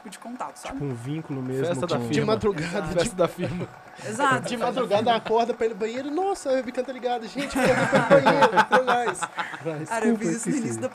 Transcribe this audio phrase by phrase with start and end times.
[0.00, 0.74] tipo de contato, sabe?
[0.74, 1.66] Tipo um vínculo mesmo.
[1.66, 2.12] Festa da firma.
[2.12, 2.94] De madrugada, Exato.
[2.94, 3.68] Festa da firma.
[4.06, 4.48] Exato.
[4.48, 6.10] de madrugada acorda pra ir no banheiro.
[6.10, 7.26] Nossa, a webcam tá ligada.
[7.28, 8.50] Gente, eu vou pro banheiro.
[8.70, 9.20] Pro gás.
[9.88, 10.90] Cara, eu fiz isso no início da.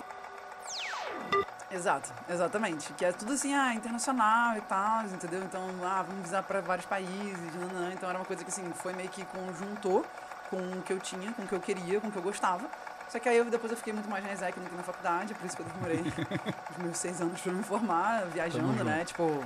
[1.72, 2.94] Exato, exatamente.
[2.94, 5.44] Que é tudo assim, ah, internacional e tal, entendeu?
[5.44, 7.92] Então, ah, vamos visar para vários países, nanã.
[7.94, 10.06] Então era uma coisa que assim, foi meio que conjuntou
[10.50, 12.64] com o que eu tinha, com o que eu queria, com o que eu gostava.
[13.10, 15.34] Só que aí eu, depois eu fiquei muito mais na ESEC do que na faculdade,
[15.34, 16.00] por isso que eu demorei
[16.72, 19.04] os meus seis anos pra me formar, viajando, né?
[19.06, 19.44] Tipo.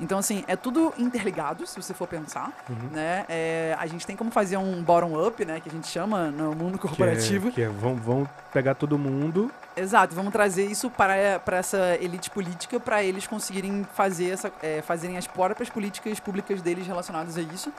[0.00, 2.50] Então, assim, é tudo interligado, se você for pensar,
[2.90, 3.24] né?
[3.28, 5.60] É, a gente tem como fazer um bottom-up, né?
[5.60, 7.52] Que a gente chama no mundo Que é, corporativo.
[7.52, 9.50] que é, vão, vão pegar todo mundo.
[9.76, 14.82] Exato, vamos trazer isso para, para essa elite política, para eles conseguirem fazer essa, é,
[14.82, 17.72] fazerem as próprias políticas públicas deles relacionadas a isso.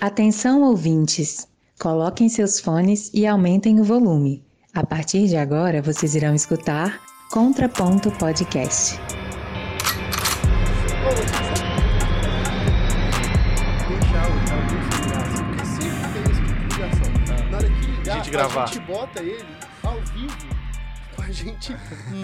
[0.00, 1.48] Atenção, ouvintes!
[1.80, 4.44] Coloquem seus fones e aumentem o volume.
[4.74, 8.98] A partir de agora, vocês irão escutar Contraponto Podcast.
[18.06, 18.64] A gente gravar.
[18.64, 19.65] a gente bota ele
[21.36, 21.76] gente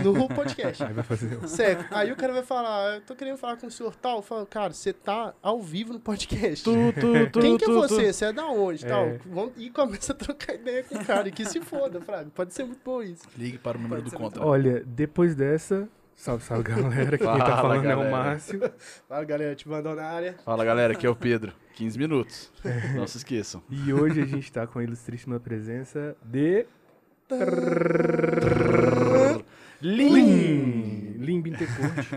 [0.02, 0.82] no podcast.
[0.82, 1.48] Aí vai fazer.
[1.48, 1.84] Sério.
[1.90, 4.16] Aí o cara vai falar, eu tô querendo falar com o senhor tal.
[4.16, 6.64] Eu falo, cara, você tá ao vivo no podcast.
[6.64, 8.12] Tu, tu, tu, Quem que é você?
[8.12, 8.84] Você é da onde?
[8.84, 8.88] É.
[8.88, 9.52] Tal.
[9.56, 11.28] E começa a trocar ideia com o cara.
[11.28, 12.30] E que se foda, Fraga.
[12.34, 13.22] Pode ser muito bom isso.
[13.36, 14.44] Ligue para o número Pode do ser contra.
[14.44, 15.88] Olha, depois dessa.
[16.14, 17.18] Salve, salve, galera.
[17.18, 18.10] Quem tá Fala, falando é o galera.
[18.10, 18.60] Márcio.
[19.08, 20.36] Fala, galera, te mandou na área.
[20.44, 21.52] Fala galera, aqui é o Pedro.
[21.74, 22.52] 15 minutos.
[22.64, 22.94] É.
[22.94, 23.62] Não se esqueçam.
[23.68, 26.66] E hoje a gente tá com a ilustríssima presença de.
[29.82, 31.16] Lim!
[31.18, 32.12] Lim Bittencourt.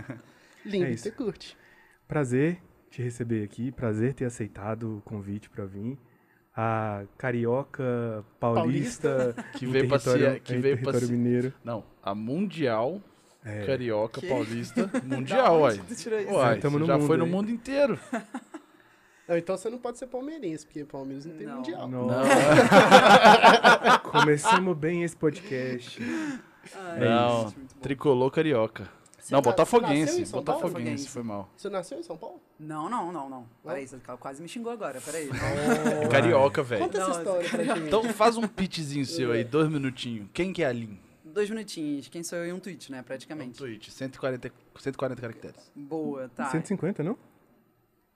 [0.66, 0.86] Lindo,
[1.54, 1.56] É.
[2.08, 5.98] Prazer te receber aqui, prazer ter aceitado o convite pra vir.
[6.56, 11.54] A carioca paulista, Que em veio ser- que em veio ser- mineiro.
[11.64, 13.02] Não, a Mundial
[13.44, 14.28] É, Carioca Que?
[14.30, 15.78] Paulista Mundial, uai.
[16.32, 17.30] Uai, já mundo foi no aí.
[17.32, 18.00] mundo inteiro.
[19.28, 21.56] Não, então você não pode ser palmeirense, porque Palmeiras não tem Não.
[21.56, 21.88] mundial.
[21.90, 22.30] Nossa,
[24.04, 26.00] começamos bem esse podcast.
[26.74, 27.54] Ah, Não, bom.
[27.82, 28.90] tricolor carioca.
[29.20, 30.32] Você não, tá- botafoguense.
[30.32, 31.50] Botafoguense, foi mal.
[31.58, 32.40] Você nasceu em São Paulo?
[32.60, 33.48] Não, não, não, não.
[33.64, 35.28] Peraí, você quase me xingou agora, peraí.
[36.12, 36.84] Carioca, velho.
[36.84, 37.80] Conta essa história pra gente.
[37.88, 40.28] Então faz um pitchzinho seu aí, dois minutinhos.
[40.34, 41.00] Quem que é a Lin?
[41.24, 43.58] Dois minutinhos, quem sou eu em um tweet, né, Um praticamente.
[43.58, 45.72] tweet, 140, 140 caracteres.
[45.76, 46.50] Boa, tá.
[46.52, 47.18] 150, não?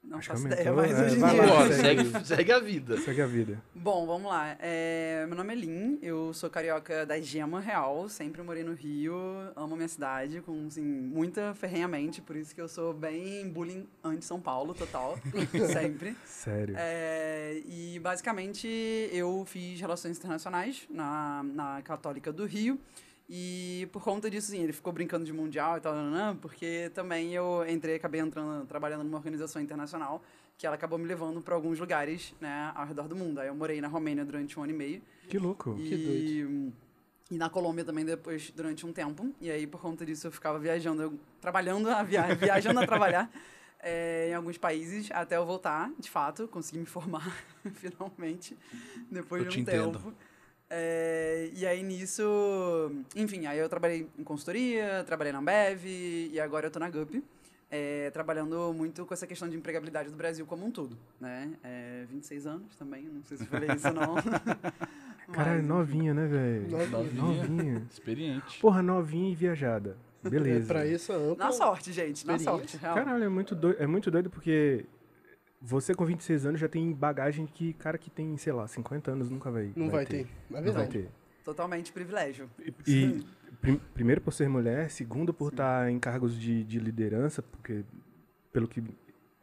[0.02, 1.46] Não Acho faço que ideia, mas é, hoje em dia...
[1.46, 1.72] lá.
[1.72, 2.98] Segue, segue a vida.
[3.02, 3.62] Segue a vida.
[3.76, 4.56] Bom, vamos lá.
[4.60, 9.14] É, meu nome é Lin, eu sou carioca da Gema Real, sempre morei no Rio,
[9.56, 14.40] amo minha cidade, com assim, muita ferrenhamente, por isso que eu sou bem bullying anti-São
[14.40, 15.20] Paulo, total,
[15.72, 16.16] sempre.
[16.26, 16.76] Sério.
[16.78, 18.68] É, e basicamente
[19.12, 22.80] eu fiz relações internacionais na, na Católica do Rio.
[23.30, 25.94] E por conta disso, sim, ele ficou brincando de mundial e tal,
[26.42, 30.24] porque também eu entrei, acabei entrando, trabalhando numa organização internacional
[30.58, 33.40] que ela acabou me levando para alguns lugares, né, ao redor do mundo.
[33.40, 35.02] Aí eu morei na Romênia durante um ano e meio.
[35.30, 35.78] Que louco.
[35.80, 36.74] E,
[37.32, 39.32] e na Colômbia também depois, durante um tempo.
[39.40, 43.32] E aí, por conta disso, eu ficava viajando, eu, trabalhando, a via viajando a trabalhar
[43.80, 47.42] eh, em alguns países, até eu voltar, de fato, consegui me formar,
[47.76, 48.58] finalmente,
[49.10, 50.14] depois Eu de te um entendo.
[50.70, 52.92] Eh, e aí, nisso...
[53.16, 57.24] Enfim, aí eu trabalhei em consultoria, trabalhei na Ambev, e agora eu tô na GUP.
[57.72, 61.52] eh, trabalhando muito com essa questão de empregabilidade do Brasil como um todo, né?
[61.64, 64.16] É, 26 anos também, não sei se falei isso ou não.
[65.32, 66.68] Caralho, novinha, né, velho?
[66.90, 67.22] Novinha.
[67.22, 67.88] Novinha.
[67.92, 68.60] Experiente.
[68.60, 69.96] Porra, novinha e viajada.
[70.24, 70.64] Beleza.
[70.64, 71.46] É, pra isso, ampla.
[71.46, 72.96] Na sorte, gente, na sorte, real.
[72.96, 74.86] Caralho, é muito, doido, é muito doido porque
[75.62, 79.30] você com 26 anos já tem bagagem que cara que tem, sei lá, 50 anos
[79.30, 80.28] nunca vai Não vai ter.
[80.54, 81.10] É Não vai ter.
[81.44, 82.50] Totalmente privilégio.
[82.88, 83.24] E
[83.62, 87.84] prim- primeiro por ser mulher, segundo por estar em cargos de, de liderança, porque
[88.54, 88.84] pelo que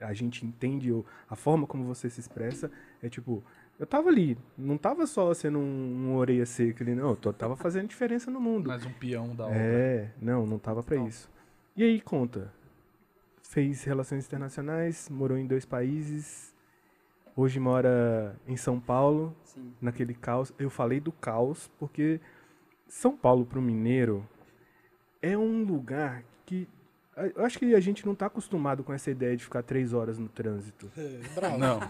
[0.01, 2.71] a gente entende, ou a forma como você se expressa,
[3.03, 3.43] é tipo,
[3.79, 5.63] eu tava ali, não tava só sendo um,
[6.11, 8.69] um orelha seca ali, não, eu tava fazendo diferença no mundo.
[8.69, 9.59] Mais um peão da obra.
[9.59, 11.09] É, não, não tava pra Não.
[11.09, 11.31] isso.
[11.75, 12.53] E aí, conta.
[13.57, 16.55] Fez relações internacionais, morou em dois países.
[17.35, 19.73] Hoje mora em São Paulo, Sim.
[19.81, 20.53] naquele caos.
[20.59, 22.21] Eu falei do caos porque
[22.87, 24.29] São Paulo pro mineiro
[25.23, 26.69] é um lugar que
[27.35, 30.19] eu acho que a gente não tá acostumado com essa ideia de ficar três horas
[30.19, 30.93] no trânsito.
[30.95, 31.57] É, bravo.
[31.57, 31.81] Não.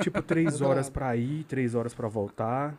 [0.00, 2.74] tipo, três horas pra ir, três horas pra voltar.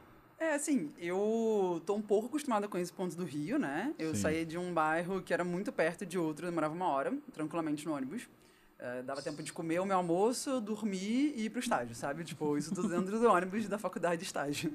[0.45, 3.95] É, assim, eu tô um pouco acostumada com esse ponto do Rio, né?
[3.97, 4.21] Eu Sim.
[4.21, 7.95] saí de um bairro que era muito perto de outro, demorava uma hora, tranquilamente no
[7.95, 8.29] ônibus.
[8.77, 12.23] É, dava tempo de comer o meu almoço, dormir e ir pro estágio, sabe?
[12.23, 14.71] Tipo, isso tudo dentro do ônibus da faculdade de estágio.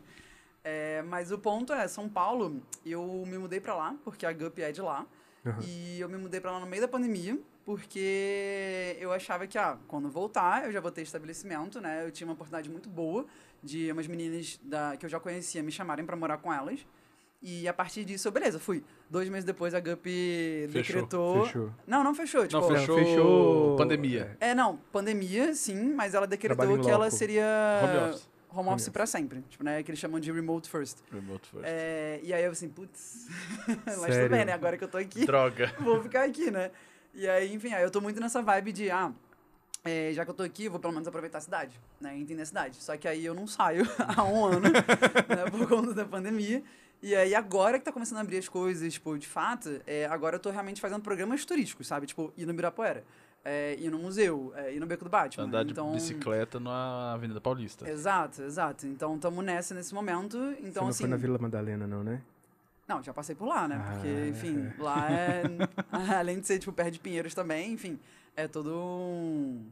[0.64, 4.58] É, mas o ponto é, São Paulo, eu me mudei pra lá, porque a Gup
[4.58, 5.06] é de lá.
[5.46, 5.62] Aham.
[5.62, 9.76] E eu me mudei pra lá no meio da pandemia, porque eu achava que, ah,
[9.86, 12.04] quando eu voltar, eu já vou ter estabelecimento, né?
[12.04, 13.26] Eu tinha uma oportunidade muito boa
[13.62, 16.84] de umas meninas da, que eu já conhecia me chamarem pra morar com elas.
[17.42, 18.84] E a partir disso, beleza, fui.
[19.08, 20.04] Dois meses depois, a Gup
[20.70, 21.46] decretou...
[21.46, 21.70] Fechou.
[21.86, 22.46] Não, não fechou.
[22.46, 24.36] Tipo, Não, fechou, fechou- pandemia.
[24.40, 27.46] É, não, pandemia, sim, mas ela decretou que ela seria
[27.82, 28.28] Home office.
[28.52, 29.40] home office pra sempre.
[29.48, 29.82] Tipo, né?
[29.82, 30.98] Que eles chamam de remote first.
[31.10, 31.64] Remote first.
[31.66, 33.26] É, e aí eu assim, putz,
[33.86, 34.52] mas tudo bem, né?
[34.52, 35.74] Agora que eu tô aqui, Droga.
[35.80, 36.70] vou ficar aqui, né?
[37.14, 39.12] E aí, enfim, aí eu tô muito nessa vibe de, ah,
[39.84, 42.16] é, já que eu tô aqui, eu vou pelo menos aproveitar a cidade, né?
[42.16, 42.76] Entender a cidade.
[42.76, 43.84] Só que aí eu não saio
[44.16, 45.50] há um ano, né?
[45.50, 46.62] Por conta da pandemia.
[47.02, 50.36] E aí agora que tá começando a abrir as coisas, tipo, de fato, é, agora
[50.36, 52.06] eu tô realmente fazendo programas turísticos, sabe?
[52.06, 53.02] Tipo, ir no Ibirapuera,
[53.42, 55.44] é, ir no museu, é, ir no Beco do Batman.
[55.44, 57.88] Andar de então, bicicleta na Avenida Paulista.
[57.88, 58.86] Exato, exato.
[58.86, 60.36] Então estamos nessa nesse momento.
[60.36, 61.04] Você Então, não assim.
[61.04, 62.20] foi na Vila Madalena, não, né?
[62.90, 63.80] Não, já passei por lá, né?
[63.92, 65.42] Porque, Ah, enfim, lá é.
[66.18, 68.00] além de ser, tipo, perto de Pinheiros também, enfim,
[68.34, 69.64] é todo um.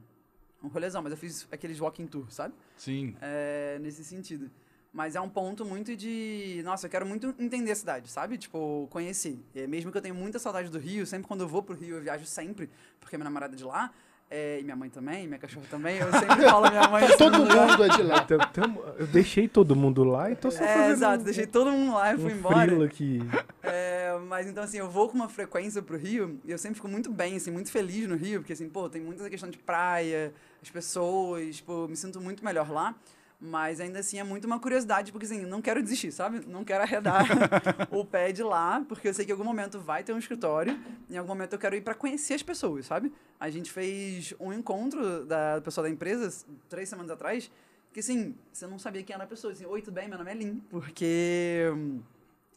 [0.63, 1.03] Um rolezão.
[1.03, 2.55] Mas eu fiz aqueles walking tour, sabe?
[2.77, 3.17] Sim.
[3.21, 4.49] É, nesse sentido.
[4.93, 6.63] Mas é um ponto muito de.
[6.65, 8.39] Nossa, eu quero muito entender a cidade, sabe?
[8.39, 9.37] Tipo, conhecer.
[9.53, 11.97] É, mesmo que eu tenha muita saudade do Rio, sempre quando eu vou pro Rio,
[11.97, 13.93] eu viajo sempre, porque minha namorada é de lá.
[14.31, 15.97] É, e minha mãe também, minha cachorra também.
[15.99, 17.05] Eu sempre falo a minha mãe.
[17.17, 18.21] Todo mundo é de lá.
[18.25, 21.47] Tam- tam- eu deixei todo mundo lá e tô só É, fazendo exato, um- deixei
[21.47, 22.67] todo mundo lá e um fui embora.
[22.69, 23.21] frilo aqui.
[23.63, 26.89] É, mas então, assim, eu vou com uma frequência pro Rio e eu sempre fico
[26.89, 30.33] muito bem, assim, muito feliz no Rio, porque, assim, pô, tem muita questão de praia,
[30.63, 32.95] as pessoas, tipo, me sinto muito melhor lá.
[33.41, 36.45] Mas ainda assim é muito uma curiosidade, porque assim, não quero desistir, sabe?
[36.47, 37.25] Não quero arredar
[37.93, 40.77] o pé de lá, porque eu sei que em algum momento vai ter um escritório,
[41.09, 43.13] em algum momento eu quero ir para conhecer as pessoas, sabe?
[43.39, 47.49] A gente fez um encontro da pessoa da empresa três semanas atrás,
[47.93, 49.53] que assim, você não sabia quem era a pessoa.
[49.53, 50.09] Assim, Oi, tudo bem?
[50.09, 51.63] Meu nome é Lin, porque.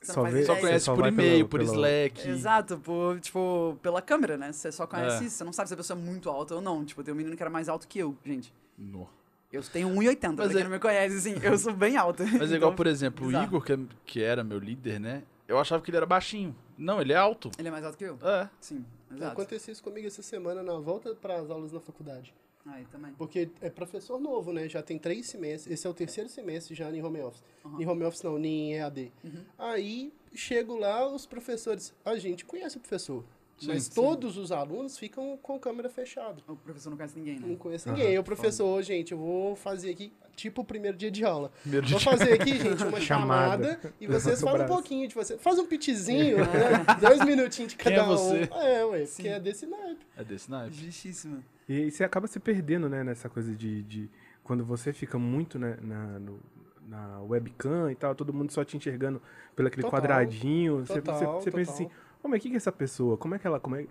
[0.01, 2.27] Você Só vê- Só conhece só por e-mail, por pelo- Slack.
[2.27, 4.51] Exato, por, tipo, pela câmera, né?
[4.51, 5.27] Você só conhece É.
[5.27, 6.83] isso, você não sabe se a pessoa é muito alta ou não.
[6.83, 8.51] Tipo, tem um menino que era mais alto que eu, gente.
[8.75, 9.07] No.
[9.51, 12.23] Eu tenho 1,80, pra Mas quem é- não me conhece, assim, eu sou bem alta.
[12.25, 13.31] Mas é igual, por exemplo, o.
[13.43, 15.23] Igor, que, é- que era meu líder, né?
[15.47, 16.55] Eu achava que ele era baixinho.
[16.77, 17.51] Não, ele é alto.
[17.59, 18.17] Ele é mais alto que eu?
[18.21, 18.49] É.
[18.61, 19.33] Sim, exato.
[19.33, 22.33] Aconteceu isso comigo essa semana na volta para as aulas na faculdade.
[22.65, 23.11] Aí também.
[23.17, 24.69] Porque é professor novo, né?
[24.69, 25.73] Já tem três semestres.
[25.73, 27.43] Esse é o terceiro semestre já em home office.
[27.65, 27.81] Uhum.
[27.81, 29.11] Em home office não, em EAD.
[29.57, 31.93] Aí chego lá, os professores.
[32.05, 33.25] A gente conhece o professor.
[33.61, 33.93] Sim, mas sim.
[33.93, 36.37] todos os alunos ficam com a câmera fechada.
[36.47, 37.55] O professor não conhece ninguém, Não né?
[37.57, 38.17] conhece Aham, ninguém.
[38.17, 41.51] o professor, gente, eu vou fazer aqui, tipo o primeiro dia de aula.
[41.61, 42.09] Primeiro Vou dia.
[42.11, 43.63] fazer aqui, gente, uma Chamada.
[43.73, 43.93] chamada.
[43.99, 45.37] e vocês falam um pouquinho de você.
[45.37, 46.85] Faz um pitzinho, né?
[46.99, 48.49] Dois minutinhos de Quem cada é você?
[48.51, 48.55] um.
[48.61, 49.15] É, ué, Sim.
[49.23, 50.05] porque é desse naipe.
[50.17, 50.75] É desse naipe.
[50.75, 51.43] Justíssima.
[51.69, 54.09] E, você acaba se perdendo, né, nessa coisa de, de
[54.43, 56.39] quando você fica muito né, na, no-
[56.87, 59.21] na webcam e tal, todo mundo só te enxergando
[59.55, 59.99] pelo aquele Total.
[60.01, 60.79] quadradinho.
[60.85, 61.85] Você, Total, você, você pensa total.
[61.87, 63.17] assim, oh, mas o que é essa pessoa?
[63.17, 63.59] Como é que ela.
[63.59, 63.85] Como é...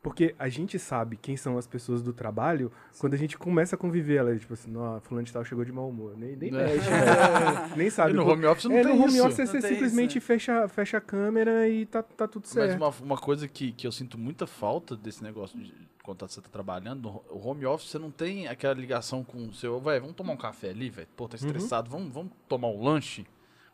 [0.00, 2.70] Porque a gente sabe quem são as pessoas do trabalho
[3.00, 4.16] quando a gente começa a conviver.
[4.16, 4.72] Ela, tipo assim,
[5.02, 6.16] fulano de tal chegou de mau humor.
[6.16, 6.52] Nem, nem É.
[6.52, 7.72] mexe, né?
[7.76, 8.12] Nem sabe.
[8.12, 9.26] E no home office não é, tem no home isso.
[9.26, 12.76] office Não você simplesmente isso, fecha, fecha a câmera e tá, tá tudo Mas certo.
[12.80, 16.48] uma, uma coisa que, que eu sinto muita falta desse negócio de quando você tá
[16.48, 20.16] trabalhando, no o home office você não tem aquela ligação com o seu, velho, vamos
[20.16, 21.08] tomar um café ali, velho.
[21.16, 21.44] Pô, tá Uhum.
[21.46, 23.26] estressado, vamos, vamos tomar um lanche.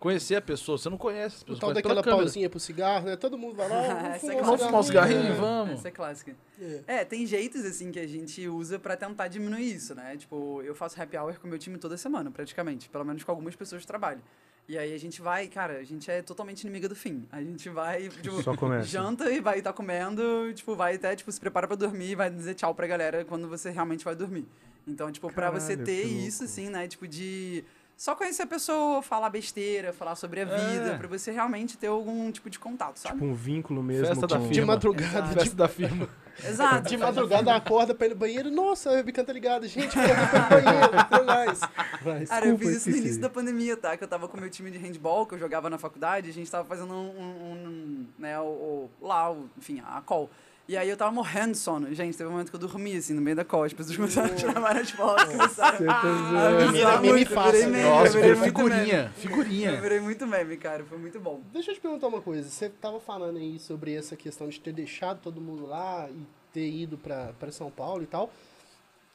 [0.04, 1.60] Conhecer a pessoa, você não conhece as O pessoas.
[1.60, 3.16] tal daquela pausinha pro cigarro, né?
[3.16, 5.32] Todo mundo vai lá, vamos Essa fumar é um Vamos fumar um cigarrinho.
[5.32, 5.32] É.
[5.32, 5.74] vamos.
[5.78, 6.36] Essa é clássica.
[6.60, 6.82] É.
[6.86, 10.14] É, tem jeitos, assim, que a gente usa pra tentar diminuir isso, né?
[10.18, 12.86] Tipo, eu faço happy hour com o meu time toda semana, praticamente.
[12.90, 14.20] Pelo menos com algumas pessoas de trabalho.
[14.68, 17.26] E aí a gente vai, cara, a gente é totalmente inimiga do fim.
[17.32, 18.42] A gente vai, tipo,
[18.82, 22.28] janta e vai estar comendo, tipo, vai até, tipo, se prepara pra dormir e vai
[22.30, 24.46] dizer tchau pra galera quando você realmente vai dormir.
[24.86, 27.64] Então, tipo, pra você ter isso, assim, né, tipo, de
[27.96, 30.96] só conhecer a pessoa, falar besteira, falar sobre a vida, É.
[30.98, 33.14] pra você realmente ter algum tipo de contato, sabe?
[33.14, 34.06] Tipo um vínculo mesmo.
[34.06, 34.48] Festa da com...
[34.48, 34.72] De firma.
[34.74, 35.28] madrugada, Exato.
[35.28, 36.08] de, Festa da firma.
[36.44, 36.88] Exato.
[36.88, 38.50] de madrugada acorda pra ir no banheiro.
[38.50, 39.68] Nossa, a webcam tá ligada.
[39.68, 41.60] Gente, eu vou pro banheiro, tem mais.
[42.02, 42.26] Vai.
[42.26, 43.96] Cara, eu fiz isso no início da pandemia, tá?
[43.96, 46.32] Que eu tava com o meu time de handball, que eu jogava na faculdade, a
[46.32, 50.28] gente tava fazendo um, um- um, né, o, o- lá, o- enfim, a call.
[50.66, 51.94] E aí eu tava morrendo de sono.
[51.94, 53.64] Gente, teve um momento que eu dormi, assim, no meio da call.
[53.64, 57.68] As pessoas começaram a tirar várias fotos, começaram Você tá a avisar meme eu fácil,
[57.68, 57.82] né?
[57.82, 58.78] meme, Nossa, eu virei figurinha.
[58.84, 59.04] meme.
[59.04, 59.80] Eu Figurinha.
[59.80, 61.42] virei muito meme, cara, foi muito bom.
[61.52, 62.48] Deixa eu te perguntar uma coisa.
[62.48, 66.66] Você tava falando aí sobre essa questão de ter deixado todo mundo lá e ter
[66.66, 68.30] ido pra, pra São Paulo e tal.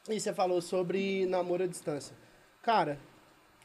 [0.07, 2.15] E você falou sobre namoro à distância.
[2.61, 2.99] Cara,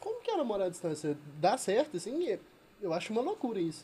[0.00, 1.18] como que é namorar à distância?
[1.38, 2.38] Dá certo, assim?
[2.84, 3.82] Eu acho uma loucura isso.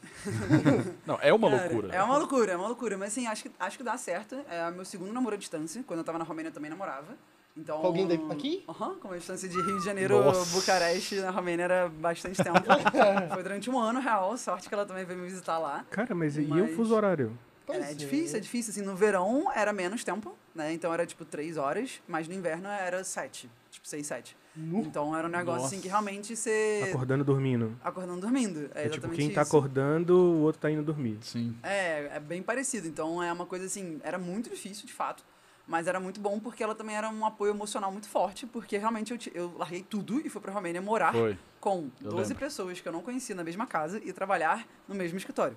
[1.07, 1.95] Não, é uma Cara, loucura.
[1.97, 2.99] É uma loucura, é uma loucura.
[2.99, 4.37] Mas assim, acho que, acho que dá certo.
[4.47, 5.83] É meu segundo namoro à distância.
[5.87, 7.17] Quando eu tava na Romênia eu também namorava.
[7.57, 8.63] Então, Com alguém daqui?
[8.69, 10.55] Aham, com a distância de Rio de Janeiro, Nossa.
[10.55, 12.61] Bucareste, na Romênia era bastante tempo.
[13.33, 14.37] Foi durante um ano, real.
[14.37, 15.83] Sorte que ela também veio me visitar lá.
[15.91, 17.37] Cara, mas, e o Mas- fuso horário?
[17.67, 18.71] Pois é, difícil, é difícil.
[18.73, 20.73] Assim, no verão era menos tempo, né?
[20.75, 24.37] Então era tipo três horas, mas no inverno era sete, tipo seis, sete.
[24.57, 26.85] Então era um negócio assim que realmente você.
[26.89, 27.77] Acordando dormindo.
[27.83, 28.71] Acordando dormindo.
[28.75, 29.51] É, É, tipo, quem tá isso.
[29.57, 31.19] acordando, o outro tá indo dormir.
[31.23, 31.57] Sim.
[31.63, 32.87] É, é bem parecido.
[32.89, 35.23] Então é uma coisa assim, era muito difícil, de fato.
[35.67, 39.13] Mas era muito bom porque ela também era um apoio emocional muito forte, porque realmente
[39.13, 41.39] eu, eu larguei tudo e fui pra Romênia morar Foi.
[41.61, 42.45] com Eu 12 lembro.
[42.45, 45.57] pessoas que eu não conhecia na mesma casa e trabalhar no mesmo escritório.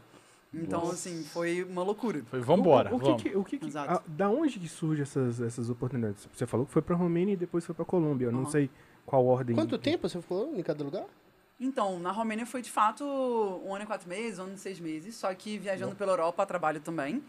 [0.54, 0.94] Então, Nossa.
[0.94, 2.22] assim, foi uma loucura.
[2.30, 3.24] Foi, vambora, O, o que vamos.
[3.24, 6.28] que- o que a- da onde que surgem essas, essas oportunidades?
[6.34, 8.26] Você falou que foi pra Romênia e depois foi pra Colômbia.
[8.28, 8.52] Eu não Aham.
[8.52, 8.70] sei
[9.06, 9.56] qual ordem.
[9.56, 11.06] Quanto tempo você ficou em cada lugar?
[11.60, 14.80] Então, na Romênia foi de fato um ano e quatro meses, um ano e seis
[14.80, 17.24] meses, só que viajando pela Europa a trabalho também.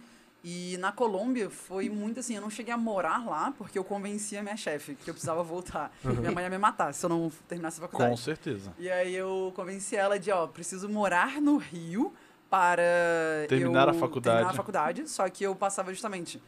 [0.46, 4.36] E na Colômbia foi muito assim, eu não cheguei a morar lá porque eu convenci
[4.36, 5.90] a minha chefe que eu precisava voltar.
[6.04, 8.10] Minha mãe ia me matar se eu não terminasse a faculdade.
[8.10, 8.74] Com certeza.
[8.78, 12.12] E aí eu convenci ela de, ó, preciso morar no Rio
[12.54, 14.36] para Terminar a faculdade.
[14.36, 16.40] Terminar a faculdade, só que eu passava justamente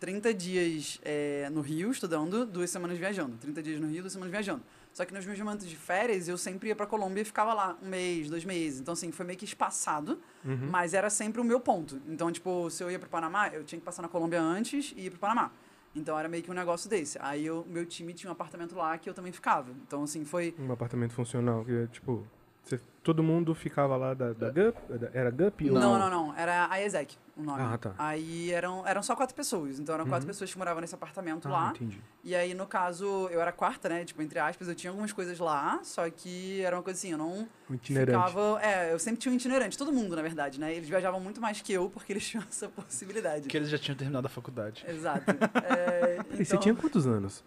[0.00, 3.36] 30 dias é, no Rio estudando, duas semanas viajando.
[3.36, 4.62] 30 dias no Rio, duas semanas viajando.
[4.92, 7.78] Só que nos meus momentos de férias, eu sempre ia pra Colômbia e ficava lá
[7.80, 8.80] um mês, dois meses.
[8.80, 10.68] Então, assim, foi meio que espaçado, Uhum.
[10.68, 12.02] mas era sempre o meu ponto.
[12.08, 15.06] Então, tipo, se eu ia pro Panamá, eu tinha que passar na Colômbia antes e
[15.06, 15.52] ir pro Panamá.
[15.94, 17.16] Então, era meio que um negócio desse.
[17.22, 19.70] Aí, o meu time tinha um apartamento lá que eu também ficava.
[19.86, 20.54] Então, assim, foi...
[20.58, 22.26] Um apartamento funcional, que é tipo.
[22.62, 24.78] Você- todo mundo ficava lá da, da GUP?
[24.98, 26.36] Da- Era GUP ou Não, não, não.
[26.36, 27.62] Era a ESEC o nome.
[27.62, 27.94] Ah, tá.
[27.98, 29.80] Aí eram, eram só quatro pessoas.
[29.80, 30.28] Então eram quatro Uhum.
[30.28, 31.70] pessoas que moravam nesse apartamento Ah, lá.
[31.70, 32.00] entendi.
[32.22, 34.04] E aí, no caso, eu era quarta, né?
[34.04, 37.18] Tipo, entre aspas, eu tinha algumas coisas lá, só que era uma coisa assim, eu
[37.18, 38.16] não Um itinerante.
[38.16, 38.60] ficava.
[38.62, 40.72] É, eu sempre tinha um itinerante, todo mundo, na verdade, né?
[40.74, 43.42] Eles viajavam muito mais que eu porque eles tinham essa possibilidade.
[43.42, 44.84] Porque eles já tinham terminado a faculdade.
[44.88, 45.24] Exato.
[45.64, 47.42] É, E você então, tinha quantos anos?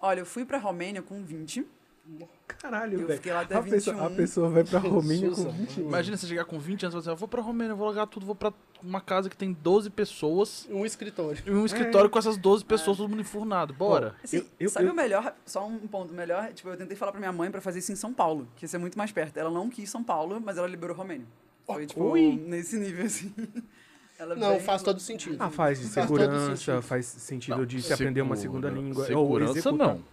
[0.00, 1.66] Olha, eu fui pra Romênia com 20.
[2.46, 3.18] Caralho, Eu velho.
[3.18, 4.16] fiquei lá até A pessoa, a 21.
[4.16, 5.76] pessoa vai pra Romênia com Jesus 20 anos.
[5.78, 7.86] Imagina você chegar com 20 anos e falar assim, eu vou pra Romênia, eu vou
[7.86, 11.42] largar tudo, vou pra uma casa que tem 12 pessoas Um escritório.
[11.46, 13.72] e um escritório com essas 12 pessoas, todo mundo enfurnado.
[13.72, 14.14] Bora.
[14.22, 15.34] Assim, Eu- eu- sabe eu- o melhor?
[15.46, 16.12] Só um ponto.
[16.12, 18.46] O melhor, tipo, eu tentei falar pra minha mãe pra fazer isso em São Paulo,
[18.56, 19.36] que ia ser muito mais perto.
[19.36, 21.26] Ela não quis São Paulo, mas ela liberou Romênia.
[21.66, 22.36] Foi, tipo, ui.
[22.46, 23.32] nesse nível, assim.
[24.18, 25.36] Ela Não, bem- faz todo sentido.
[25.40, 26.82] Ah, faz de Faz segurança, sentido.
[26.82, 29.00] faz sentido Não, de se aprender uma segunda língua.
[29.02, 29.88] ou Segurança executar.
[29.96, 30.04] não.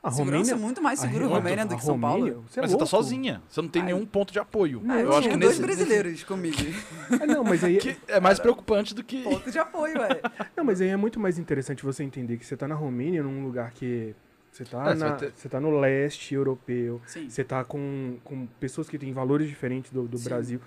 [0.00, 2.18] A Segurança Romênia, é muito mais a seguro Re- Romênia do a que São Paulo.
[2.20, 3.42] Romênia, Você é Mas você tá sozinha.
[3.48, 3.86] Você não tem Ai.
[3.92, 4.80] nenhum ponto de apoio.
[4.88, 6.56] Ah, eu eu acho que dois nesse, brasileiros comigo.
[7.20, 9.22] Ah, não, mas aí, que é mais preocupante do que.
[9.22, 10.20] Ponto de apoio, ué.
[10.56, 13.42] não, mas aí é muito mais interessante você entender que você tá na Romênia, num
[13.44, 14.14] lugar que
[14.52, 17.28] você tá, É, você na- vai ter- você tá no leste europeu, Sim.
[17.28, 20.24] você tá com, com pessoas que têm valores diferentes do, do Sim.
[20.24, 20.60] Brasil.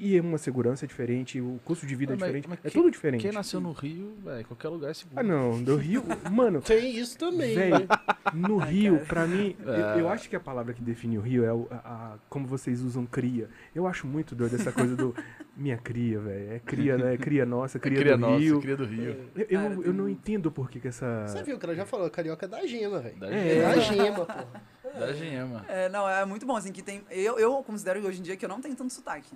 [0.00, 2.72] E, é uma segurança diferente, o custo de vida é Mas- diferente, mas é quem-
[2.82, 3.20] tudo diferente.
[3.22, 5.18] Quem nasceu no Rio, velho, qualquer lugar é seguro.
[5.18, 7.54] Ah, não, do Rio, mano, Tem isso também.
[7.54, 7.86] Velho, né?
[8.32, 10.00] no Rio, pra mim, eu, É.
[10.00, 12.80] eu acho que a palavra que define o Rio é o- a, a- como vocês
[12.82, 13.48] usam cria.
[13.74, 15.14] Eu acho muito doido essa coisa do
[15.56, 16.52] minha cria, velho.
[16.54, 17.16] É cria, né?
[17.16, 18.60] Cria nossa, cria, cria do nossa, Rio.
[18.60, 19.16] cria do Rio.
[19.34, 21.26] Eu, eu, Cara, eu tem não entendo por que, que essa.
[21.28, 23.16] Você viu que ela já falou, carioca é da gema, velho.
[23.18, 23.58] Da É.
[23.58, 24.24] É da gema.
[24.26, 24.98] pô.
[24.98, 25.64] Da gema.
[25.68, 27.02] É, não, é muito bom, assim, que tem...
[27.10, 29.34] Eu, eu considero hoje em dia que eu não tenho tanto sotaque.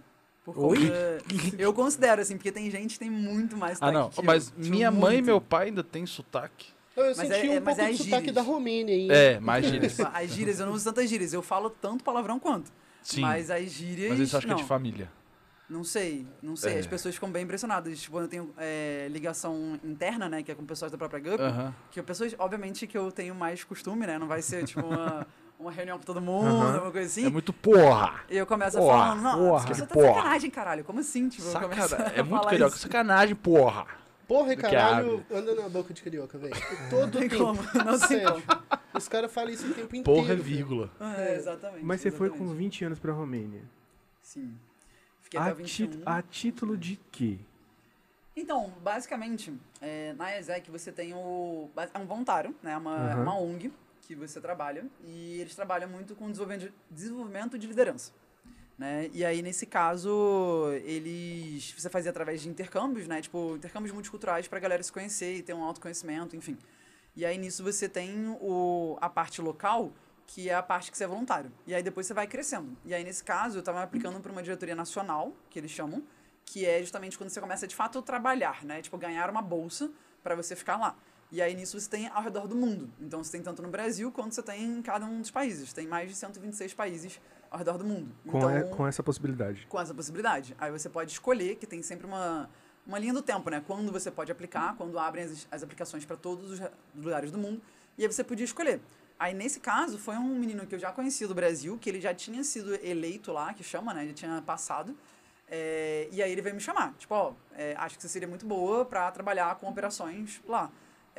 [0.52, 0.78] Por Oi?
[1.58, 4.08] Eu considero, assim, porque tem gente que tem muito mais Ah, sotaque não.
[4.10, 4.24] que eu.
[4.24, 6.68] Mas Tipo, minha mãe e meu pai ainda tem sotaque.
[6.96, 8.34] Eu Mas senti é- é- um mas pouco é de sotaque gírias.
[8.34, 9.08] da Romênia aí.
[9.10, 9.98] É, mais gírias.
[10.12, 11.32] As gírias, eu não uso tantas gírias.
[11.32, 12.72] Eu falo tanto palavrão quanto.
[13.02, 13.20] Sim.
[13.20, 14.10] Mas as gírias.
[14.10, 14.62] Mas isso eu acho que é não.
[14.62, 15.10] de família.
[15.70, 16.74] Não sei, não sei.
[16.74, 16.78] É.
[16.80, 18.00] As pessoas ficam bem impressionadas.
[18.00, 20.42] Tipo, eu tenho é, ligação interna, né?
[20.42, 21.40] Que é com pessoas da própria GUP.
[21.42, 21.74] Aham.
[21.90, 24.18] Que pessoas, obviamente, que eu tenho mais costume, né?
[24.18, 25.26] Não vai ser, tipo, uma,
[25.58, 26.82] uma reunião com todo mundo, Aham.
[26.82, 27.26] uma coisa assim.
[27.26, 28.20] É muito porra.
[28.30, 30.14] E eu começo a Porra, falar, não, porra, pessoa tá porra.
[30.14, 30.84] sacanagem, caralho.
[30.84, 31.28] Como assim?
[31.28, 32.16] Tipo, eu começo Sacanagem.
[32.16, 32.72] a É muito falar carioca.
[32.74, 32.82] isso.
[32.82, 33.86] Sacanagem, porra.
[34.28, 36.54] Porra e caralho anda na boca de carioca, velho.
[36.90, 37.44] Todo Não tem tempo.
[37.44, 38.42] como, não tem Sério.
[38.42, 38.62] como.
[38.94, 40.04] Os caras falam isso o tempo inteiro.
[40.20, 40.90] Porra é vírgula.
[41.16, 41.84] É, exatamente.
[41.84, 42.58] Mas você foi com exatamente.
[42.58, 43.62] 20 anos pra Romênia.
[44.22, 44.54] Sim.
[45.22, 46.02] Fiquei até A, tit- 21.
[46.06, 47.38] a título de quê?
[48.36, 51.68] Então, basicamente, é, na ESEC você tem o.
[51.92, 52.76] É um voluntário, né?
[52.76, 53.22] Uma, é Aham.
[53.22, 53.72] uma ONG
[54.08, 54.86] que você trabalha.
[55.04, 56.32] E eles trabalham muito com
[56.90, 58.10] desenvolvimento de, liderança.
[58.78, 59.10] Né?
[59.12, 61.74] E aí, nesse caso, eles.
[61.76, 63.20] Você fazia através de intercâmbios, né?
[63.20, 66.56] Tipo, intercâmbios multiculturais pra galera se conhecer e ter um autoconhecimento, enfim.
[67.14, 69.92] E aí, nisso, você tem o, a parte local,
[70.26, 71.52] que é a parte que você é voluntário.
[71.66, 72.76] E aí, depois você vai crescendo.
[72.84, 76.02] E aí, nesse caso, eu estava aplicando para uma diretoria nacional, que eles chamam,
[76.46, 78.80] que é justamente quando você começa, de fato, a trabalhar, né?
[78.80, 79.90] Tipo, ganhar uma bolsa
[80.22, 80.96] para você ficar lá.
[81.30, 82.90] E aí, nisso, você tem ao redor do mundo.
[83.00, 85.73] Então, você tem tanto no Brasil, quanto você tem em cada um dos países.
[85.75, 87.20] Tem mais de 126 países
[87.50, 88.11] ao redor do mundo.
[88.26, 89.66] Com, então, com essa possibilidade.
[89.68, 90.56] com essa possibilidade.
[90.58, 92.49] Aí você pode escolher, que tem sempre uma,
[92.87, 93.62] uma linha do tempo, né?
[93.66, 97.37] Quando você pode aplicar, quando abrem as, as aplicações para todos os re- lugares do
[97.37, 97.61] mundo.
[97.99, 98.80] E aí você podia escolher.
[99.18, 102.14] Aí, nesse caso, foi um menino que eu já conhecia do Brasil, que ele já
[102.14, 104.04] tinha sido eleito lá, que chama, né?
[104.04, 104.97] Ele tinha passado.
[105.50, 106.94] É, e aí ele veio me chamar.
[106.99, 110.70] Tipo, ó, é, acho que você seria muito boa pra trabalhar com operações lá.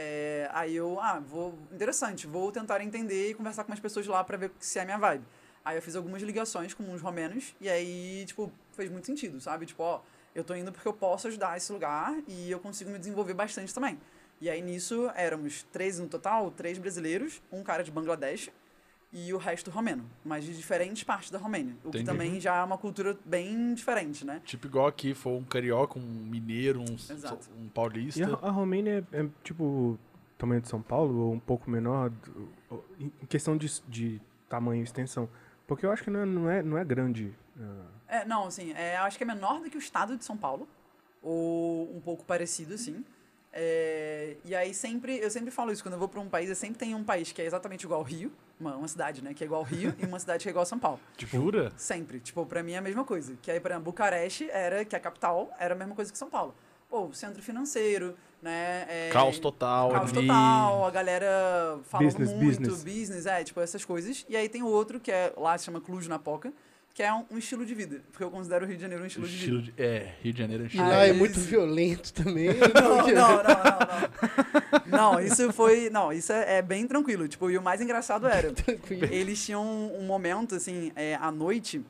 [0.01, 1.59] É, aí eu, ah, vou.
[1.73, 4.85] Interessante, vou tentar entender e conversar com umas pessoas lá pra ver se é a
[4.85, 5.25] minha vibe.
[5.65, 9.65] Aí eu fiz algumas ligações com uns romenos, e aí, tipo, fez muito sentido, sabe?
[9.65, 10.01] Tipo, ó,
[10.33, 13.73] eu tô indo porque eu posso ajudar esse lugar e eu consigo me desenvolver bastante
[13.73, 13.99] também.
[14.39, 18.49] E aí nisso éramos três no total, três brasileiros, um cara de Bangladesh
[19.11, 21.73] e o resto romeno, mas de diferentes partes da Romênia.
[21.83, 22.05] O que Entendi.
[22.05, 24.41] também já é uma cultura bem diferente, né?
[24.45, 27.49] Tipo, igual aqui, foi um carioca, um mineiro, um, Exato.
[27.59, 28.39] um E paulista.
[28.41, 29.97] a, a Romênia é, é, tipo
[30.37, 34.21] tamanho de São Paulo ou um pouco menor do- ou- em em questão de, de
[34.47, 35.27] tamanho e extensão?
[35.67, 37.33] Porque eu acho que não é, não é, não é grande.
[37.59, 40.37] ah, É, não, assim, é, acho que é menor do que o estado de São
[40.37, 40.67] Paulo,
[41.21, 43.03] ou um pouco parecido, assim.
[43.51, 46.55] É, e aí sempre, eu sempre falo isso, quando eu vou para um país, eu
[46.55, 49.43] sempre tenho um país que é exatamente igual ao Rio, uma, uma cidade, né, que
[49.43, 50.99] é igual ao Rio, e uma cidade que é igual a São Paulo.
[51.17, 51.71] Jura?
[51.75, 52.19] Sempre.
[52.19, 53.35] Tipo, pra mim é a mesma coisa.
[53.41, 56.17] Que aí, por exemplo, Bucareste era, que é a capital, era a mesma coisa que
[56.17, 56.53] São Paulo.
[56.89, 58.85] Pô, o centro financeiro, né?
[58.89, 60.27] é, Caos total Caos ali.
[60.27, 63.25] total, a galera falando Business, muito, business.
[63.27, 64.25] é, tipo, essas coisas.
[64.27, 66.51] E aí tem o outro, que é, lá se chama Cluj na Poca,
[66.99, 68.01] que é um, um estilo de vida.
[68.11, 69.77] Porque eu considero o Rio de Janeiro um estilo, Estilo de vida.
[69.77, 69.81] de...
[69.89, 70.85] É, Rio de Janeiro é E estilo.
[70.89, 72.49] lá é Aí- muito violento também.
[72.75, 75.13] Não, não, não, não, não.
[75.13, 75.89] Não, isso foi.
[75.89, 77.25] Não, isso é, é bem tranquilo.
[77.29, 78.51] Tipo, e o mais engraçado era.
[78.51, 79.05] Tranquilo.
[79.05, 81.81] Eles tinham um, um momento, assim, é, à noite,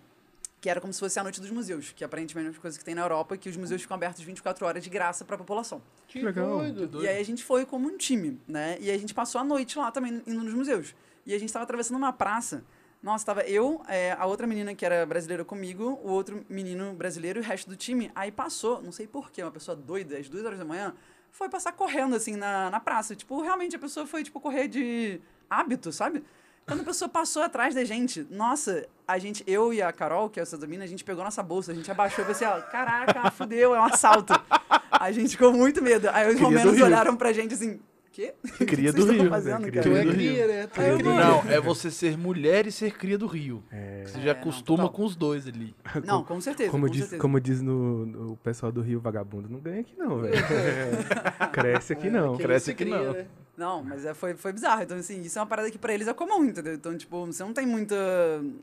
[0.62, 2.86] que era como se fosse a noite dos museus, que aparentemente é uma coisa que
[2.86, 5.82] tem na Europa, que os museus ficam abertos 24 horas de graça para a população.
[6.08, 6.60] Que legal.
[6.72, 7.04] doido.
[7.04, 8.78] E aí a gente foi como um time, né?
[8.80, 10.94] E a gente passou a noite lá também indo nos museus.
[11.26, 12.64] E a gente tava atravessando uma praça.
[13.02, 17.40] Nossa, tava eu, é, a outra menina que era brasileira comigo, o outro menino brasileiro
[17.40, 18.12] e o resto do time.
[18.14, 20.94] Aí passou, não sei porquê, uma pessoa doida, às duas horas da manhã,
[21.32, 23.16] foi passar correndo assim na, na praça.
[23.16, 26.24] Tipo, realmente a pessoa foi, tipo, correr de hábito, sabe?
[26.70, 30.40] Quando a pessoa passou atrás da gente, nossa, a gente, eu e a Carol, que
[30.40, 32.70] é essa mina, a gente pegou nossa bolsa, a gente abaixou e falou assim, ó,
[32.70, 34.34] caraca, fudeu, é um assalto.
[34.92, 36.10] A gente ficou com muito medo.
[36.12, 36.86] Aí os Rio.
[36.86, 37.80] olharam pra gente assim,
[38.20, 38.66] quê?
[38.66, 39.82] Cria do Rio, fazendo, né?
[39.82, 40.68] Tu é cria, né?
[40.68, 41.14] Tu é cria.
[41.14, 43.64] Não, é você ser mulher e ser cria do Rio.
[43.72, 44.94] É, Você já É, não, acostuma total.
[44.94, 45.76] com os dois ali.
[46.06, 47.22] Não, com certeza, como, com diz, certeza.
[47.22, 50.34] como diz no, no- o pessoal do Rio Vagabundo, não ganha aqui não, velho.
[51.52, 52.34] Cresce aqui não.
[52.34, 53.14] Aquele cresce aqui cria, não.
[53.14, 53.26] né?
[53.58, 54.84] Não, mas é, foi, foi bizarro.
[54.84, 56.74] Então, assim, isso é uma parada que pra eles é comum, entendeu?
[56.74, 57.94] Então, tipo, você não tem muito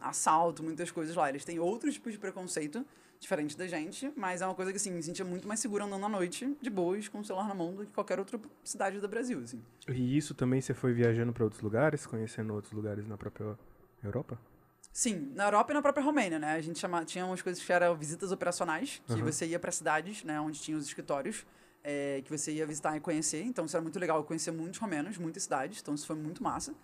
[0.01, 1.29] assalto, muitas coisas lá.
[1.29, 2.85] Eles têm outros tipos de preconceito,
[3.19, 6.05] diferente da gente, mas é uma coisa que, assim, me sentia muito mais segura andando
[6.05, 9.09] à noite, de boas, com o celular na mão, do que qualquer outra cidade do
[9.09, 9.63] Brasil, assim.
[9.89, 13.59] E isso também você foi viajando pra outros lugares, conhecendo outros lugares na própria
[14.03, 14.39] Europa?
[14.93, 16.53] Sim, na Europa e na própria Romênia, né?
[16.53, 19.25] A gente chama, tinha umas coisas que eram visitas operacionais, que Aham.
[19.25, 21.45] você ia para cidades, né, onde tinha os escritórios,
[21.85, 23.43] é, que você ia visitar e conhecer.
[23.43, 26.43] Então isso era muito legal, eu conhecia muitos romenos, muitas cidades, então isso foi muito
[26.43, 26.75] massa.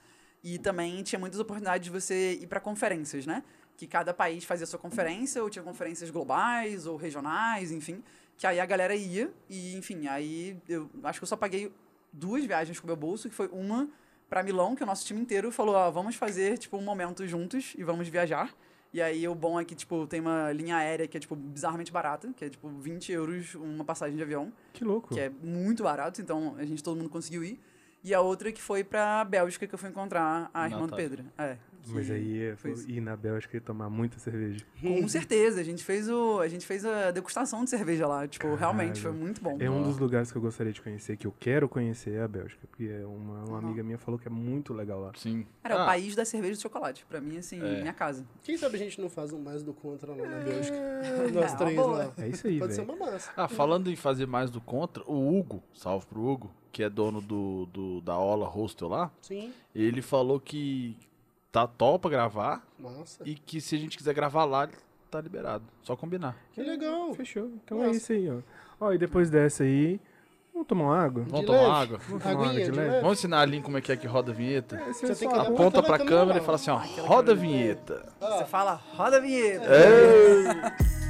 [0.45, 3.43] E também tinha muitas oportunidades de você ir para conferências, né?
[3.77, 8.03] Que cada país fazia sua conferência, ou tinha conferências globais ou regionais, enfim.
[8.37, 11.73] Que aí a galera ia, e enfim, aí eu acho que eu só paguei
[12.13, 13.89] duas viagens com o meu bolso, que foi uma
[14.29, 17.75] para Milão, que o nosso time inteiro falou, ó, vamos fazer, tipo, um momento juntos
[17.77, 18.55] e vamos viajar.
[18.93, 21.93] E aí o bom é que, tipo, tem uma linha aérea que é, tipo, bizarramente
[21.93, 25.13] barata, que é, tipo, 20 euros uma passagem de avião, Que louco.
[25.13, 27.61] que é muito barato, então a gente, todo mundo conseguiu ir.
[28.05, 30.97] E a outra que foi pra Bélgica, que eu fui encontrar a irmã do.
[30.97, 31.25] Pedro.
[31.39, 31.57] É.
[31.89, 34.65] Mas aí é, foi ir na Bélgica e tomar muita cerveja.
[34.81, 36.39] Com certeza, a gente fez o.
[36.39, 38.27] A gente fez a degustação de cerveja lá.
[38.29, 39.25] Tipo, realmente foi Caralho.
[39.25, 39.57] muito bom.
[39.61, 42.29] É um dos lugares que eu gostaria de conhecer, que eu quero conhecer, é a
[42.29, 42.67] Bélgica.
[42.69, 45.11] Porque é uma, uma amiga minha falou que é muito legal lá.
[45.17, 45.45] Sim.
[45.65, 47.05] Era Ah, o país da cerveja e do chocolate.
[47.09, 47.81] Pra mim, assim, É.
[47.81, 48.25] minha casa.
[48.45, 50.77] Quem sabe a gente não faz um mais do contra lá na É, Bélgica?
[50.77, 52.13] é Nós uma três lá.
[52.19, 52.99] É isso aí, Pode ser velho.
[52.99, 53.33] uma massa.
[53.37, 57.21] Ah, falando em fazer mais do contra, o Hugo, salve pro Hugo, que é dono
[57.21, 60.97] do, do- da Ola Hostel lá, Sim, ele falou que
[61.53, 63.23] tá top pra gravar massa.
[63.27, 64.69] e que se a gente quiser gravar lá,
[65.11, 65.65] tá liberado.
[65.83, 66.35] Só combinar.
[66.53, 67.13] Que legal.
[67.15, 67.51] Fechou.
[67.65, 67.91] Então Nossa.
[67.91, 68.39] é isso aí, ó.
[68.81, 70.01] Ó, e depois dessa aí,
[70.53, 71.23] vamos tomar uma água?
[71.25, 71.73] Vamos De tomar leve.
[71.83, 71.99] água?
[72.09, 72.89] Vamos tomar uma água Aguinha de de leve?
[72.91, 73.03] leve.
[73.03, 74.83] Vamos ensinar a Lin como é que é que roda a vinheta?
[74.93, 78.13] Você é que apontar Aponta pra câmera câmera e fala assim, ó, roda a vinheta.
[78.19, 79.67] Você fala, roda a vinheta.
[79.67, 80.93] Ei!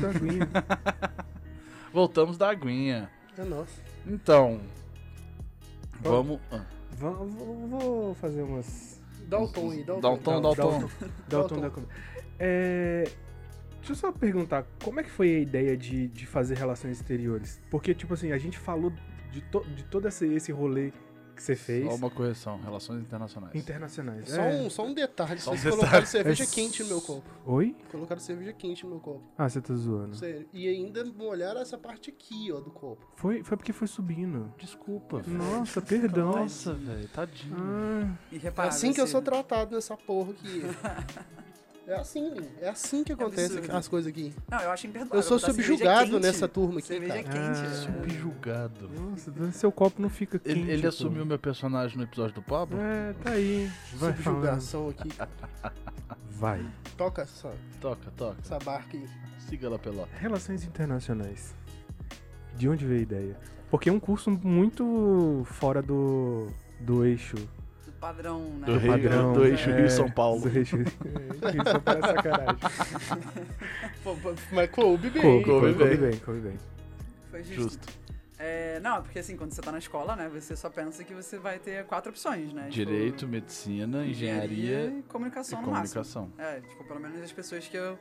[0.00, 0.48] da aguinha.
[1.92, 3.10] Voltamos da aguinha.
[3.36, 3.80] É nossa.
[4.06, 4.60] Então.
[6.00, 6.40] Vamos.
[6.50, 9.00] ah, Vou, vou- vou fazer umas.
[9.28, 10.22] Dá o tom aí, dá o Dá um tom.
[10.34, 10.78] tom, dá o Dá o tom.
[10.80, 10.88] Dá o
[11.28, 11.60] Dá o tom tom.
[11.60, 11.70] da.
[12.38, 13.04] É,
[13.78, 17.60] Deixa eu só perguntar, como é que foi a ideia de, de fazer relações exteriores?
[17.70, 18.92] Porque, tipo assim, a gente falou
[19.32, 20.92] de, to, de todo esse, esse rolê
[21.40, 21.86] que você fez.
[21.86, 23.54] Só uma correção, relações internacionais.
[23.54, 24.28] Internacionais.
[24.28, 24.60] Só, é.
[24.60, 25.80] um, só um detalhe, Só um vocês detalhe.
[25.80, 27.28] colocaram cerveja É quente no meu copo.
[27.46, 27.76] Oi?
[27.90, 29.22] Colocaram cerveja quente no meu copo.
[29.36, 30.16] Ah, você tá zoando.
[30.16, 30.46] Sério.
[30.52, 33.04] E ainda molharam essa parte aqui, ó, do copo.
[33.16, 34.52] Foi, foi porque foi subindo.
[34.58, 35.38] Desculpa, velho.
[35.38, 36.32] Nossa, perdão.
[36.32, 37.56] Nossa, velho, tadinho.
[37.58, 38.76] Ah, É Irreparável.
[38.76, 40.62] assim que eu sou tratado nessa porra aqui.
[41.86, 42.46] É assim, Lin.
[42.60, 43.76] É assim que acontece absurdo.
[43.76, 44.32] as coisas aqui.
[44.48, 45.18] Não, eu acho imperdoável.
[45.18, 46.22] Eu sou cerveja subjugado quente.
[46.22, 47.54] nessa turma aqui, Cerveja cara.
[47.54, 47.66] quente.
[47.66, 47.74] Ah.
[47.74, 48.88] Subjugado.
[48.90, 50.58] nossa, seu copo não fica quente.
[50.58, 52.78] Ele, ele assumiu meu personagem no episódio do Pablo?
[52.80, 53.68] É, tá aí.
[53.94, 54.22] Vai falando.
[54.22, 55.08] Subjugação aqui.
[56.30, 56.64] Vai.
[56.96, 58.36] Toca essa, Toca, toca.
[58.40, 59.06] essa barca aí.
[59.48, 60.08] Siga lá pela.
[60.18, 61.54] Relações internacionais.
[62.56, 63.36] De onde veio a ideia?
[63.70, 66.48] Porque é um curso muito fora do,
[66.80, 67.36] do eixo.
[68.00, 68.66] Do padrão, né?
[68.66, 69.32] Do Do Rio- padrão.
[69.34, 70.40] do eixo é, Rio-São Paulo.
[70.40, 70.86] Do eixo Rio
[71.70, 72.56] São Paulo é sacanagem.
[74.02, 74.16] Pô,
[74.52, 75.22] Mas coube bem.
[75.22, 76.10] Coube, coube coube, bem.
[76.10, 76.58] bem, coube bem.
[77.30, 77.62] Foi justo.
[77.62, 78.00] Justo.
[78.38, 81.36] É, não, porque assim, quando você tá na escola, né, você só pensa que você
[81.36, 82.62] vai ter quatro opções, né?
[82.70, 86.02] Tipo, Direito, medicina, engenharia e comunicação e no máximo.
[86.02, 86.32] comunicação.
[86.38, 87.98] É, tipo, pelo menos as pessoas que eu,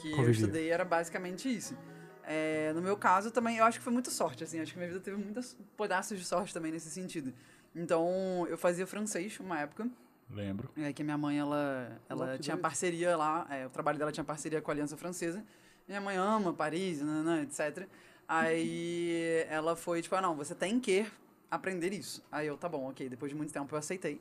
[0.00, 1.76] que eu estudei era basicamente isso.
[2.24, 4.88] É, no meu caso também, eu acho que foi muita sorte, assim, acho que minha
[4.88, 7.34] vida teve muitos pedaços de sorte também nesse sentido.
[7.74, 9.88] Então, eu fazia francês uma época,
[10.30, 10.70] Lembro.
[10.76, 12.62] é, que a minha mãe, ela, ela tinha doido.
[12.62, 15.44] parceria lá, é, o trabalho dela tinha parceria com a Aliança Francesa.
[15.88, 17.86] Minha mãe ama Paris, nanã, etc.
[18.28, 21.06] Aí ela foi tipo, ah, não, você tem que
[21.50, 22.22] aprender isso.
[22.30, 23.08] Aí eu, tá bom, ok.
[23.08, 24.20] Depois de muito tempo eu aceitei.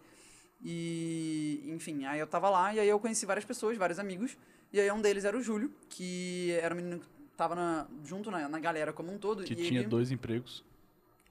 [0.64, 4.38] E, enfim, aí eu tava lá e aí eu conheci várias pessoas, vários amigos.
[4.72, 8.30] E aí um deles era o Júlio, que era um menino que tava na- junto
[8.30, 9.44] na, na galera como um todo.
[9.44, 10.64] Que e tinha ele, dois empregos.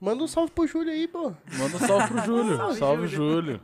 [0.01, 1.31] Manda um salve pro Júlio aí, pô.
[1.57, 2.57] Manda um salve pro Júlio.
[2.57, 3.41] Salve, salve, Júlio.
[3.43, 3.61] Júlio.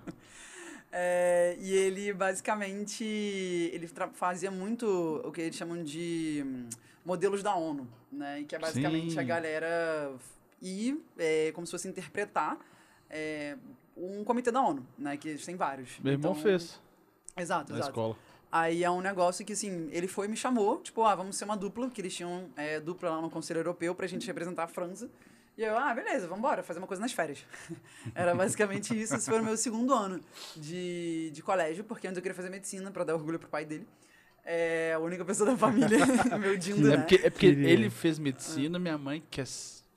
[0.91, 4.85] É, e ele basicamente ele fazia muito
[5.25, 6.69] o que eles chamam de hum,
[7.03, 8.41] modelos da ONU, né?
[8.41, 9.19] E que é basicamente Sim.
[9.19, 10.13] a galera
[10.61, 12.57] ir é, como se fosse interpretar
[13.09, 13.57] é,
[13.97, 15.17] um comitê da ONU, né?
[15.17, 15.99] Que eles têm vários.
[15.99, 16.79] Meu irmão Então- fez
[17.35, 17.91] Exato, na exato.
[17.91, 18.15] escola.
[18.51, 21.43] Aí é um negócio que, assim, ele foi e me chamou, tipo, ah, vamos ser
[21.45, 24.67] uma dupla, que eles tinham é, dupla lá no Conselho Europeu pra gente representar a
[24.67, 25.09] França.
[25.57, 27.43] E eu, ah, beleza, vambora, fazer uma coisa nas férias.
[28.13, 30.21] Era basicamente isso, esse foi o meu segundo ano
[30.55, 33.87] de, de colégio, porque antes eu queria fazer medicina pra dar orgulho pro pai dele.
[34.45, 35.97] É a única pessoa da família,
[36.39, 36.97] meu dindo, É né?
[36.97, 39.45] porque, é porque ele fez medicina, minha mãe, que é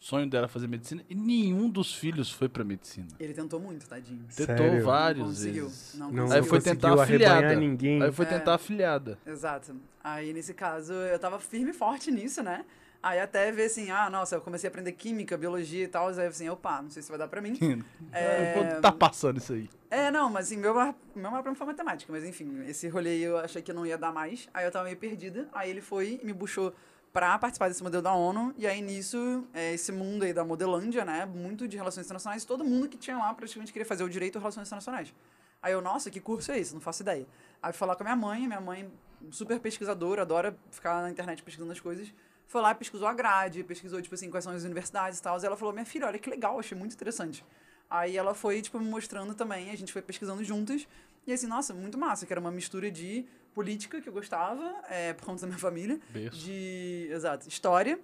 [0.01, 3.07] sonho dela fazer medicina, e nenhum dos filhos foi pra medicina.
[3.20, 4.25] Ele tentou muito, tadinho.
[4.35, 4.75] Tentou Sério?
[4.79, 5.64] Não várias conseguiu.
[5.66, 5.94] vezes.
[5.94, 6.37] Não Não conseguiu.
[6.37, 7.55] Aí foi conseguiu tentar afiliada.
[7.55, 8.03] ninguém.
[8.03, 8.29] Aí foi É.
[8.29, 9.18] tentar afiliada.
[9.27, 9.77] Exato.
[10.03, 12.64] Aí, nesse caso, eu tava firme e forte nisso, né?
[13.03, 16.27] Aí até ver assim, ah, nossa, eu comecei a aprender química, biologia e tal, aí
[16.27, 17.59] assim, opa, não sei se vai dar pra mim.
[18.13, 19.71] É, Quando tá passando isso aí?
[19.89, 23.11] É, não, mas assim, meu maior, meu maior problema foi matemática, mas enfim, esse rolê
[23.11, 25.81] aí eu achei que não ia dar mais, aí eu tava meio perdida, aí ele
[25.81, 26.75] foi e me puxou
[27.13, 31.05] pra participar desse modelo da ONU, e aí nisso, é, esse mundo aí da Modelândia,
[31.05, 34.35] né, muito de relações internacionais, todo mundo que tinha lá praticamente queria fazer o direito
[34.35, 35.15] de relações internacionais.
[35.63, 36.73] Aí eu, nossa, que curso é esse?
[36.73, 37.27] Não faço ideia.
[37.63, 38.91] Aí fui falar com a minha mãe, minha mãe,
[39.31, 42.13] super pesquisadora, adora ficar na internet pesquisando as coisas.
[42.51, 45.41] Foi lá, pesquisou a grade, pesquisou, tipo assim, quais são as universidades e tal.
[45.41, 47.45] E ela falou, minha filha, olha que legal, achei muito interessante.
[47.89, 50.85] Aí ela foi, tipo, me mostrando também, a gente foi pesquisando juntas.
[51.29, 55.13] E assim, nossa, muito massa, que era uma mistura de política, que eu gostava, é,
[55.13, 56.01] por conta da minha família,
[56.33, 58.01] de, exato, história,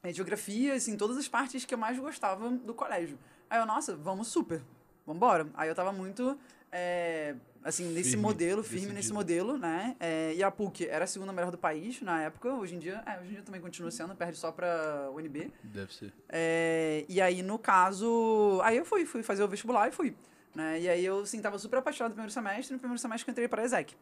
[0.00, 3.18] é, geografia, assim, todas as partes que eu mais gostava do colégio.
[3.50, 4.62] Aí eu, nossa, vamos super,
[5.04, 5.48] vambora.
[5.54, 6.38] Aí eu tava muito,
[6.70, 8.94] é, assim, nesse Firme, modelo, firme decidido.
[8.94, 9.96] nesse modelo, né?
[10.00, 13.02] É, e a PUC era a segunda melhor do país na época, hoje em dia,
[13.06, 15.50] é, hoje em dia também continua sendo, perde só pra UNB.
[15.62, 16.12] Deve ser.
[16.28, 20.14] É, e aí, no caso, aí eu fui, fui fazer o vestibular e fui.
[20.54, 20.80] Né?
[20.80, 23.32] E aí eu, assim, tava super apaixonado no primeiro semestre, no primeiro semestre que eu
[23.32, 23.94] entrei pra ESEC.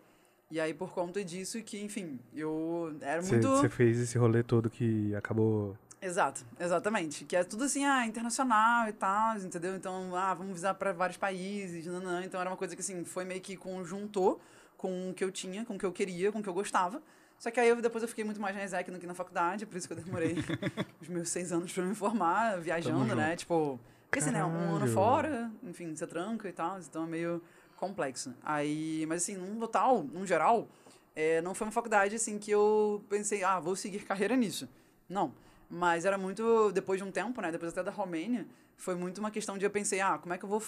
[0.51, 3.49] E aí, por conta disso, que, enfim, eu era muito...
[3.49, 5.77] Você fez esse rolê todo que acabou.
[6.02, 7.24] Exato, exatamente.
[7.24, 9.76] Que é tudo assim, ah, internacional e tal, entendeu?
[9.76, 12.24] Então, ah, vamos visar para vários países, nanã.
[12.24, 14.40] Então era uma coisa que, assim, foi meio que conjuntou
[14.76, 17.02] com o que eu tinha, com o que eu queria, com o que eu gostava.
[17.38, 19.66] Só que aí eu, depois eu fiquei muito mais na ESEC do que na faculdade,
[19.66, 20.36] por isso que eu demorei
[21.00, 23.36] os meus seis anos para me formar, viajando, né?
[23.36, 24.44] Tipo, porque assim, né?
[24.44, 27.42] Um ano fora, enfim, você tranca e tal, então é meio
[27.76, 28.34] complexo.
[28.42, 30.68] Aí, mas assim, num total, num geral,
[31.14, 34.68] é, não foi uma faculdade assim que eu pensei, ah, vou seguir carreira nisso.
[35.08, 35.32] Não.
[35.70, 37.52] Mas era muito, depois de um tempo, né?
[37.52, 38.44] Depois até da Romênia,
[38.76, 40.61] foi muito uma questão de eu pensei, ah, como é que eu vou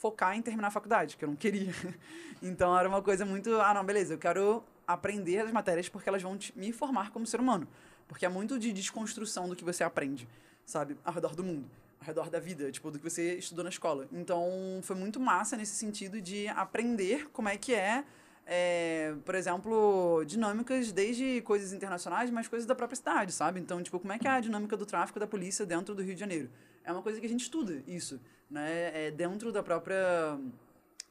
[0.00, 1.16] focar em terminar a faculdade?
[1.16, 1.72] Que eu não queria.
[2.42, 6.20] então era uma coisa muito, ah, não, beleza, eu quero aprender as matérias porque elas
[6.20, 7.68] vão te- me formar como ser humano.
[8.08, 10.28] Porque é muito de desconstrução do que você aprende,
[10.66, 10.96] sabe?
[11.04, 14.08] Ao redor do mundo, ao redor da vida, tipo, do que você estudou na escola.
[14.12, 18.04] Então, foi muito massa nesse sentido de aprender como é que é,
[18.46, 23.60] é, por exemplo, dinâmicas desde coisas internacionais, mas coisas da própria cidade, sabe?
[23.60, 26.14] Então, tipo, como é que é a dinâmica do tráfico da polícia dentro do Rio
[26.14, 26.50] de Janeiro?
[26.84, 29.06] É uma coisa que a gente estuda, isso, né?
[29.06, 30.38] É dentro da própria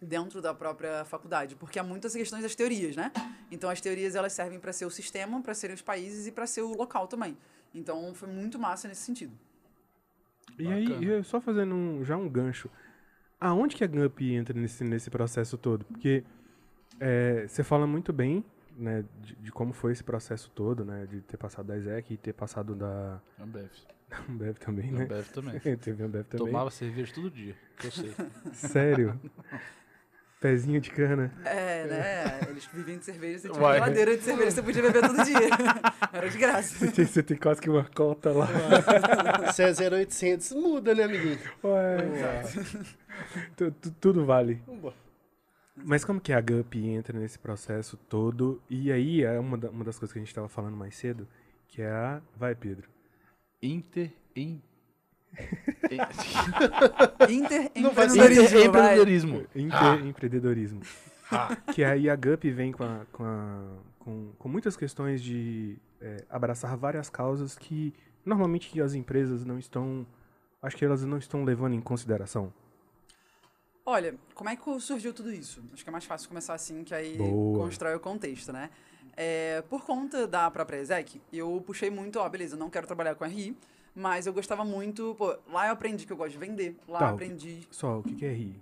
[0.01, 3.11] dentro da própria faculdade, porque há muitas questões das teorias, né?
[3.51, 6.47] Então as teorias elas servem para ser o sistema, para serem os países e para
[6.47, 7.37] ser o local também.
[7.73, 9.31] Então foi muito massa nesse sentido.
[10.57, 11.05] E aí, Bacana.
[11.05, 12.67] eu só fazendo um- já um gancho.
[13.39, 15.85] Aonde que a GUP entra nesse, nesse processo todo?
[15.85, 16.23] Porque
[17.01, 18.45] é, você fala muito bem
[18.77, 21.05] né, de, de como foi esse processo todo, né?
[21.09, 23.69] De ter passado da ESEC e ter passado da Ambev.
[24.29, 25.03] Ambev também, né?
[25.03, 25.59] Ambev também.
[25.77, 26.45] Teve Ambev também.
[26.47, 28.13] Tomava cerveja todo dia, que eu sei.
[28.53, 29.19] Sério?
[30.39, 31.31] Pezinho de cana.
[31.45, 32.49] É, né?
[32.49, 33.73] Eles viviam de cerveja, você tinha Uai.
[33.75, 35.37] geladeira de cerveja, você podia beber todo dia.
[36.11, 36.75] Era de graça.
[36.79, 38.47] Você tem, você tem quase que uma cota lá.
[39.53, 41.37] Se é 0800, muda, né, amiguinho?
[41.63, 41.97] Ué.
[43.55, 44.59] Tu- tudo vale.
[44.65, 44.95] Vambora.
[45.75, 48.61] Mas como que a GUP entra nesse processo todo?
[48.69, 51.27] E aí é uma, da- uma das coisas que a gente estava falando mais cedo,
[51.67, 52.21] que é a...
[52.37, 52.89] Vai, Pedro.
[53.61, 54.61] Inter em...
[57.81, 58.85] Não faz Interempreendedorismo, vai.
[58.99, 59.45] Empreendedorismo.
[59.55, 60.81] Empre- Empreendedorismo.
[61.73, 66.25] que aí a GUP vem com, a- com, a- com- com muitas questões de é,
[66.29, 67.93] abraçar várias causas que
[68.25, 70.05] normalmente as empresas não estão...
[70.61, 72.53] Acho que elas não estão levando em consideração.
[73.85, 75.63] Olha, como é que surgiu tudo isso?
[75.73, 77.65] Acho que é mais fácil começar assim, que aí Boa.
[77.65, 78.69] constrói o contexto, né?
[79.17, 83.15] É, por conta da própria ESEC, eu puxei muito, ó, beleza, eu não quero trabalhar
[83.15, 83.57] com RI,
[83.93, 87.05] mas eu gostava muito, pô, lá eu aprendi que eu gosto de vender, lá Tá,
[87.07, 88.55] eu o- aprendi Só, o que, que é RI?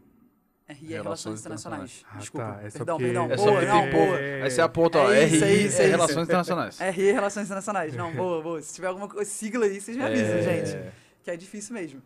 [0.69, 2.05] RI é Relações Internacionais.
[2.11, 4.17] Ah, Desculpa, tá, é perdão, perdão, É só boa, porque não, tem- boa.
[4.43, 5.81] Aí você aponta, ó, É RI, é é é isso.
[5.81, 6.79] Relações Internacionais.
[6.95, 8.61] RI é Relações Internacionais, não, boa, boa.
[8.61, 10.41] Se tiver alguma sigla aí, vocês me avisam, É.
[10.65, 10.93] gente.
[11.23, 12.01] Que é difícil mesmo.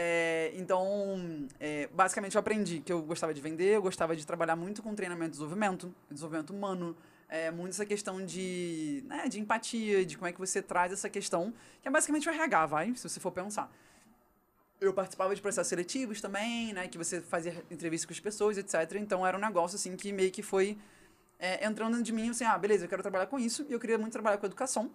[0.00, 4.54] É, então, é, basicamente eu aprendi que eu gostava de vender, eu gostava de trabalhar
[4.54, 6.96] muito com treinamento e desenvolvimento, desenvolvimento humano,
[7.28, 11.10] é, muito essa questão de, né, de empatia, de como é que você traz essa
[11.10, 13.72] questão, que é basicamente o RH, vai, se você for pensar.
[14.80, 19.00] Eu participava de processos seletivos também, né, que você fazia entrevista com as pessoas, etc.
[19.00, 20.78] Então era um negócio assim que meio que foi
[21.40, 23.98] é, entrando de mim, assim, ah, beleza, eu quero trabalhar com isso, e eu queria
[23.98, 24.92] muito trabalhar com educação.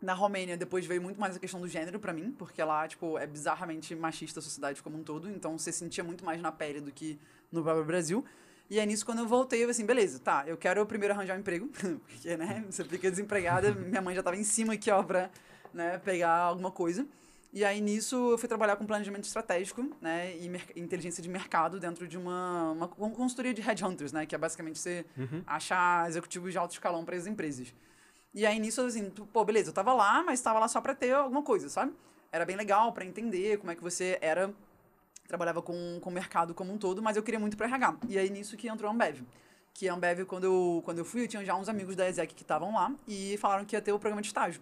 [0.00, 3.18] Na Romênia, depois veio muito mais a questão do gênero pra mim, porque lá, tipo,
[3.18, 6.80] é bizarramente machista a sociedade como um todo, então você sentia muito mais na pele
[6.80, 7.18] do que
[7.52, 8.24] no próprio Brasil.
[8.70, 11.40] E aí nisso, quando eu voltei, eu assim, beleza, tá, eu quero primeiro arranjar um
[11.40, 11.68] emprego,
[12.08, 15.28] porque, né, você fica desempregada, minha mãe já tava em cima aqui, ó, pra,
[15.74, 17.06] né, pegar alguma coisa.
[17.52, 20.46] E aí nisso eu fui trabalhar com planejamento estratégico, né, e
[20.80, 24.78] inteligência de mercado dentro de uma, uma con- consultoria de headhunters, né, que é basicamente
[24.78, 25.04] você
[25.46, 27.74] achar executivos de alto escalão para as empresas.
[28.32, 31.12] E aí nisso, assim, pô, beleza, eu tava lá, mas tava lá só pra ter
[31.12, 31.92] alguma coisa, sabe?
[32.30, 34.54] Era bem legal pra entender como é que você era,
[35.26, 37.96] trabalhava com, com o mercado como um todo, mas eu queria muito pra RH.
[38.08, 39.22] E aí nisso que entrou a Ambev.
[39.74, 42.34] Que a Ambev, quando eu, quando eu fui, eu tinha já uns amigos da ESEC
[42.34, 44.60] que estavam lá e falaram que ia ter o programa de estágio.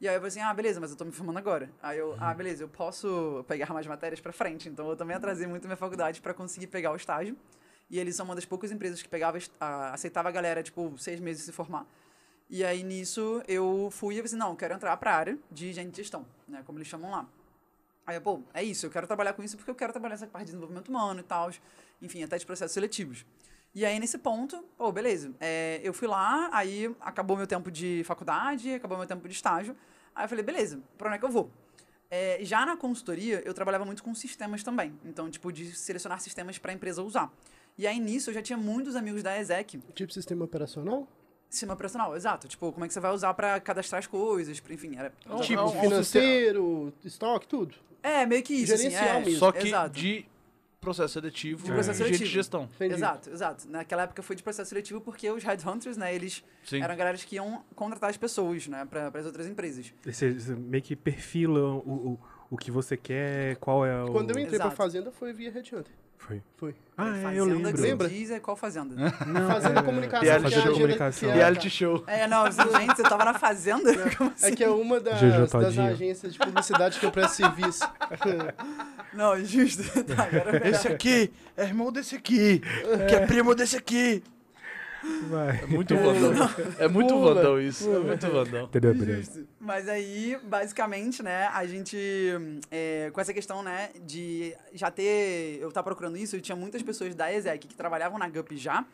[0.00, 1.70] E aí eu falei assim, ah, beleza, mas eu tô me formando agora.
[1.82, 4.68] Aí eu, ah, beleza, eu posso pegar mais matérias pra frente.
[4.68, 7.36] Então eu também atrasei muito minha faculdade pra conseguir pegar o estágio.
[7.88, 9.38] E eles são uma das poucas empresas que pegava,
[9.92, 11.86] aceitava a galera, tipo, seis meses se formar.
[12.52, 15.90] E aí, nisso, eu fui e assim, não, eu quero entrar pra área de gente
[15.90, 17.26] de gestão, né, como eles chamam lá.
[18.06, 20.26] Aí, eu, pô, é isso, eu quero trabalhar com isso porque eu quero trabalhar nessa
[20.26, 21.50] parte de desenvolvimento humano e tal,
[22.02, 23.24] enfim, até de processos seletivos.
[23.74, 28.02] E aí, nesse ponto, pô, beleza, é, eu fui lá, aí acabou meu tempo de
[28.04, 29.74] faculdade, acabou meu tempo de estágio,
[30.14, 31.50] aí eu falei, beleza, pra onde é que eu vou?
[32.10, 36.58] É, já na consultoria, eu trabalhava muito com sistemas também, então, tipo, de selecionar sistemas
[36.58, 37.32] pra empresa usar.
[37.78, 41.08] E aí, nisso, eu já tinha muitos amigos da ESEC, Tipo sistema operacional?
[41.52, 42.48] Sistema operacional, exato.
[42.48, 45.12] Tipo, como é que você vai usar pra cadastrar as coisas, pra, enfim, era...
[45.42, 47.74] Tipo financeiro, estoque, tudo.
[48.02, 49.20] É, meio que isso, assim, Gerencial é.
[49.20, 49.38] mesmo.
[49.38, 49.90] Só que Exato.
[50.00, 50.24] de
[50.80, 52.34] processo seletivo De processo gente de seletivo.
[52.34, 52.68] gestão.
[52.74, 52.94] Entendi.
[52.94, 53.68] Exato, exato.
[53.68, 56.82] Naquela época foi de processo seletivo porque os headhunters, né, eles Sim.
[56.82, 59.92] eram galera que iam contratar as pessoas, né, pra, as outras empresas.
[60.04, 62.20] Você, você meio que perfila o, o,
[62.52, 64.08] o que você quer, qual é o...
[64.12, 64.76] Quando eu entrei pra Exato.
[64.76, 65.90] fazenda foi via Headhunter.
[66.18, 66.42] Foi.
[66.58, 66.74] Foi.
[66.98, 67.72] Ah, é, fazenda eu lembro.
[67.72, 68.08] que você Lembra?
[68.10, 68.94] diz é qual fazenda?
[69.26, 70.22] Não, Fazenda é, Comunicação.
[70.22, 71.28] Reality que é Comunicação.
[71.28, 72.04] que é- Reality show.
[72.06, 74.10] É, não, gente, você tava na fazenda?
[74.16, 74.46] Como assim?
[74.46, 75.18] É que é uma das,
[75.50, 77.82] das agências de publicidade que eu presto serviço.
[79.14, 79.82] Não, justo.
[80.04, 82.60] Tá, agora é Esse aqui é irmão desse aqui,
[83.08, 84.22] que é primo desse aqui.
[85.28, 85.60] Vai.
[85.62, 86.50] É muito vandão.
[86.78, 87.34] É muito Pula.
[87.34, 87.90] vandão isso.
[87.90, 88.64] É muito vandão.
[88.64, 88.94] Entendeu?
[88.94, 89.46] Justo.
[89.58, 91.96] Mas aí, basicamente, né, a gente,
[92.70, 96.82] é, com essa questão, né, de já ter, eu tava procurando isso, eu tinha muitas
[96.82, 98.84] pessoas da ESEC que trabalhavam na GUP já,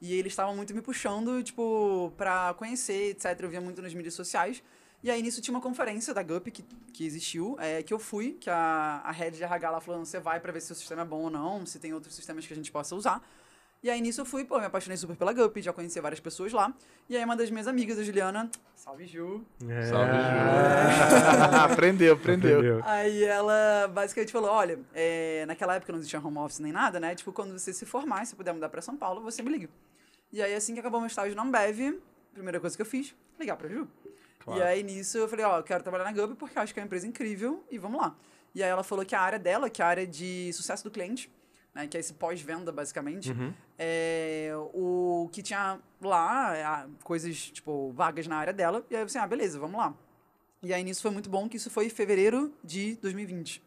[0.00, 3.36] E eles estavam muito me puxando, tipo, pra conhecer, etc.
[3.40, 4.62] Eu via muito nas mídias sociais.
[5.02, 8.36] E aí, nisso, tinha uma conferência da GUP que, que existiu, é, que eu fui,
[8.40, 11.02] que a, a head de RH lá falou, você vai pra ver se o sistema
[11.02, 13.20] é bom ou não, se tem outros sistemas que a gente possa usar.
[13.80, 16.52] E aí, nisso, eu fui, pô, me apaixonei super pela GUP, já conheci várias pessoas
[16.52, 16.74] lá.
[17.08, 19.82] E aí, uma das minhas amigas, a Juliana, salve Ju, É.
[19.82, 21.54] Salve, Ju.
[21.72, 22.82] aprendeu, aprendeu.
[22.84, 27.14] Aí ela basicamente falou: olha, é, naquela época não existia home office nem nada, né?
[27.14, 29.68] Tipo, quando você se formar, se puder mudar pra São Paulo, você me liga.
[30.32, 32.00] E aí, assim que acabou meu estágio na Ambev,
[32.34, 33.86] primeira coisa que eu fiz, ligar pra Ju.
[34.40, 34.60] Claro.
[34.60, 36.80] E aí, nisso, eu falei, ó, eu quero trabalhar na Gub porque eu acho que
[36.80, 38.16] é uma empresa incrível e vamos lá.
[38.54, 40.90] E aí ela falou que a área dela, que é a área de sucesso do
[40.90, 41.30] cliente,
[41.78, 43.32] né, que é esse pós-venda, basicamente,
[43.78, 48.84] é, o que tinha lá, é, coisas, tipo, vagas na área dela.
[48.90, 49.94] E aí eu pensei, ah, beleza, vamos lá.
[50.62, 53.62] E aí, nisso foi muito bom, que isso foi em fevereiro de 2020.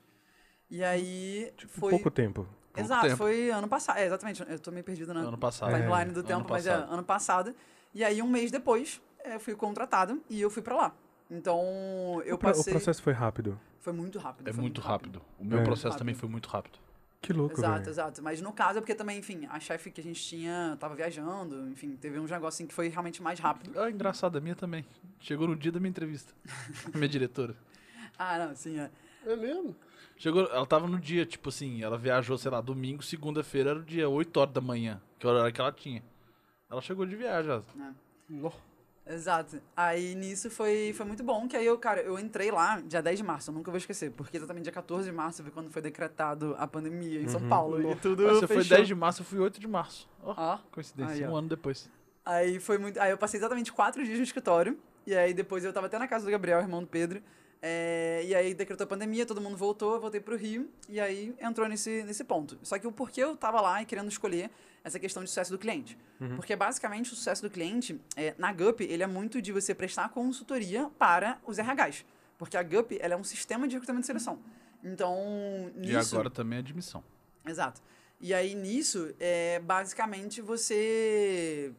[0.69, 1.91] E aí, foi...
[1.91, 2.43] Pouco tempo.
[2.73, 3.17] pouco Exato, tempo.
[3.17, 3.97] foi ano passado.
[3.97, 5.69] É, exatamente, eu tô meio perdido na Ano passado.
[5.71, 7.55] timeline do Ano tempo, mas é ano passado.
[7.93, 10.95] E aí, um mês depois, é, eu fui contratada e eu fui pra lá.
[11.29, 12.73] Então, eu o, pro- o passei...
[12.73, 13.57] processo foi rápido.
[13.79, 14.49] Foi muito rápido.
[14.49, 15.21] É foi muito rápido.
[15.39, 15.63] O meu É.
[15.63, 15.99] processo Rápido.
[15.99, 16.77] também foi muito rápido.
[17.21, 17.89] Que louco, Exato, velho.
[17.91, 18.23] exato.
[18.23, 21.69] Mas no caso é porque também, enfim, a chefe que a gente tinha tava viajando,
[21.69, 23.79] enfim, teve uns negócios assim que foi realmente mais rápido.
[23.79, 24.83] Ah, engraçado, a minha também.
[25.19, 26.33] Chegou no dia da minha entrevista.
[26.95, 27.55] minha diretora.
[28.17, 28.89] Ah, não, sim, é.
[29.25, 29.75] É mesmo?
[30.17, 33.83] Chegou, ela tava no dia, tipo assim, ela viajou, sei lá, domingo, segunda-feira era o
[33.83, 36.03] dia, 8 horas da manhã, que era o horário que ela tinha.
[36.69, 37.61] Ela chegou de viagem, ó.
[38.29, 38.51] Nó.
[39.05, 39.59] Exato.
[39.75, 43.17] Aí nisso foi, foi muito bom, que aí eu, cara, eu entrei lá dia 10
[43.19, 45.81] de março, eu nunca vou esquecer, porque exatamente dia 14 de março foi quando foi
[45.81, 48.77] decretado a pandemia em São Paulo e tudo Ah, Você foi fechou.
[48.77, 50.07] 10 de março, eu fui 8 de março.
[50.23, 51.31] Ó, Ó, coincidência, Aí, ó.
[51.33, 51.89] um ano depois.
[52.23, 52.99] Aí foi muito.
[53.01, 54.77] Aí eu passei exatamente quatro dias no escritório.
[55.07, 57.21] E aí depois eu tava até na casa do Gabriel, irmão do Pedro.
[57.61, 60.69] É, e aí decretou a pandemia, todo mundo voltou, eu voltei pro Rio.
[60.89, 62.57] E aí entrou nesse, nesse ponto.
[62.63, 64.49] Só que o porquê eu tava lá e querendo escolher
[64.83, 65.97] essa questão de sucesso do cliente.
[66.35, 70.09] Porque basicamente o sucesso do cliente, é, na GUP, ele é muito de você prestar
[70.09, 72.03] consultoria para os RHs.
[72.37, 74.39] Porque a GUP ela é um sistema de recrutamento e seleção.
[74.83, 76.15] Então, E nisso...
[76.15, 77.03] agora também é admissão.
[77.45, 77.81] Exato.
[78.19, 81.71] E aí, nisso, é, basicamente, você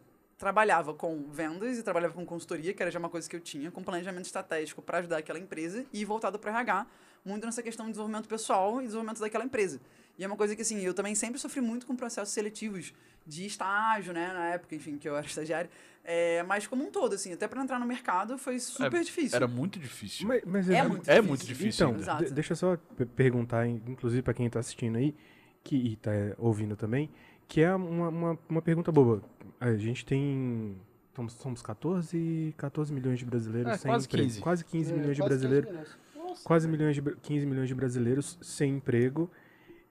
[0.46, 3.70] trabalhava com vendas e trabalhava com consultoria, que era já uma coisa que eu tinha,
[3.70, 6.84] com planejamento estratégico para ajudar aquela empresa e voltado para RH,
[7.24, 9.80] muito nessa questão de desenvolvimento pessoal e desenvolvimento daquela empresa.
[10.18, 12.92] E é uma coisa que, assim, eu também sempre sofri muito com processos seletivos
[13.24, 15.70] de estágio, né, na época, enfim, que eu era estagiário,
[16.04, 19.36] é, mas como um todo, assim, até para entrar no mercado foi super difícil.
[19.36, 20.26] Era muito difícil.
[20.26, 21.22] Mas, mas É exa- muito É difícil.
[21.28, 24.96] muito difícil Então, de- deixa eu só pe- perguntar, in- inclusive para quem tá assistindo
[24.98, 25.14] aí,
[25.62, 27.08] que e tá é, ouvindo também,
[27.48, 29.22] que é uma, uma, uma pergunta boba.
[29.60, 30.76] A gente tem.
[31.14, 34.28] Somos, somos 14, 14 milhões de brasileiros É, sem quase emprego.
[34.28, 34.40] 15.
[34.40, 35.96] Quase 15 É, milhões de quase 15 brasileiros.
[36.44, 39.30] Quase milhões de, bra- 15 milhões de brasileiros sem emprego.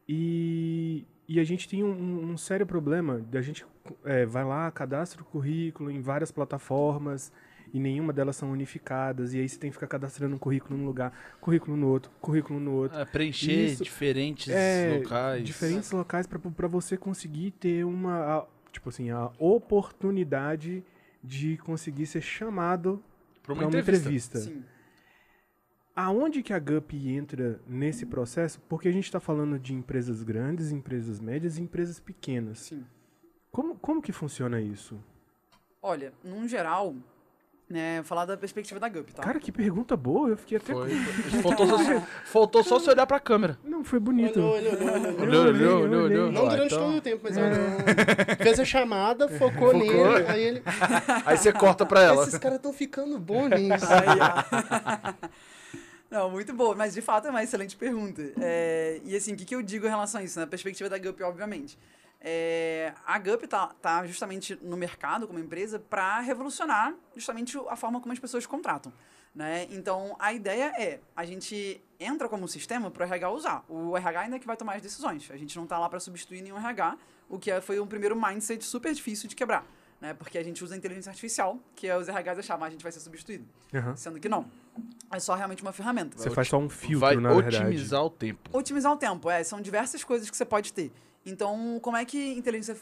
[0.10, 3.22] E, e a gente tem um, um- um sério problema.
[3.34, 3.66] A gente
[4.04, 7.32] é, vai lá, cadastra o currículo em várias plataformas
[7.74, 9.34] e nenhuma delas são unificadas.
[9.34, 12.60] E aí você tem que ficar cadastrando um currículo num lugar, currículo no outro, currículo
[12.60, 13.00] no outro.
[13.00, 13.84] É, preencher Isso.
[13.84, 15.44] diferentes É, locais.
[15.44, 20.84] Diferentes locais para você conseguir ter uma, a- tipo assim, a oportunidade
[21.24, 23.04] de conseguir ser chamado
[23.44, 24.38] para uma uma entrevista.
[24.38, 24.40] entrevista.
[24.40, 24.64] Sim.
[25.96, 28.62] Aonde que a GUP entra nesse processo?
[28.70, 32.60] Porque a gente está falando de empresas grandes, empresas médias e empresas pequenas.
[32.60, 32.86] Sim.
[33.52, 34.98] Como, como que funciona isso?
[35.82, 36.96] Olha, num geral,
[37.72, 39.24] né, falar da perspectiva da GUP, tá?
[39.24, 40.30] Cara, que pergunta boa.
[40.30, 40.74] Eu fiquei até...
[40.74, 40.90] Foi.
[41.42, 41.78] faltou, só,
[42.26, 43.58] faltou só se olhar pra câmera.
[43.64, 44.40] Não, foi bonito.
[44.40, 45.22] Olhou, olhou, olhou, olhou.
[45.22, 46.32] Olhou, olhou, olhou, olhou.
[46.32, 48.38] Não Ah, durante então- todo o tempo, mas olhou.
[48.38, 50.64] Fez a chamada, focou, nele, aí ele...
[51.26, 52.24] Aí você corta pra ela.
[52.24, 53.86] Esses caras estão ficando bons nisso.
[56.10, 58.22] Não, muito boa, mas de fato é uma excelente pergunta.
[58.42, 60.38] É, e assim, o que, que eu digo em relação a isso?
[60.40, 61.78] Na perspectiva da GUP, obviamente.
[62.24, 68.00] É, a GUP tá, tá justamente no mercado como empresa para revolucionar justamente a forma
[68.00, 68.94] como as pessoas contratam.
[69.34, 69.66] Né?
[69.72, 73.66] Então, a ideia é, a gente entra como sistema para o RH usar.
[73.68, 75.30] O RH ainda é que vai tomar as decisões.
[75.32, 76.98] A gente não está lá para substituir nenhum RH,
[77.30, 79.66] o que é- foi um primeiro mindset super difícil de quebrar.
[80.02, 80.14] Né?
[80.14, 82.84] Porque a gente usa a inteligência artificial, que é os RHs achavam, ah, a gente
[82.84, 83.46] vai ser substituído.
[83.74, 83.96] Aham.
[83.96, 84.46] Sendo que não.
[85.12, 86.18] É só realmente uma ferramenta.
[86.18, 87.58] Você faz só um filtro, Vai na verdade.
[87.58, 88.50] otimizar o tempo.
[88.52, 89.44] Otimizar o tempo, é.
[89.44, 90.92] São diversas coisas que você pode ter.
[91.26, 92.76] Então, como é que inteligência,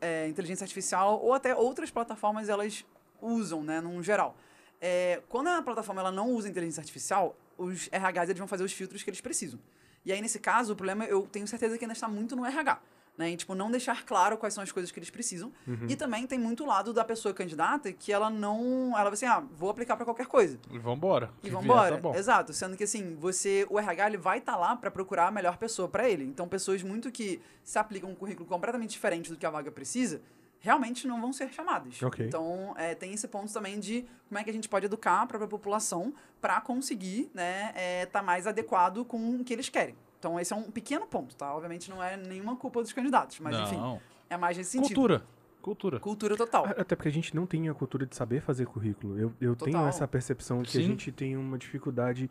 [0.00, 2.84] é, inteligência artificial ou até outras plataformas elas
[3.20, 4.36] usam, né, num geral?
[4.80, 8.72] É, quando a plataforma ela não usa inteligência artificial, os RHs eles vão fazer os
[8.72, 9.58] filtros que eles precisam.
[10.04, 12.80] E aí, nesse caso, o problema, eu tenho certeza que ainda está muito no RH.
[13.16, 13.30] Né?
[13.30, 15.50] Em, tipo, não deixar claro quais são as coisas que eles precisam.
[15.88, 18.92] E também tem muito lado da pessoa candidata que ela não...
[18.92, 20.58] Ela vai assim, ah, vou aplicar para qualquer coisa.
[20.70, 21.30] E vambora.
[21.42, 21.98] E vambora.
[21.98, 22.18] tá.
[22.18, 22.52] Exato.
[22.52, 25.88] Sendo que assim, você, o RH ele vai estar lá para procurar a melhor pessoa
[25.88, 26.24] para ele.
[26.24, 30.20] Então, pessoas muito que se aplicam um currículo completamente diferente do que a vaga precisa,
[30.58, 32.02] realmente não vão ser chamadas.
[32.02, 32.26] Ok.
[32.26, 35.26] Então, é, tem esse ponto também de como é que a gente pode educar a
[35.26, 39.94] própria população para conseguir né, estar mais adequado com o que eles querem.
[40.18, 41.54] Então, esse é um pequeno ponto, tá?
[41.54, 44.00] Obviamente não é nenhuma culpa dos candidatos, mas enfim, não.
[44.30, 44.94] é mais nesse sentido.
[44.94, 45.22] Cultura.
[45.62, 45.98] Cultura.
[46.00, 46.64] Cultura total.
[46.66, 49.18] Até porque a gente não tem a cultura de saber fazer currículo.
[49.18, 50.86] Eu, eu tenho essa percepção que a Sim.
[50.88, 52.30] gente tem uma dificuldade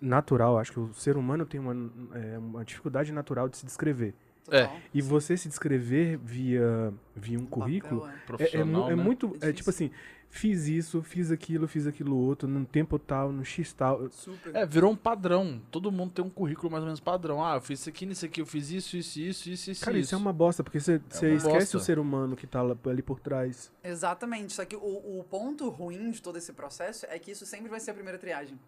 [0.00, 0.58] natural.
[0.58, 1.74] Acho que o ser humano tem uma,
[2.14, 4.14] é, uma dificuldade natural de se descrever.
[4.44, 4.76] total.
[4.92, 8.10] E você se descrever via, via um Papel, currículo é.
[8.10, 9.02] é, é, Profissional, mu- é né?
[9.02, 9.36] muito.
[9.42, 9.90] É É tipo assim,
[10.36, 14.10] fiz isso, fiz aquilo, fiz aquilo outro, num tempo tal, no X tal.
[14.10, 14.54] Super.
[14.54, 15.62] É, virou um padrão.
[15.70, 17.44] Todo mundo tem um currículo mais ou menos padrão.
[17.44, 19.84] Ah, eu fiz isso aqui, nisso aqui, eu fiz isso, isso, isso, isso, isso.
[19.84, 21.04] Cara, isso é uma bosta, porque você uma
[21.36, 21.76] esquece bosta.
[21.76, 22.60] o ser humano que tá
[22.90, 23.70] ali por trás.
[23.82, 24.52] Exatamente.
[24.52, 24.80] Só que o,
[25.20, 28.18] o ponto ruim de todo esse processo é que isso sempre vai ser a primeira
[28.18, 28.58] triagem.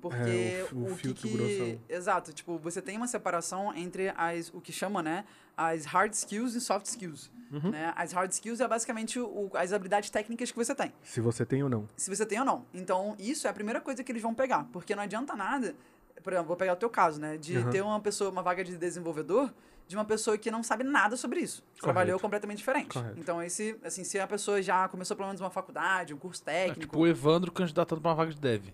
[0.00, 1.36] Porque É, o- o o, que filtro que...
[1.36, 1.80] grossão.
[1.88, 2.32] Exato.
[2.32, 5.24] Tipo, você tem uma separação entre as, o que chama, né?
[5.56, 7.30] As hard skills e soft skills.
[7.50, 7.70] Uhum.
[7.70, 7.92] Né?
[7.96, 10.92] As hard skills é basicamente o, as habilidades técnicas que você tem.
[11.02, 11.88] Se você tem ou não.
[11.96, 12.64] Se você tem ou não.
[12.72, 14.64] Então, isso é a primeira coisa que eles vão pegar.
[14.72, 15.74] Porque não adianta nada...
[16.22, 17.36] Por exemplo, vou pegar o teu caso, né?
[17.36, 17.70] De Uhum.
[17.70, 19.52] ter uma pessoa, uma vaga de desenvolvedor
[19.88, 21.64] de uma pessoa que não sabe nada sobre isso.
[21.80, 22.90] Trabalhou completamente diferente.
[22.94, 23.18] Correto.
[23.18, 26.66] Então, esse, assim, se a pessoa já começou pelo menos uma faculdade, um curso É
[26.68, 26.80] técnico.
[26.82, 28.66] tipo o Evandro candidatando pra uma vaga de dev.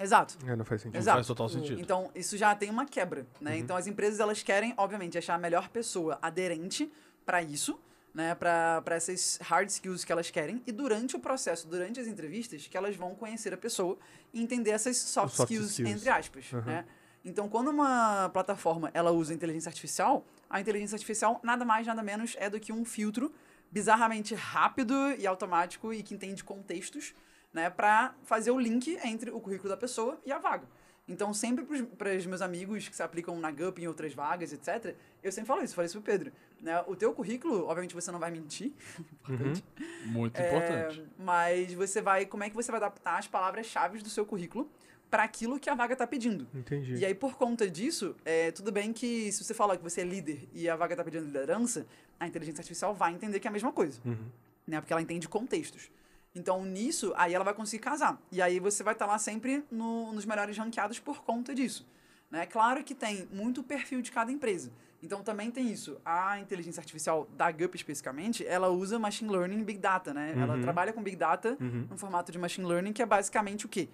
[0.00, 0.36] Exato.
[0.46, 0.98] É, não faz sentido.
[0.98, 1.16] Exato.
[1.16, 1.80] faz total sentido.
[1.80, 3.58] Então, isso já tem uma quebra, né?
[3.58, 6.90] Então, as empresas, elas querem, obviamente, achar a melhor pessoa aderente
[7.24, 7.78] para isso,
[8.14, 8.34] né?
[8.34, 10.62] Para essas hard skills que elas querem.
[10.66, 13.98] E durante o processo, durante as entrevistas, que elas vão conhecer a pessoa
[14.32, 15.90] e entender essas soft, soft skills, skills.
[15.90, 16.84] entre aspas, né?
[17.24, 22.34] Então, quando uma plataforma, ela usa inteligência artificial, a inteligência artificial nada mais, nada menos
[22.38, 23.32] é do que um filtro
[23.70, 27.14] bizarramente rápido e automático e que entende contextos,
[27.52, 30.66] né, para fazer o link entre o currículo da pessoa e a vaga.
[31.10, 31.64] Então, sempre
[31.98, 35.48] para os meus amigos que se aplicam na GUP em outras vagas, etc., eu sempre
[35.48, 36.32] falo isso, falei isso pro Pedro.
[36.62, 36.80] Né?
[36.86, 38.72] O teu currículo, obviamente você não vai mentir,
[39.24, 39.64] importante,
[40.06, 41.04] Muito é, importante.
[41.18, 44.70] mas você vai, como é que você vai adaptar as palavras-chave do seu currículo
[45.10, 46.46] para aquilo que a vaga está pedindo?
[46.54, 46.94] Entendi.
[46.94, 50.04] E aí, por conta disso, é, tudo bem que se você falar que você é
[50.04, 51.86] líder e a vaga tá pedindo liderança,
[52.20, 54.00] a inteligência artificial vai entender que é a mesma coisa.
[54.64, 54.80] Né?
[54.80, 55.90] Porque ela entende contextos.
[56.34, 58.20] Então, nisso, aí ela vai conseguir casar.
[58.30, 61.86] E aí você vai estar lá sempre no- nos melhores ranqueados por conta disso.
[62.30, 62.46] Né?
[62.46, 64.70] Claro que tem muito perfil de cada empresa.
[65.02, 65.98] Então, também tem isso.
[66.04, 70.34] A inteligência artificial da GUP, especificamente, ela usa Machine Learning e Big Data, né?
[70.36, 71.56] Ela trabalha com Big Data
[71.90, 73.88] no formato de Machine Learning, que é basicamente o quê?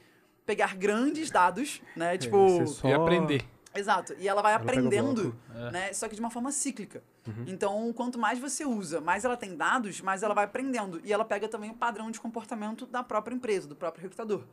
[0.44, 2.18] Pegar grandes dados, né?
[2.18, 2.48] Tipo...
[2.48, 3.44] você só- E aprender.
[3.78, 4.14] Exato.
[4.18, 5.34] E ela vai Ela aprendendo.
[5.54, 5.70] É.
[5.70, 5.92] né?
[5.92, 7.02] Só que de uma forma cíclica.
[7.26, 7.44] Uhum.
[7.46, 11.00] Então, quanto mais você usa, mais ela tem dados, mais ela vai aprendendo.
[11.04, 14.44] E ela pega também o padrão de comportamento da própria empresa, do próprio recrutador.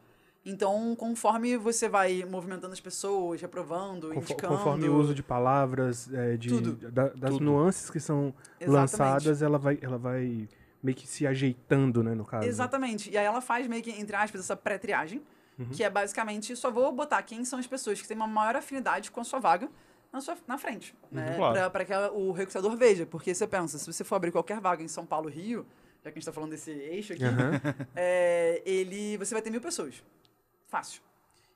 [0.46, 4.58] Então, conforme você vai movimentando as pessoas, reprovando, Confo- indicando...
[4.58, 6.74] Conforme o uso de palavras, é, de, Tudo.
[6.92, 7.46] da- das Tudo.
[7.46, 8.70] nuances que são Exatamente.
[8.70, 10.50] lançadas, ela vai, ela vai
[10.82, 12.46] meio que se ajeitando, né, no caso.
[12.46, 13.10] Exatamente.
[13.10, 15.22] E aí ela faz meio que, entre aspas, essa pré-triagem,
[15.58, 15.70] Uhum.
[15.70, 19.12] que é basicamente, só vou botar quem são as pessoas que têm uma maior afinidade
[19.12, 19.70] com a sua vaga
[20.12, 21.32] na, sua, na frente, né?
[21.32, 21.54] Uhum, claro.
[21.54, 23.06] Pra, pra que o recrutador veja.
[23.06, 25.66] Porque você pensa, se você for abrir qualquer vaga em São Paulo, Rio,
[26.04, 27.62] já que a gente tá falando desse eixo aqui, Aham.
[27.96, 30.04] é, ele, você vai ter mil pessoas.
[30.68, 31.02] Fácil.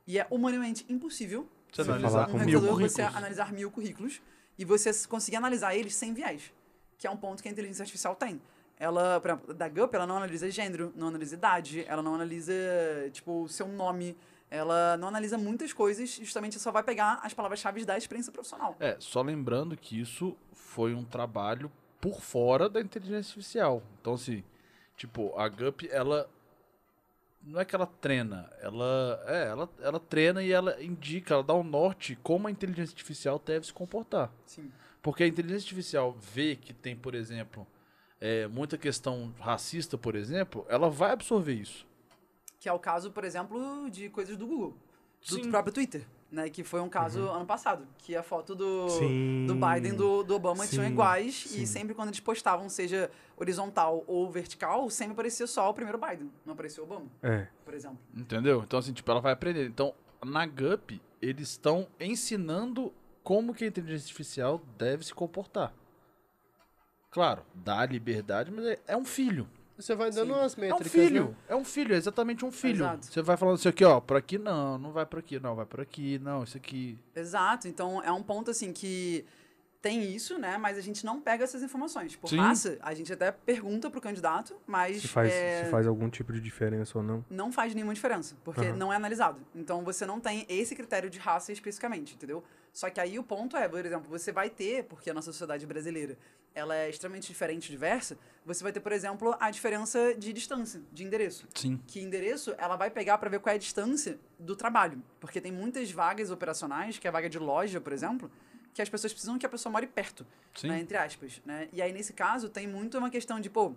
[0.05, 2.91] E é humanamente impossível Você analisar um mil currículos.
[2.91, 4.21] você analisar mil currículos
[4.57, 6.53] e você conseguir analisar eles sem viés,
[6.97, 8.41] que é um ponto que a inteligência artificial tem.
[8.79, 12.53] Ela, por exemplo, da GUP, ela não analisa gênero, não analisa idade, ela não analisa,
[13.11, 14.15] tipo, o seu nome,
[14.49, 18.75] ela não analisa muitas coisas, justamente só vai pegar as palavras-chave da experiência profissional.
[18.79, 23.81] É, só lembrando que isso foi um trabalho por fora da inteligência artificial.
[23.99, 24.43] Então, assim,
[24.95, 26.29] tipo, a GUP, ela.
[27.43, 29.23] Não é que ela treina, ela.
[29.25, 33.41] É, ela, ela treina e ela indica, ela dá o norte como a inteligência artificial
[33.43, 34.31] deve se comportar.
[34.45, 34.71] Sim.
[35.01, 37.65] Porque a inteligência artificial vê que tem, por exemplo,
[38.19, 41.85] é, muita questão racista, por exemplo, ela vai absorver isso.
[42.59, 44.75] Que é o caso, por exemplo, de coisas do Google,
[45.29, 45.51] do Sim.
[45.51, 46.49] próprio Twitter, né?
[46.49, 49.45] Que foi um caso ano passado, que a foto do, Sim.
[49.45, 51.61] do Biden e do, do Obama Sim, tinham iguais sim.
[51.61, 56.31] e sempre quando eles postavam, seja horizontal ou vertical, sempre aparecia só o primeiro Biden,
[56.45, 57.47] não aparecia o Obama, É.
[57.63, 57.99] por exemplo.
[58.15, 58.63] Entendeu?
[58.65, 59.67] Então, assim, tipo, ela vai aprender.
[59.67, 59.93] Então,
[60.25, 62.91] na GUP, eles estão ensinando
[63.23, 65.71] como que a inteligência artificial deve se comportar.
[67.17, 69.47] Claro, dá liberdade, mas é, é um filho.
[69.75, 70.39] Você vai dando Sim.
[70.39, 71.25] umas É um métricas, filho.
[71.29, 71.35] né?
[71.49, 72.75] É um filho, é exatamente um filho.
[72.85, 73.07] Exato.
[73.07, 75.65] Você vai falando assim aqui, ó, por aqui não, não vai por aqui, não, vai
[75.65, 76.95] por aqui, não, isso aqui.
[77.15, 79.25] Exato, então é um ponto assim que
[79.81, 80.59] tem isso, né?
[80.59, 82.15] Mas a gente não pega essas informações.
[82.15, 82.37] Por Sim.
[82.37, 86.31] raça, a gente até pergunta pro candidato, mas Se faz, é, se faz algum tipo
[86.31, 87.25] de diferença ou não.
[87.29, 88.75] não faz nenhuma diferença, porque Aham.
[88.75, 89.39] não é analisado.
[89.55, 92.43] Então você não tem esse critério de raça especificamente, entendeu?
[92.77, 95.65] Só que aí o ponto é, por exemplo, você vai ter, porque a nossa sociedade
[95.65, 96.15] brasileira
[96.53, 98.15] ela é extremamente diferente e diversa,
[98.45, 101.47] você vai ter, por exemplo, a diferença de distância, de endereço.
[101.55, 101.81] Sim.
[101.87, 105.01] Que endereço ela vai pegar para ver qual é a distância do trabalho.
[105.19, 108.29] Porque tem muitas vagas operacionais, que é a vaga de loja, por exemplo,
[108.75, 110.23] que as pessoas precisam que a pessoa more perto,
[110.53, 110.67] Sim.
[110.67, 111.41] né, entre aspas.
[111.47, 111.69] Né?
[111.73, 113.73] E aí, nesse caso, tem muito uma questão de, pô,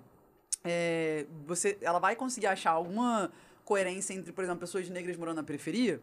[0.63, 3.33] é, você, ela vai conseguir achar alguma
[3.65, 6.03] coerência entre, por exemplo, pessoas negras morando na periferia?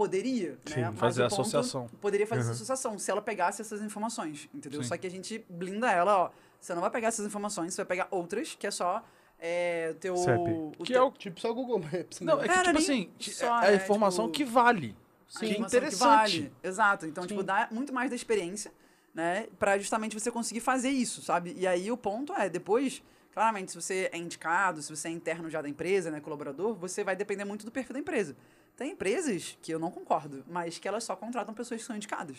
[0.00, 0.92] Poderia, Sim, né?
[0.96, 1.86] Fazer a ponto- associação.
[2.00, 4.82] Poderia fazer essa associação, se ela pegasse essas informações, entendeu?
[4.82, 4.88] Sim.
[4.88, 6.30] Só que a gente blinda ela, ó.
[6.58, 9.04] Você não vai pegar essas informações, você vai pegar outras, que é só
[9.38, 10.14] é, o teu...
[10.14, 12.20] O Que teu- é o Tipo, só o Google Maps.
[12.20, 12.44] Não, né?
[12.44, 14.96] é que, Era tipo assim, só, é a né, informação tipo, que vale.
[15.36, 16.40] a que é interessante.
[16.40, 16.52] vale.
[16.62, 17.06] Exato.
[17.06, 18.72] Então, tipo, dá muito mais da experiência,
[19.14, 19.48] né?
[19.58, 21.54] Pra justamente você conseguir fazer isso, sabe?
[21.58, 25.48] E aí o ponto é, depois, claramente, se você é indicado, se você é interno
[25.50, 28.34] já da empresa, né, colaborador, você vai depender muito do perfil da empresa.
[28.80, 32.38] Tem empresas que eu não concordo, mas que elas só contratam pessoas que são indicadas.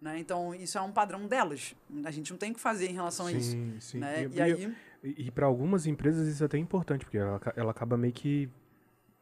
[0.00, 0.18] Né?
[0.18, 1.74] Então, isso é um padrão delas.
[2.06, 3.50] A gente não tem o que fazer em relação a isso.
[3.50, 3.98] Sim, sim.
[3.98, 4.24] Né?
[4.24, 7.98] E- E aí, E, para algumas empresas isso é até importante, porque ela, ela acaba
[7.98, 8.48] meio que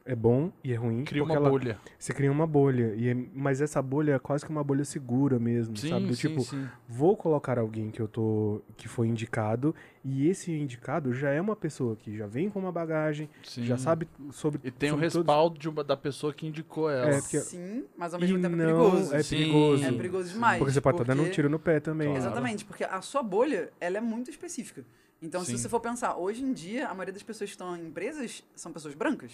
[0.04, 1.04] é bom e é ruim.
[1.04, 1.78] Cria porque uma ela, bolha.
[1.98, 2.94] Você cria uma bolha.
[2.96, 6.06] E é- mas essa bolha é quase que uma bolha segura mesmo, Sim, sabe?
[6.06, 6.66] Do sim, tipo, sim.
[6.88, 8.60] vou colocar alguém que eu tô.
[8.76, 9.74] que foi indicado,
[10.04, 13.64] e esse indicado já é uma pessoa que já vem com uma bagagem, Sim.
[13.64, 14.60] já sabe sobre.
[14.64, 17.10] E tem o respaldo de uma, da pessoa que indicou ela.
[17.10, 19.14] É, porque- sim, mas ao E mesmo tempo é perigoso.
[19.14, 19.36] É Sim.
[19.36, 19.84] perigoso.
[19.84, 20.58] É perigoso demais.
[20.58, 22.08] Porque você pode estar dando um porque- tiro no pé também.
[22.08, 22.22] Claro.
[22.22, 24.84] Exatamente, porque a sua bolha, ela é muito específica.
[25.24, 27.86] Então, se você for pensar, hoje em dia, a maioria das pessoas que estão em
[27.86, 29.30] empresas são pessoas brancas.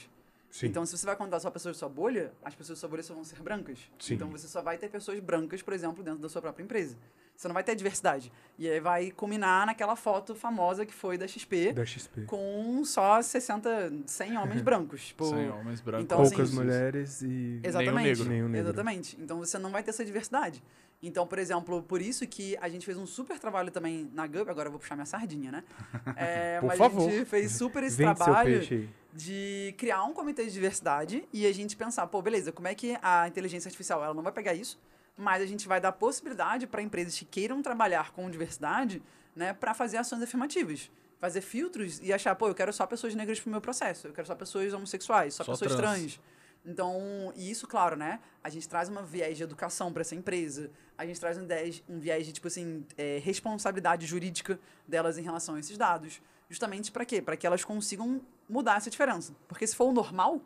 [0.50, 0.66] Sim.
[0.66, 3.02] Então, se você vai contar só pessoas da sua bolha, as pessoas da sua bolha
[3.02, 3.78] só vão ser brancas.
[3.98, 4.14] Sim.
[4.14, 6.96] Então, você só vai ter pessoas brancas, por exemplo, dentro da sua própria empresa.
[7.38, 8.32] Você não vai ter diversidade.
[8.58, 12.22] E aí vai culminar naquela foto famosa que foi da XP, da XP.
[12.22, 15.06] com só 60, 100 homens brancos.
[15.06, 16.04] Tipo, Sem homens brancos.
[16.04, 17.60] Então, Poucas assim, mulheres e.
[17.62, 18.04] Exatamente.
[18.08, 18.24] negro.
[18.24, 18.66] Nenhum negro.
[18.66, 19.16] Exatamente.
[19.20, 20.60] Então você não vai ter essa diversidade.
[21.00, 24.50] Então, por exemplo, por isso que a gente fez um super trabalho também na GUP,
[24.50, 25.64] agora eu vou puxar minha sardinha, né?
[26.16, 27.08] É, Por mas favor.
[27.08, 31.52] a gente fez super esse Vende trabalho de criar um comitê de diversidade e a
[31.54, 34.76] gente pensar, pô, beleza, como é que a inteligência artificial ela não vai pegar isso,
[35.18, 39.02] mas a gente vai dar possibilidade para empresas que queiram trabalhar com diversidade,
[39.34, 40.90] né, para fazer ações afirmativas.
[41.18, 44.26] Fazer filtros e achar, pô, eu quero só pessoas negras pro meu processo, eu quero
[44.26, 45.98] só pessoas homossexuais, só, Só pessoas trans.
[45.98, 46.20] trans.
[46.64, 48.20] Então, e isso, claro, né?
[48.42, 51.82] A gente traz uma viés de educação para essa empresa, a gente traz um viés,
[51.88, 56.20] um viés de, tipo assim, é, responsabilidade jurídica delas em relação a esses dados.
[56.48, 57.20] Justamente para quê?
[57.20, 59.34] Para que elas consigam mudar essa diferença.
[59.48, 60.40] Porque se for o normal,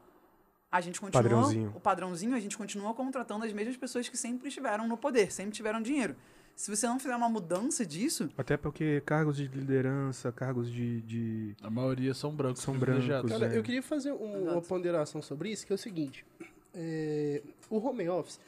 [0.73, 1.23] a gente continua.
[1.23, 1.73] Padrãozinho.
[1.77, 5.53] O padrãozinho, a gente continua contratando as mesmas pessoas que sempre estiveram no poder, sempre
[5.53, 6.17] tiveram dinheiro.
[6.57, 11.01] Se você não fizer uma mudança disso, Até porque cargos de liderança, cargos de.
[11.03, 12.63] de- A maioria são brancos.
[12.63, 13.57] São brancos, Cara, é.
[13.59, 16.25] eu queria fazer um- uma ponderação sobre isso, que é o seguinte.
[16.75, 18.41] é, o home office,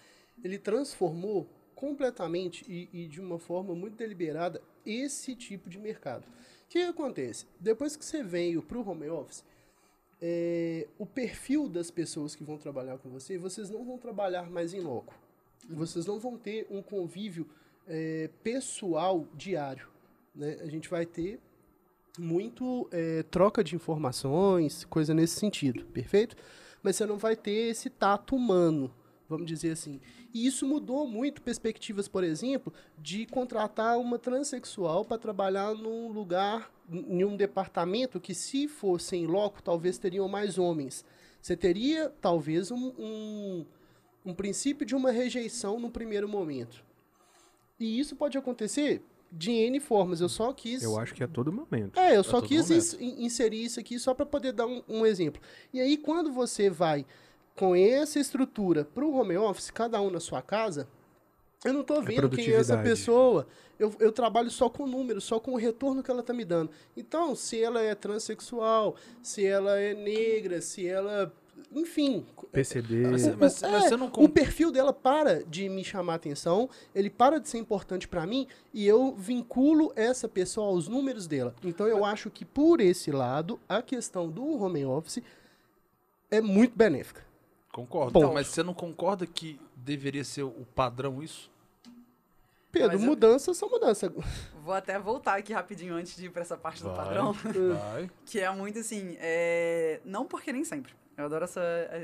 [0.43, 6.25] ele transformou completamente e, e de uma forma muito deliberada esse tipo de mercado.
[6.25, 7.45] O que acontece?
[7.61, 9.45] Depois que você veio para o home office,
[10.27, 14.73] é, o perfil das pessoas que vão trabalhar com você, vocês não vão trabalhar mais
[14.73, 15.13] em loco.
[15.69, 17.47] Vocês não vão ter um convívio
[17.87, 19.87] é, pessoal diário.
[20.35, 20.57] Né?
[20.63, 21.39] A gente vai ter
[22.19, 26.37] muito é, troca de informações, coisa nesse sentido, perfeito?
[26.83, 28.91] Mas você não vai ter esse tato humano,
[29.29, 30.01] vamos dizer assim.
[30.35, 36.73] E isso mudou muito perspectivas, por exemplo, de contratar uma transexual para trabalhar num lugar,
[36.91, 41.05] em um departamento que, se fosse em loco, talvez teriam mais homens.
[41.41, 43.67] Você teria, talvez, um, um,
[44.27, 46.85] um princípio de uma rejeição no primeiro momento.
[47.79, 50.21] E isso pode acontecer de N formas.
[50.21, 50.83] Eu só quis.
[50.83, 51.97] Eu acho que a todo momento.
[51.97, 53.23] É, eu só todo quis momento.
[53.23, 55.41] inserir isso aqui só para poder dar um, um exemplo.
[55.73, 57.07] E aí, quando você vai
[57.57, 60.89] com essa estrutura para o home office, cada um na sua casa,
[61.65, 63.47] eu não estou vendo quem é essa pessoa.
[63.79, 66.71] Eu, eu trabalho só com números, só com o retorno que ela está me dando.
[66.97, 71.33] Então, se ela é transexual, se ela é negra, se ela.
[71.73, 72.25] Enfim.
[72.53, 73.07] PCD.
[73.07, 76.69] Mas, O- mas- mas é, você não O perfil dela para de me chamar atenção,
[76.95, 81.55] ele para de ser importante para mim e eu vinculo essa pessoa aos números dela.
[81.65, 85.23] Então eu acho que por esse lado, a questão do home office
[86.31, 87.25] é muito benéfica.
[87.75, 88.13] Concordo.
[88.13, 88.33] Ponto.
[88.33, 91.51] Mas você não concorda que deveria ser o padrão isso?
[92.71, 94.11] Pedro, Mas eu- mudanças são mudanças.
[94.65, 97.33] vou até voltar aqui rapidinho antes de ir para essa parte do padrão.
[97.33, 98.09] Vai.
[98.27, 100.01] Que é muito assim, é...
[100.05, 100.93] não porque nem sempre.
[101.17, 101.61] Eu adoro essa,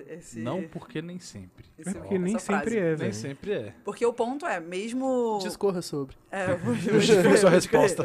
[0.09, 0.39] esse...
[0.41, 1.67] Não porque nem sempre.
[1.79, 2.65] esse- É porque nem essa frase.
[2.65, 3.15] sempre é, Nem velho.
[3.15, 3.75] sempre é.
[3.85, 5.39] Porque o ponto é, mesmo...
[5.43, 6.17] Discorra sobre.
[6.31, 8.05] É, eu vou- Justifique sua vou resposta.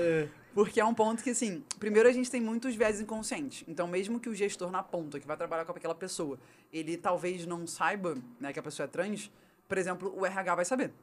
[0.56, 3.66] Porque é um ponto que, assim, primeiro a gente tem muitos viés inconscientes.
[3.68, 6.40] Então, mesmo que o gestor na ponta, que vai trabalhar com aquela pessoa,
[6.72, 9.30] ele talvez não saiba né, que a pessoa é trans,
[9.68, 10.94] por exemplo, o RH vai saber.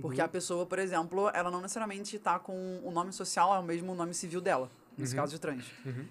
[0.00, 3.62] Porque a pessoa, por exemplo, ela não necessariamente tá com o nome social é o
[3.62, 5.66] mesmo nome civil dela, nesse caso de trans.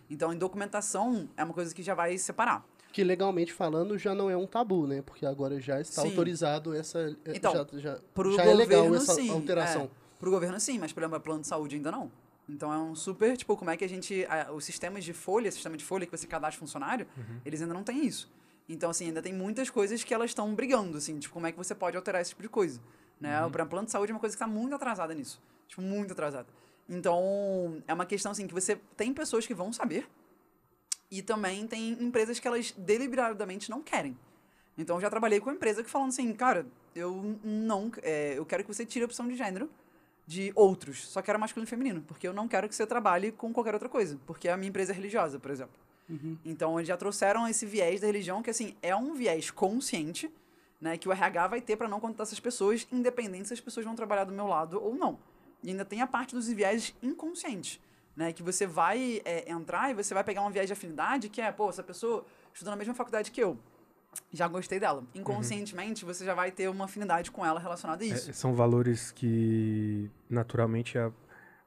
[0.07, 2.63] Então, em documentação, é uma coisa que já vai separar.
[2.91, 5.01] Que legalmente falando já não é um tabu, né?
[5.01, 6.09] Porque agora já está Sim.
[6.09, 6.99] autorizado essa.
[7.25, 9.29] eh, Então, já, já, Pro já é legal governo, essa sim.
[9.31, 9.83] alteração.
[9.83, 9.89] É,
[10.19, 12.09] pro governo, sim, mas, por exemplo, plano de saúde ainda não.
[12.47, 14.25] Então é um super, tipo, como é que a gente.
[14.29, 17.07] a- os sistemas de folha, sistema de folha que você cadastra funcionário,
[17.43, 18.31] eles ainda não têm isso.
[18.69, 21.57] Então, assim, ainda tem muitas coisas que elas estão brigando, assim, tipo, como é que
[21.57, 22.79] você pode alterar esse tipo de coisa.
[23.19, 23.31] Né?
[23.45, 25.39] O plano de saúde é uma coisa que está muito atrasada nisso.
[25.67, 26.47] Tipo, muito atrasada.
[26.89, 30.07] Então, é uma questão, assim, que você tem pessoas que vão saber,
[31.11, 34.17] e também tem empresas que elas deliberadamente não querem.
[34.77, 36.65] Então, eu já trabalhei com uma empresa que falando assim, cara,
[36.95, 39.69] eu não, é, eu quero que você tire a opção de gênero
[40.27, 43.53] de outros, só quero masculino e feminino, porque eu não quero que você trabalhe com
[43.53, 45.75] qualquer outra coisa, porque a minha empresa é religiosa, por exemplo.
[46.43, 50.31] Então, eles já trouxeram esse viés da religião, que assim, é um viés consciente,
[50.79, 53.85] né, que o RH vai ter para não contratar essas pessoas, independente se as pessoas
[53.85, 55.17] vão trabalhar do meu lado ou não.
[55.63, 57.79] E ainda tem a parte dos viés inconscientes,
[58.15, 61.41] né, que você vai é, entrar e você vai pegar um viés de afinidade, que
[61.41, 63.57] é, pô, essa pessoa estuda na mesma faculdade que eu.
[64.31, 65.03] Já gostei dela.
[65.13, 68.29] Inconscientemente, você já vai ter uma afinidade com ela relacionada a isso.
[68.29, 71.11] É, são valores que naturalmente a,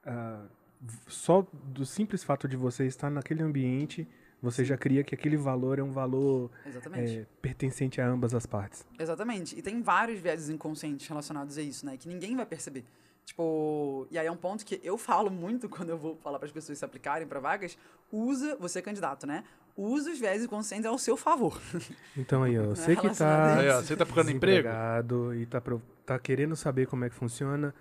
[0.05, 0.43] a-
[1.07, 4.07] só do simples fato de você estar naquele ambiente
[4.41, 6.49] você já cria que aquele valor é um valor
[6.95, 8.87] é, pertencente a ambas as partes.
[8.97, 9.59] Exatamente.
[9.59, 11.97] E tem vários viéses inconscientes relacionados a isso, né?
[11.97, 12.85] Que ninguém vai perceber.
[13.25, 16.47] Tipo, e aí é um ponto que eu falo muito quando eu vou falar para
[16.47, 17.77] as pessoas se aplicarem para vagas.
[18.13, 19.43] Usa, você é candidato, né?
[19.81, 21.61] Usa os viéses inconscientes ao seu favor.
[22.17, 24.69] Então aí, ó, você que tá a Aí, ó, você tá procurando emprego?
[25.37, 27.73] e tá, pro- tá querendo saber como é que funciona,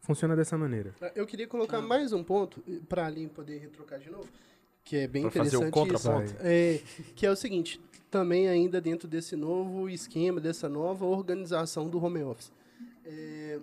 [0.00, 0.92] funciona dessa maneira.
[1.14, 1.48] Eu queria Ah.
[1.48, 4.26] colocar mais um ponto para a Aline poder retrocar de novo,
[4.84, 5.68] que é bem Pra fazer interessante.
[5.68, 6.24] o contraponto.
[6.26, 6.36] isso.
[6.40, 6.80] É,
[7.14, 7.80] que é o seguinte,
[8.10, 12.50] também ainda dentro desse novo esquema, dessa nova organização do home office.
[13.04, 13.60] É,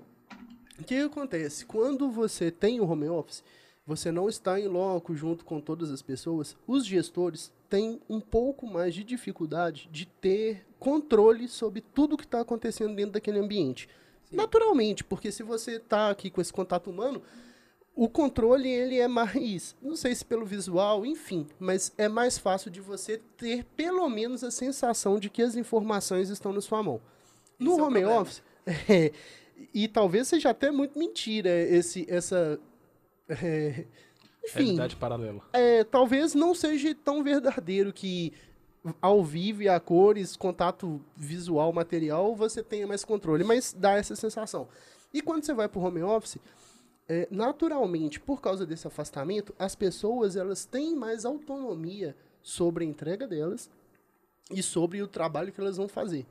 [0.80, 1.66] o que acontece?
[1.66, 3.44] Quando você tem o home office,
[3.86, 8.66] você não está em loco junto com todas as pessoas, os gestores têm um pouco
[8.66, 13.90] mais de dificuldade de ter controle sobre tudo que está acontecendo dentro daquele ambiente.
[14.32, 17.22] Naturalmente, porque se você está aqui com esse contato humano,
[17.96, 22.72] o controle ele é mais, não sei se pelo visual, enfim, mas é mais fácil
[22.72, 27.00] de você ter pelo menos a sensação de que as informações estão na sua mão.
[27.60, 28.44] No Esse é o home office,
[28.90, 29.12] é,
[29.74, 32.60] e talvez seja até muito mentira esse, essa,
[33.30, 33.86] é,
[34.44, 35.42] enfim, Realidade paralela.
[35.54, 38.34] é, talvez não seja tão verdadeiro que
[39.02, 44.16] ao vivo e a cores, contato visual, material, você tenha mais controle, mas dá essa
[44.16, 44.68] sensação.
[45.14, 46.38] E quando você vai para o home office,
[47.08, 53.28] é, naturalmente, por causa desse afastamento, as pessoas elas têm mais autonomia sobre a entrega
[53.28, 53.70] delas
[54.52, 56.26] e sobre o trabalho que elas vão fazer.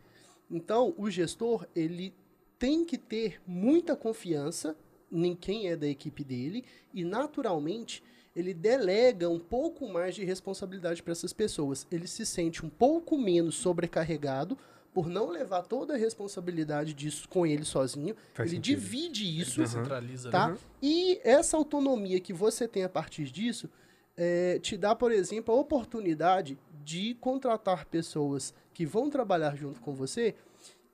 [0.51, 2.15] Então, o gestor ele
[2.59, 4.77] tem que ter muita confiança
[5.13, 8.03] em quem é da equipe dele e, naturalmente,
[8.35, 11.87] ele delega um pouco mais de responsabilidade para essas pessoas.
[11.91, 14.57] Ele se sente um pouco menos sobrecarregado
[14.95, 18.15] por não levar toda a responsabilidade disso com ele sozinho.
[18.35, 18.81] Faz ele sentido.
[18.81, 20.49] divide isso Descentraliza, tá?
[20.49, 20.59] né?
[20.83, 23.69] E essa autonomia que você tem a partir disso
[24.17, 29.95] é, te dá, por exemplo, a oportunidade de contratar pessoas que vão trabalhar junto com
[29.95, 30.35] você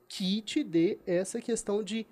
[0.07, 2.05] que te dê essa questão de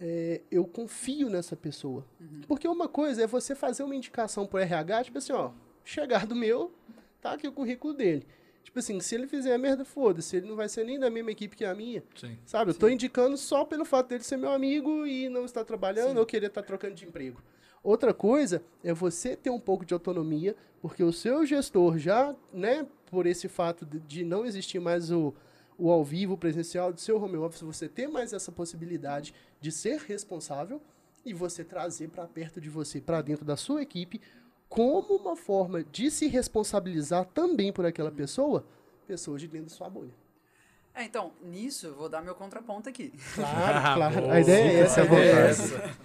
[0.00, 2.06] é, eu confio nessa pessoa.
[2.46, 5.50] Porque uma coisa é você fazer uma indicação pro RH, tipo assim, ó,
[5.84, 6.72] chegar do meu,
[7.20, 8.26] tá aqui o currículo dele.
[8.62, 11.30] Tipo assim, se ele fizer a merda, foda-se, ele não vai ser nem da mesma
[11.30, 12.02] equipe que a minha.
[12.14, 12.36] Sim.
[12.44, 16.18] Sabe, eu tô indicando só pelo fato dele ser meu amigo e não estar trabalhando
[16.18, 17.42] ou querer estar trocando de emprego.
[17.82, 22.86] Outra coisa é você ter um pouco de autonomia, porque o seu gestor já, né,
[23.06, 25.34] por esse fato de, de não existir mais o,
[25.78, 29.70] o ao vivo o presencial do seu home office, você ter mais essa possibilidade de
[29.70, 30.82] ser responsável
[31.24, 34.20] e você trazer para perto de você, para dentro da sua equipe,
[34.68, 38.64] como uma forma de se responsabilizar também por aquela pessoa,
[39.06, 40.12] pessoas de dentro da sua bolha.
[40.94, 43.12] É, então, nisso, eu vou dar meu contraponto aqui.
[43.34, 44.20] Claro, claro.
[44.22, 44.34] Boa.
[44.34, 45.02] A ideia é essa.
[45.02, 45.96] A ideia é essa.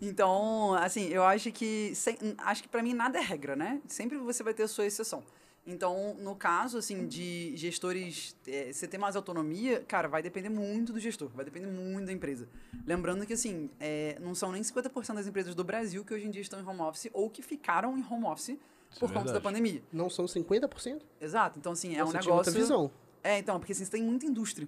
[0.00, 1.92] Então, assim, eu acho que.
[1.94, 3.80] sem- acho que pra mim nada é regra, né?
[3.88, 5.24] Sempre você vai ter a sua exceção.
[5.70, 10.94] Então, no caso, assim, de gestores, é, você ter mais autonomia, cara, vai depender muito
[10.94, 12.48] do gestor, vai depender muito da empresa.
[12.86, 16.30] Lembrando que, assim, é, não são nem 50% das empresas do Brasil que hoje em
[16.30, 18.56] dia estão em home office ou que ficaram em home office
[18.90, 19.82] Isso por é conta da pandemia.
[19.92, 21.02] Não são 50%?
[21.20, 21.58] Exato.
[21.58, 22.74] Então, assim, é Nossa, um eu tinha outra negócio.
[22.74, 22.90] visão.
[23.22, 24.66] É, então, porque assim, você tem muita indústria.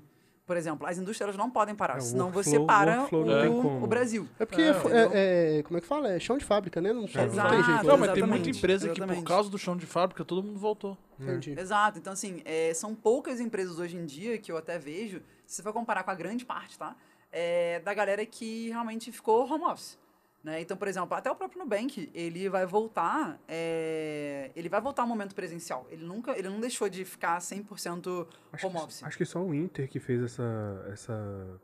[0.51, 3.49] Por exemplo, as indústrias não podem parar, É, senão você workflow- para workflow não tem
[3.51, 4.29] o, o Brasil.
[4.37, 5.11] É porque, É, é, entendeu?
[5.15, 6.11] é- como é que fala?
[6.13, 6.93] É chão de fábrica, né?
[6.93, 7.31] Não, não tem jeito.
[7.31, 9.25] Não, mas tem Exatamente, muita empresa que, por exatamente.
[9.29, 10.99] causa do chão de fábrica, todo mundo voltou.
[11.21, 11.55] Entendi.
[11.57, 12.01] Exato.
[12.01, 15.63] Então, assim, é, são poucas empresas hoje em dia que eu até vejo, se você
[15.63, 16.97] for comparar com a grande parte, tá?
[17.33, 19.97] é, da galera que realmente ficou home office.
[20.43, 20.61] Né?
[20.63, 25.09] Então, por exemplo, até o próprio Nubank, ele vai voltar, é, ele vai voltar ao
[25.09, 25.87] momento presencial.
[25.91, 29.03] Ele nunca, ele não deixou de ficar 100% Acho home que, office.
[29.05, 31.61] acho que só o Inter que fez essa, essa,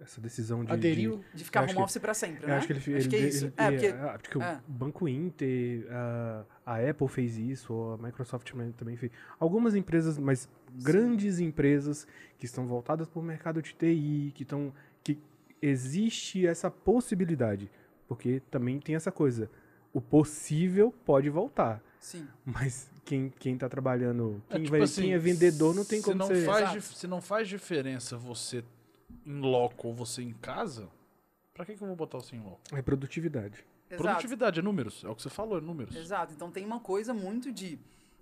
[0.00, 0.72] essa decisão de.
[0.72, 1.18] Aderiu.
[1.32, 2.56] de- De ficar home que- office pra sempre, né?
[2.56, 3.44] acho que ele, acho ele, que é isso.
[3.44, 3.86] ele- é, porque...
[3.88, 4.60] ah, porque é.
[4.66, 9.12] o Banco Inter, a, a Apple fez isso, a Microsoft também- também fez.
[9.38, 10.48] Algumas empresas, mas
[10.82, 12.06] grandes empresas
[12.38, 14.72] que estão voltadas para o mercado de TI, que estão.
[15.04, 15.18] que
[15.60, 17.70] existe essa possibilidade.
[18.08, 19.50] Porque também tem essa coisa.
[19.92, 21.82] O possível pode voltar.
[21.98, 22.26] Sim.
[22.44, 24.42] Mas quem, quem tá trabalhando.
[24.48, 26.44] É, Quem, tipo vai, assim, quem é vendedor não tem se como não ser.
[26.44, 28.64] Faz se não faz diferença você
[29.24, 30.88] em loco ou você em casa,
[31.54, 32.60] pra que, que eu vou botar você em loco?
[32.72, 33.64] É produtividade.
[33.88, 34.02] Exato.
[34.02, 35.94] Produtividade é números, é o que você falou, é números.
[35.94, 36.32] Exato.
[36.32, 37.78] Então tem uma coisa muito de.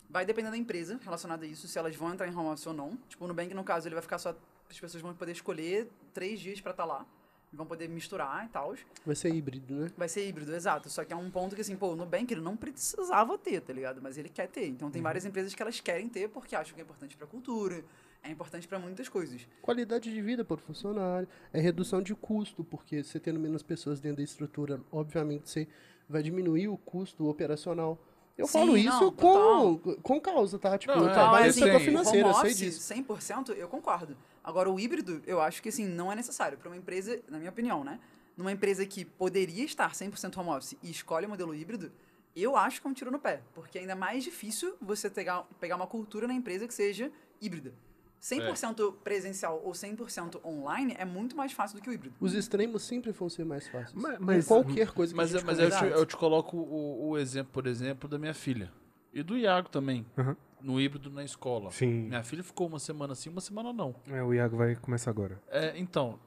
[0.08, 2.74] Vai depender da empresa relacionada a isso, se elas vão entrar em home office ou
[2.74, 2.96] não.
[3.08, 4.36] Tipo, no Nubank, no caso, ele vai ficar só.
[4.70, 7.06] As pessoas vão poder escolher três dias pra estar lá.
[7.54, 8.74] Vão poder misturar e tal.
[9.06, 9.90] Vai ser híbrido, né?
[9.96, 10.90] Vai ser híbrido, exato.
[10.90, 13.72] Só que é um ponto que, assim, pô, o Nubank ele não precisava ter, tá
[13.72, 14.02] ligado?
[14.02, 14.66] Mas ele quer ter.
[14.66, 17.84] Então tem várias empresas que elas querem ter porque acham que é importante pra cultura,
[18.22, 19.46] é importante pra muitas coisas.
[19.62, 24.00] Qualidade de vida para o funcionário, é redução de custo, porque você tendo menos pessoas
[24.00, 25.68] dentro da estrutura, obviamente você
[26.08, 27.98] vai diminuir o custo operacional.
[28.36, 30.76] Eu Sim, falo não, isso com, com causa, tá?
[30.76, 32.94] Tipo, Não, eu é, trabalho no esse setor financeiro, eu home sei office, disso.
[32.94, 34.16] 100% eu concordo.
[34.42, 36.58] Agora, o híbrido, eu acho que, assim, não é necessário.
[36.58, 38.00] Pra uma empresa, na minha opinião, né?
[38.36, 41.92] Numa empresa que poderia estar 100% home office e escolhe o modelo híbrido,
[42.34, 43.40] eu acho que é um tiro no pé.
[43.54, 47.72] Porque ainda é mais difícil você pegar, pegar uma cultura na empresa que seja híbrida.
[48.24, 52.14] 100% presencial ou 100% online é muito mais fácil do que o híbrido.
[52.18, 53.92] Os extremos sempre vão ser mais fáceis.
[53.92, 57.10] Mas- mas- qualquer coisa que Mas, a gente mas eu, te, eu te coloco o,
[57.10, 58.72] o exemplo, por exemplo, da minha filha.
[59.12, 60.06] E do Iago também.
[60.16, 60.36] Aham.
[60.60, 61.70] No híbrido na escola.
[61.70, 62.04] Sim.
[62.08, 63.94] Minha filha ficou uma semana sim, uma semana não.
[64.08, 65.38] É, o Iago vai começar agora.
[65.48, 66.18] É, então,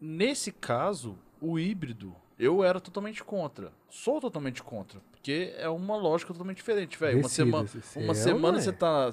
[0.00, 3.72] nesse caso, o híbrido, eu era totalmente contra.
[3.90, 5.00] Sou totalmente contra.
[5.10, 7.18] Porque é uma lógica totalmente diferente, velho.
[7.18, 7.66] Uma, sema
[7.96, 8.60] uma é semana é.
[8.60, 9.10] você tá.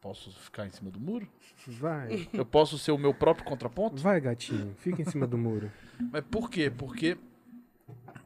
[0.00, 1.28] Posso ficar em cima do muro?
[1.66, 2.26] Vai.
[2.32, 4.00] Eu posso ser o meu próprio contraponto?
[4.00, 4.74] Vai, gatinho.
[4.78, 5.70] Fica em cima do muro.
[6.10, 6.70] Mas por quê?
[6.70, 7.18] Porque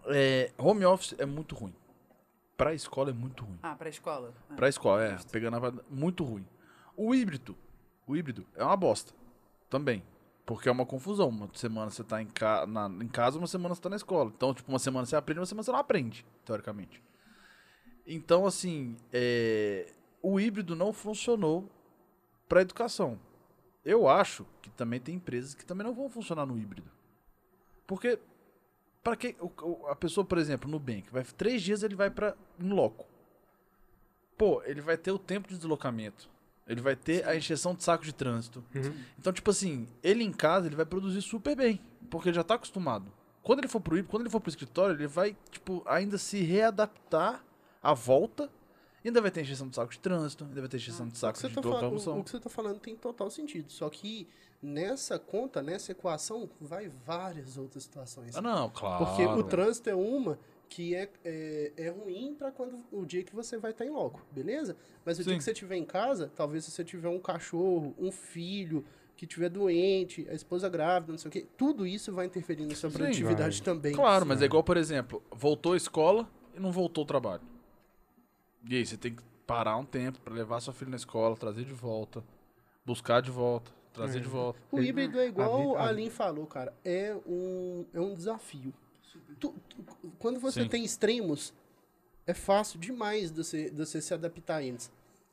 [0.07, 1.75] é, home office é muito ruim.
[2.57, 3.59] Pra escola é muito ruim.
[3.63, 4.33] Ah, pra escola.
[4.49, 4.55] Ah.
[4.55, 5.17] Pra escola, é.
[5.33, 6.47] Pegando a muito ruim.
[6.97, 7.57] O híbrido.
[8.07, 9.13] O híbrido é uma bosta.
[9.69, 10.01] Também.
[10.47, 11.29] Porque é uma confusão.
[11.29, 14.31] Uma semana você tá em, ca na- em casa, uma semana você tá na escola.
[14.37, 17.03] Então, tipo, uma semana você aprende, uma semana você não aprende, teoricamente.
[18.07, 19.91] Então, assim, é,
[20.27, 21.69] o híbrido não funcionou
[22.49, 23.19] pra educação.
[23.85, 26.91] Eu acho que também tem empresas que também não vão funcionar no híbrido.
[27.87, 28.19] Porque,
[29.03, 32.11] para que o- o- a pessoa, por exemplo, no Nubank, vai três dias ele vai
[32.11, 33.07] para um loco.
[34.39, 36.29] Pô, ele vai ter o tempo de deslocamento.
[36.67, 38.65] Ele vai ter a encheção de saco de trânsito.
[39.19, 41.81] Então, tipo assim, ele em casa, ele vai produzir super bem.
[42.11, 43.13] Porque ele já tá acostumado.
[43.43, 46.41] Quando ele for pro híbrido, quando ele for pro escritório, ele vai, tipo, ainda se
[46.41, 47.45] readaptar
[47.83, 48.51] à volta.
[49.05, 51.19] Ainda vai ter encheção de saco de trânsito, ainda vai ter encheção de O que,
[51.19, 52.19] saco de tá locomoção.
[52.19, 53.71] o, que você tá falando tem total sentido.
[53.71, 54.27] Só que
[54.63, 58.35] nessa conta, nessa equação, vai várias outras situações.
[58.35, 59.05] Ah, não, claro.
[59.05, 60.39] Porque o trânsito é uma
[60.71, 64.21] que é, é, é ruim para quando o dia que você vai estar em loco,
[64.33, 64.75] beleza?
[65.05, 65.39] Mas o dia Sim.
[65.39, 68.85] que você estiver em casa, talvez se você tiver um cachorro, um filho
[69.17, 72.75] que estiver doente, a esposa grávida, não sei o quê, tudo isso vai interferir na
[72.75, 73.95] sua Sim, produtividade também.
[73.95, 77.43] Claro, mas é igual, por exemplo, voltou a escola e não voltou o trabalho.
[78.69, 81.65] E aí, você tem que parar um tempo pra levar sua filha na escola, trazer
[81.65, 82.25] de volta,
[82.85, 84.23] buscar de volta, trazer É.
[84.23, 84.59] de volta.
[84.73, 86.73] O híbrido é igual a a Aline falou, cara.
[86.85, 88.73] É um, é um desafio.
[89.39, 89.85] Tu- tu-
[90.19, 90.69] quando você Sim.
[90.69, 91.53] tem extremos,
[92.27, 94.91] é fácil demais de você, de você se adaptar a eles.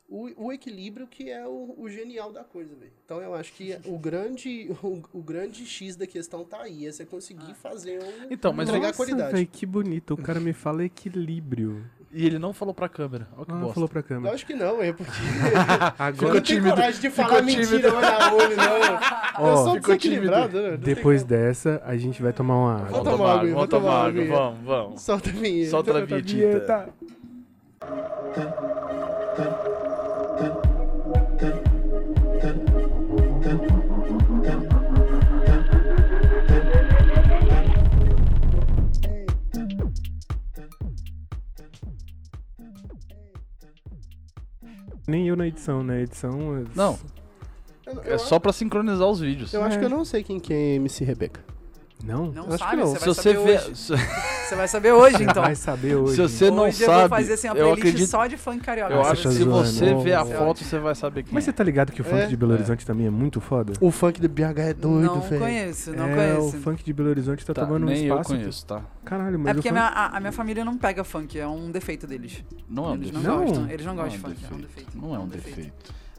[0.08, 2.92] O, o equilíbrio que é o, o genial da coisa, velho.
[3.04, 6.86] Então eu acho que o grande, o, o grande X da questão tá aí.
[6.86, 8.30] É você conseguir fazer um.
[8.30, 9.32] Então, mas entregar Nossa, qualidade.
[9.32, 10.12] véi, que bonito.
[10.12, 11.82] O cara me fala equilíbrio.
[12.14, 13.26] E ele não falou pra câmera.
[13.36, 13.74] Olha que Ah, bosta.
[13.74, 14.32] falou pra câmera.
[14.32, 15.12] Lógico que não, é porque.
[15.98, 19.46] Agora, eu não tenho coragem de falar mentira olho a olho, não.
[19.48, 20.76] eu sou ficou desequilibrado, né?
[20.76, 22.88] Depois dessa, a gente vai tomar uma água.
[22.90, 24.22] Vamos tomar água, vamos tomar água.
[24.22, 25.02] água, vamos, vamos.
[25.02, 25.70] Solta a vinheta.
[25.70, 26.88] Solta a vinheta.
[45.06, 46.02] Nem eu na edição, né?
[46.02, 46.58] Edição.
[46.58, 46.98] é- Não,
[47.86, 49.52] Eu- é eu só pra sincronizar os vídeos.
[49.52, 49.78] Eu acho É.
[49.80, 51.40] que eu não sei quem que é MC Rebeca.
[52.04, 52.26] Não?
[52.32, 52.86] Não Acho que sabe, não.
[52.86, 53.74] você Se vai você saber vê.
[54.52, 55.42] Você vai saber hoje, então.
[55.42, 56.16] Vai saber hoje.
[56.16, 58.36] Se você não hoje eu vou sabe, fazer assim, uma eu playlist acredito, só de
[58.36, 58.92] funk carioca.
[58.92, 61.52] eu acho que se você ver a foto, você vai saber quem Mas você é.
[61.54, 62.26] tá ligado que o funk É?
[62.26, 63.72] de Belo Horizonte também é muito foda?
[63.80, 65.40] O funk do BH é doido, Não velho.
[65.40, 66.56] conheço, não é, conheço.
[66.58, 68.28] o funk de Belo Horizonte tá, Tá, tomando um nem eu espaço.
[68.28, 68.82] conheço, tá?
[69.06, 71.70] Caralho, mas É porque a minha, a, a minha família não pega funk, é um
[71.70, 72.44] defeito deles.
[72.68, 73.38] Não é um eles não, defeito.
[73.38, 73.46] Não.
[73.46, 74.98] gostam, eles não Não é gostam de funk, é um defeito.
[74.98, 75.72] Não é um defeito.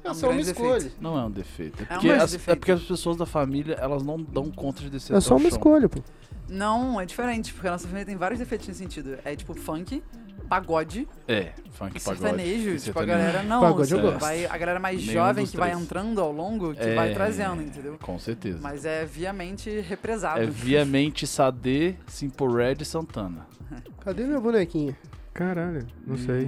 [0.04, 0.74] É É um só uma escolha.
[0.74, 0.96] defeito.
[1.00, 1.84] Não é um defeito.
[1.84, 2.58] É É um porque, as, é defeito.
[2.60, 5.50] porque as pessoas da família, elas não dão conta de descer É só uma chão.
[5.50, 6.02] escolha, pô.
[6.50, 9.18] Não, é diferente, porque a nossa família tem vários defeitos nesse sentido.
[9.24, 10.04] É tipo funk,
[10.50, 12.20] pagode É, funk e pagode.
[12.22, 12.62] sertanejo.
[12.64, 13.08] Tipo, a sertanejo.
[13.18, 13.62] galera não.
[13.62, 14.20] Pagode eu gosto.
[14.20, 17.62] vai, a galera mais Nenhum jovem que vai entrando ao longo, que É, vai trazendo,
[17.62, 17.98] entendeu?
[18.02, 18.60] Com certeza.
[18.62, 20.42] Mas é viamente represado.
[20.42, 23.48] É viamente Sade, Simple Red e Santana.
[24.04, 24.96] Cadê minha bonequinha?
[25.34, 26.48] Caralho, não sei.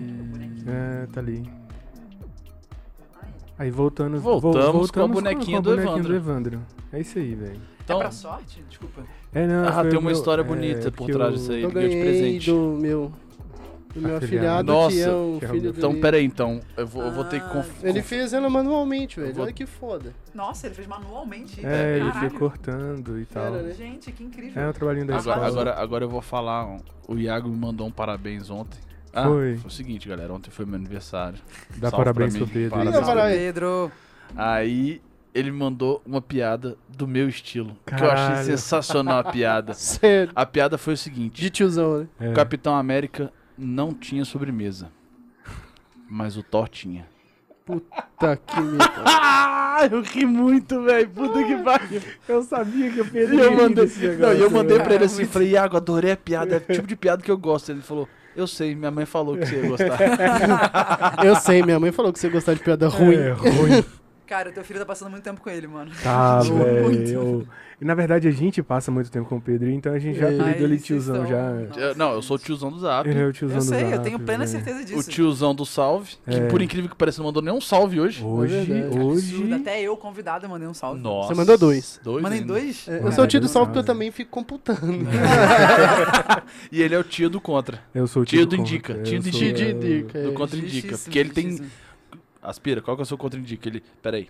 [0.67, 1.49] É, tá ali.
[3.57, 6.09] Aí voltando, Voltamos com a voltamos bonequinha com do a bonequinha Evandro.
[6.11, 6.61] do Evandro.
[6.91, 7.61] É isso aí, velho.
[7.83, 8.61] Então, É pra sorte?
[8.67, 9.03] Desculpa.
[9.35, 11.51] É, não, ah, foi tem uma meu- história é, bonita por porque trás eu- disso
[11.51, 11.61] aí.
[11.61, 12.49] Eu ganhou de ganhei presente.
[12.51, 13.11] do meu,
[13.93, 14.23] do meu Afilhado.
[14.25, 15.73] afilhado, Nossa, que é um que é filho dele.
[15.77, 16.59] Então, peraí, então.
[16.77, 17.83] Eu vou, eu vou ter que Ah, conf...
[17.83, 19.33] Ele fez ela manualmente, velho.
[19.33, 20.13] vou- Olha que foda.
[20.33, 21.65] Nossa, ele fez manualmente.
[21.65, 22.29] É, ele Caralho.
[22.29, 23.51] foi cortando e tal.
[23.51, 23.73] Fera, né?
[23.73, 24.61] Gente, que incrível.
[24.63, 26.65] É o trabalhinho da Agora, agora, agora eu vou falar.
[26.65, 28.79] um- O Iago me mandou um parabéns ontem.
[29.13, 29.59] Ah, Foi.
[29.65, 30.33] o seguinte, galera.
[30.33, 31.39] Ontem foi meu aniversário.
[31.77, 32.47] Dá Salve parabéns pro.
[32.47, 32.77] Pedro.
[32.79, 33.37] Parabéns.
[33.37, 33.91] Pedro.
[34.35, 35.01] Aí
[35.35, 37.75] ele me mandou uma piada do meu estilo.
[37.85, 38.45] Que eu achei Caralho.
[38.45, 39.73] sensacional a piada.
[39.75, 40.31] Sério.
[40.33, 42.07] A piada foi o seguinte: De tiozão, né?
[42.21, 42.29] É.
[42.29, 44.89] o Capitão América não tinha sobremesa.
[46.09, 47.05] Mas o Thor tinha.
[48.19, 48.77] Tá aqui, meu.
[49.05, 51.09] Ah, eu ri muito, velho.
[51.09, 52.01] Puta que pariu.
[52.27, 54.95] Eu sabia que o E Pedro eu ia mandei, não, negócio, e eu mandei pra
[54.95, 57.71] ele assim, falei, Iago, adorei a piada, é o tipo de piada que eu gosto.
[57.71, 59.97] Ele falou, eu sei, minha mãe falou que você ia gostar.
[61.25, 63.15] Eu sei, minha mãe falou que você gostar de piada ruim.
[63.15, 63.83] É, ruim.
[64.27, 65.91] Cara, teu filho tá passando muito tempo com ele, mano.
[66.01, 66.41] Tá,
[66.83, 66.97] Muito.
[67.05, 67.47] velho.
[67.79, 70.29] E na verdade a gente passa muito tempo com o Pedro, então a gente já
[70.31, 70.39] É.
[70.39, 71.51] apelidou ele tiozão já.
[71.51, 71.79] Nossa.
[71.79, 73.83] Eu- não, eu sou o tiozão do Zap, Ele é o tiozão Eu do sei,
[73.83, 74.49] eu Zap, tenho plena velho.
[74.63, 75.09] certeza o disso.
[75.11, 76.47] tiozão do salve, que É.
[76.47, 78.23] por incrível que pareça não mandou nenhum salve hoje.
[78.23, 79.35] Hoje, É hoje.
[79.35, 81.01] Absurdo, Até eu, convidado, mandei um salve.
[81.01, 81.27] Nossa.
[81.27, 81.99] Você mandou dois.
[82.01, 82.53] Dois Mandei ainda.
[82.53, 82.87] dois?
[82.87, 84.79] É, eu sou o tio do salve porque eu também fico computando.
[86.71, 87.79] E ele é o tio do contra.
[87.93, 88.73] Eu sou o Tio tio do contra.
[88.73, 90.21] Indica, Eu tio do de eu- indica.
[90.23, 90.97] Do contra indica.
[90.97, 91.59] Porque ele tem.
[92.49, 93.67] Aspira, qual que é o seu contra indica?
[93.67, 93.83] Ele.
[94.01, 94.29] Peraí.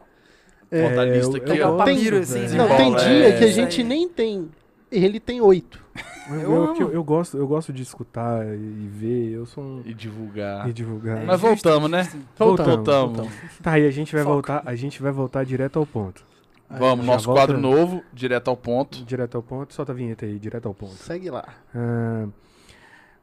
[0.71, 1.73] É, Bota a lista eu- aqui, ó.
[1.75, 3.87] o Tem- papiro, assim, Não, tem dia é, que a gente aí.
[3.87, 4.49] nem tem.
[4.91, 5.83] Ele tem oito.
[6.29, 9.81] Eu, Eu eu, eu, eu gosto, eu gosto de escutar e ver, eu sou um.
[9.85, 10.67] E divulgar.
[10.67, 11.21] E divulgar.
[11.21, 12.09] É Mas voltamos, né?
[12.37, 13.27] Voltamos, Voltamos.
[13.61, 14.33] Tá, e a gente vai Foco.
[14.33, 16.23] voltar, a gente vai voltar direto ao ponto.
[16.67, 17.41] Vamos, Já nosso volta?
[17.41, 19.03] quadro novo, direto ao ponto.
[19.05, 20.93] Direto ao ponto, solta a vinheta aí, direto ao ponto.
[20.95, 21.45] Segue lá.
[21.75, 22.25] Ah,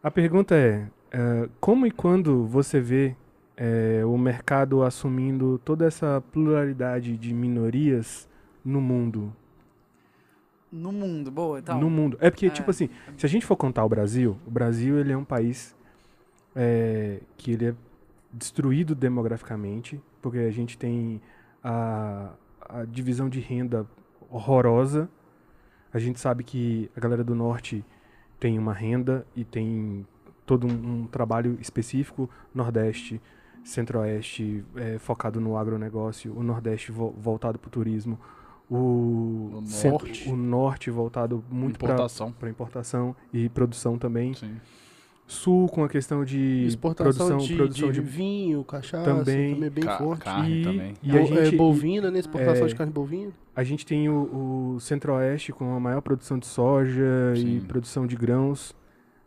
[0.01, 3.17] a pergunta é: ah, como e quando você vê
[3.57, 8.29] eh, o mercado assumindo toda essa pluralidade de minorias
[8.65, 9.33] no mundo?
[10.71, 11.79] No mundo, boa, então.
[11.79, 12.17] no mundo.
[12.21, 12.51] É porque, É.
[12.51, 15.77] tipo assim, se a gente for contar o Brasil, o Brasil ele é um país
[16.57, 17.75] eh, que ele é
[18.33, 21.21] destruído demograficamente, porque a gente tem
[21.63, 22.31] a,
[22.69, 23.87] a divisão de renda
[24.31, 25.11] horrorosa.
[25.93, 27.85] A gente sabe que a galera do norte
[28.41, 30.07] tem uma renda e tem
[30.47, 33.21] todo um, um trabalho específico, Nordeste,
[33.65, 38.19] Centro-Oeste é, focado no agronegócio, o Nordeste vo- voltado para o turismo,
[38.71, 40.29] o, O centro- Norte.
[40.31, 42.35] o Norte voltado muito para Importação.
[42.49, 44.35] importação e produção também.
[44.35, 44.57] Sim.
[45.27, 49.55] Sul com a questão de Exportação produção, de, produção de de, vinho, cachaça, Também.
[49.55, 50.25] também, é bem Ca- forte.
[50.25, 50.95] carne e, também.
[51.03, 52.19] e a é, gente, bovina, né?
[52.19, 53.33] Exportação é, de carne bovina.
[53.55, 57.61] a gente tem o, o Centro-Oeste com a maior produção de soja e Sim.
[57.67, 58.75] produção de grãos.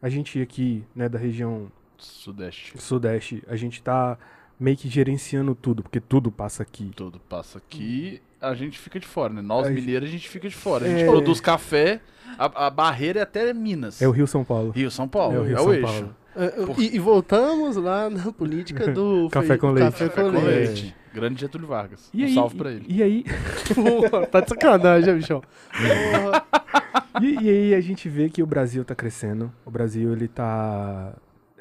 [0.02, 2.74] A gente aqui, né, da região Sudeste.
[2.82, 4.18] Sudeste, a gente tá
[4.60, 6.92] meio que gerenciando tudo, porque tudo passa aqui.
[6.96, 9.42] Tudo passa aqui, a gente fica de fora, né?
[9.42, 10.86] Nós A mineiros a gente fica de fora.
[10.86, 11.08] A gente É.
[11.08, 12.00] produz café,
[12.38, 14.02] a, a barreira é até Minas.
[14.02, 14.72] É o Rio São Paulo.
[14.72, 15.34] Rio, São Paulo.
[15.34, 15.86] É É o o, Rio São eixo.
[15.88, 16.16] Paulo.
[16.38, 19.86] É, Por- E, e voltamos lá na política do Café com leite.
[19.92, 20.46] Café Café com leite.
[20.82, 20.96] leite.
[21.14, 22.10] Grande Getúlio Vargas.
[22.14, 22.86] E um aí, salve pra ele.
[22.90, 23.24] E aí,
[23.74, 25.42] Porra, tá de sacanagem, bichão?
[25.72, 26.46] Porra.
[27.24, 29.50] e, e aí a gente vê que o Brasil tá crescendo.
[29.66, 31.14] O Brasil ele tá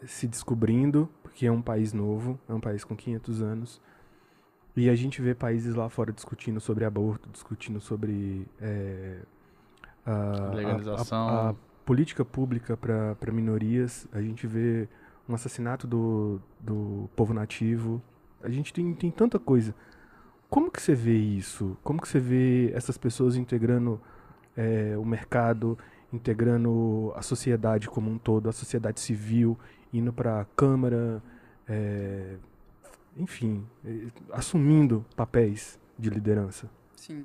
[0.07, 3.81] se descobrindo, porque é um país novo, é um país com 500 anos.
[4.77, 9.19] E a gente vê países lá fora discutindo sobre aborto, discutindo sobre é,
[10.05, 11.29] a, a- Legalização.
[11.29, 14.07] a- a política pública para minorias.
[14.13, 14.89] A gente vê
[15.29, 18.03] um assassinato do, do povo nativo.
[18.43, 19.75] A gente tem, tem tanta coisa.
[20.51, 21.77] Como que você vê isso?
[21.83, 24.01] Como que você vê essas pessoas integrando
[24.57, 25.79] é, o mercado,
[26.13, 29.59] integrando a sociedade como um todo, a sociedade civil,
[29.99, 31.23] indo para a Câmara,
[31.69, 32.37] é,
[33.17, 36.69] enfim, é, assumindo papéis de liderança?
[36.97, 37.25] Sim.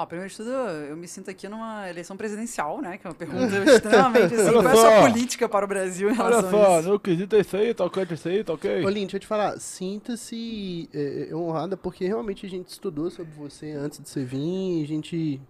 [0.00, 2.96] Ó, primeiro de tudo, eu me sinto aqui numa eleição presidencial, né?
[2.96, 4.52] Que é uma pergunta extremamente assim.
[4.52, 5.00] Qual é a sua só.
[5.02, 6.88] política para o Brasil em relação Olha a só, isso?
[6.88, 8.84] no quesito é isso aí, tá ok, é isso aí, tá ok.
[8.84, 13.10] Ô, Lin, deixa eu te falar, sinta-se é, é, honrada, porque realmente a gente estudou
[13.10, 15.40] sobre você antes de você vir, a gente...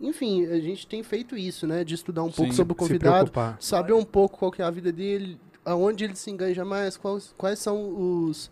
[0.00, 1.84] Enfim, a gente tem feito isso, né?
[1.84, 3.30] De estudar um pouco Sim, sobre o convidado,
[3.60, 7.34] saber um pouco qual que é a vida dele, aonde ele se enganja mais, quais,
[7.36, 8.50] quais são os,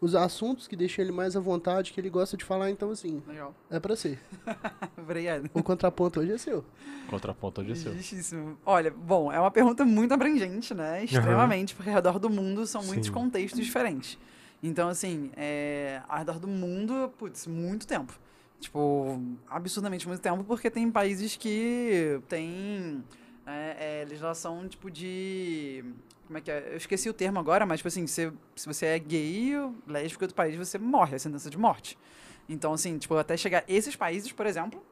[0.00, 3.22] os assuntos que deixam ele mais à vontade, que ele gosta de falar, então assim,
[3.26, 3.54] Legal.
[3.70, 4.18] é pra ser.
[4.96, 5.50] Obrigado.
[5.54, 6.64] O contraponto hoje é seu.
[7.08, 7.94] Contraponto de seu.
[7.94, 8.58] Justíssimo.
[8.64, 11.04] Olha, bom, é uma pergunta muito abrangente, né?
[11.04, 13.12] Extremamente, porque ao redor do mundo são muitos Sim.
[13.12, 14.18] contextos diferentes.
[14.62, 18.12] Então, assim, é, ao redor do mundo, putz, muito tempo.
[18.58, 23.04] Tipo, absurdamente muito tempo, porque tem países que têm
[23.46, 25.84] é, é, legislação, tipo, de...
[26.26, 26.70] Como é que é?
[26.72, 29.52] Eu esqueci o termo agora, mas, tipo assim, se, se você é gay,
[29.86, 31.96] lésbico em outro país, você morre, é sentença de morte.
[32.48, 34.82] Então, assim, tipo, até chegar esses países, por exemplo,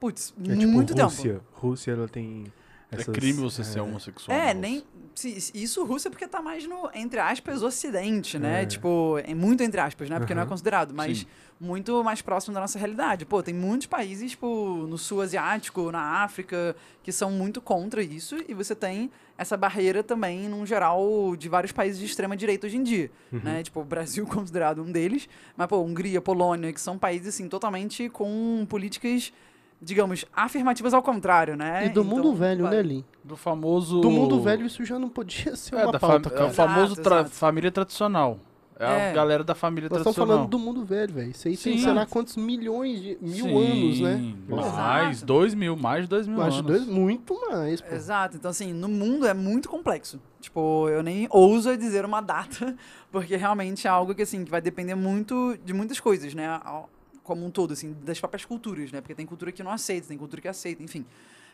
[0.00, 1.08] putz, É tipo muito tempo.
[1.08, 1.40] Rússia.
[1.52, 2.44] Rússia, ela tem.
[2.90, 4.36] É essas- crime você ser é, homossexual.
[4.36, 4.82] É, na nem.
[5.14, 8.62] Se- Isso Rússia porque tá mais no, entre aspas, ocidente, né?
[8.62, 8.66] É.
[8.66, 10.16] Tipo, é muito entre aspas, né?
[10.18, 11.26] Porque não é considerado, mas Sim.
[11.60, 13.26] muito mais próximo da nossa realidade.
[13.26, 18.36] Pô, tem muitos países, tipo, no sul asiático, na África, que são muito contra isso,
[18.48, 22.76] e você tem essa barreira também, num geral, de vários países de extrema direita hoje
[22.76, 23.40] em dia, Uhum.
[23.42, 23.62] né?
[23.64, 28.08] Tipo, o Brasil considerado um deles, mas, pô, Hungria, Polônia, que são países, assim, totalmente
[28.08, 29.32] com políticas,
[29.80, 31.86] digamos, afirmativas ao contrário, né?
[31.86, 32.76] E do Então, mundo velho, vai.
[32.76, 33.04] né, Lin?
[33.22, 34.00] Do famoso.
[34.00, 36.50] Do mundo velho isso já não podia ser É, uma da pauta, fam- é cara.
[36.50, 37.30] o famoso Exato, tra- exato.
[37.34, 38.38] família tradicional.
[38.80, 39.12] É, a É.
[39.12, 40.36] galera da família Nós estamos tradicional.
[40.46, 41.30] falando do mundo velho, velho.
[41.32, 41.82] Isso aí tem, Sim.
[41.82, 43.18] sei lá, quantos milhões de...
[43.20, 44.34] Mil Sim, anos, né?
[44.48, 45.26] Mais, Exato.
[45.26, 46.66] dois mil, mais de dois mil Mais anos.
[46.66, 47.92] dois, muito mais, pô.
[47.92, 48.36] Exato.
[48.36, 50.20] Então, assim, no mundo é muito complexo.
[50.40, 52.76] Tipo, eu nem ouso dizer uma data,
[53.10, 56.46] porque realmente é algo que, assim, que vai depender muito de muitas coisas, né?
[57.28, 59.02] Como um todo, assim, das próprias culturas, né?
[59.02, 61.04] Porque tem cultura que não aceita, tem cultura que aceita, enfim.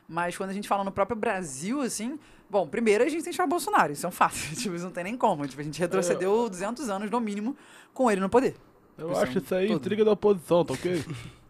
[0.09, 2.17] Mas quando a gente fala no próprio Brasil, assim,
[2.49, 4.37] bom, primeiro a gente tem que chamar Bolsonaro, isso é um fato.
[4.55, 5.45] tipo, isso não tem nem como.
[5.49, 7.57] Tipo, a gente retrocedeu 200 anos, no mínimo,
[7.93, 8.55] com ele no poder.
[8.97, 9.79] Eu Isso é acho isso aí todo.
[9.79, 11.05] intriga da oposição, tá ok?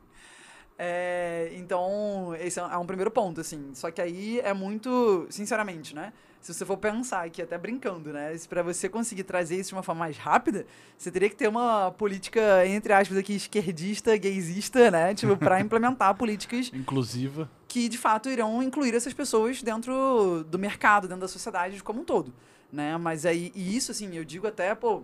[0.76, 3.70] É, então, esse é é um primeiro ponto, assim.
[3.74, 6.12] Só que aí é muito, sinceramente, né?
[6.44, 8.36] Se você for pensar aqui, até brincando, né?
[8.50, 11.90] Pra você conseguir trazer isso de uma forma mais rápida, você teria que ter uma
[11.92, 15.14] política, entre aspas, aqui, esquerdista, gaysista, né?
[15.14, 17.50] Tipo, pra implementar políticas Inclusiva.
[17.66, 22.04] que de fato irão incluir essas pessoas dentro do mercado, dentro da sociedade como um
[22.04, 22.30] todo,
[22.70, 22.94] né?
[22.98, 25.02] Mas aí e isso assim, eu digo até, pô,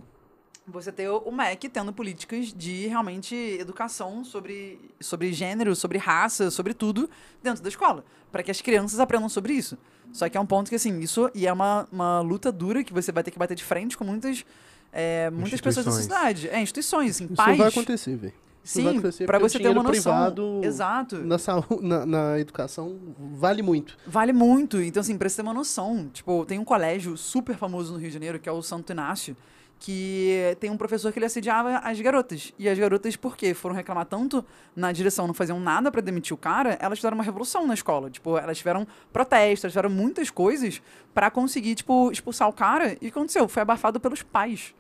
[0.66, 6.74] você ter o MEC tendo políticas de realmente educação sobre, sobre gênero, sobre raça, sobre
[6.74, 7.10] tudo
[7.42, 9.76] dentro da escola, para que as crianças aprendam sobre isso.
[10.12, 12.92] Só que é um ponto que assim, isso e é uma, uma luta dura que
[12.92, 14.44] você vai ter que bater de frente com muitas
[14.92, 17.56] é, muitas pessoas da sociedade, é, instituições, assim, Isso pais.
[17.56, 18.34] vai acontecer, velho.
[18.62, 20.12] Sim, para você ter uma noção.
[20.12, 21.16] privado Exato.
[21.18, 23.96] Na, saúde, na, na educação vale muito.
[24.06, 24.80] Vale muito.
[24.80, 28.08] Então, assim, pra você ter uma noção, tipo, tem um colégio super famoso no Rio
[28.08, 29.36] de Janeiro, que é o Santo Inácio,
[29.78, 32.52] que tem um professor que ele assediava as garotas.
[32.58, 33.54] E as garotas, por quê?
[33.54, 34.44] Foram reclamar tanto
[34.76, 38.10] na direção, não faziam nada pra demitir o cara, elas fizeram uma revolução na escola.
[38.10, 40.82] Tipo, elas tiveram protestos, elas tiveram muitas coisas
[41.14, 42.92] pra conseguir, tipo, expulsar o cara.
[42.92, 43.48] E o que aconteceu?
[43.48, 44.74] Foi abafado pelos pais.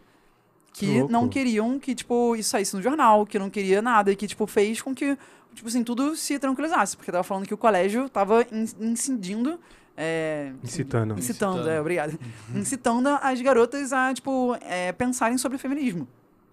[0.72, 1.12] Que Louco.
[1.12, 4.46] não queriam que, tipo, isso saísse no jornal, que não queria nada, e que, tipo,
[4.46, 5.18] fez com que,
[5.54, 6.96] tipo assim, tudo se tranquilizasse.
[6.96, 9.58] Porque tava falando que o colégio tava in- incidindo.
[9.96, 11.18] É, Incitando.
[11.18, 11.18] Incitando,
[11.58, 11.68] Incitando.
[11.68, 12.18] é, obrigado.
[12.54, 16.06] Incitando as garotas a, tipo, é, pensarem sobre feminismo.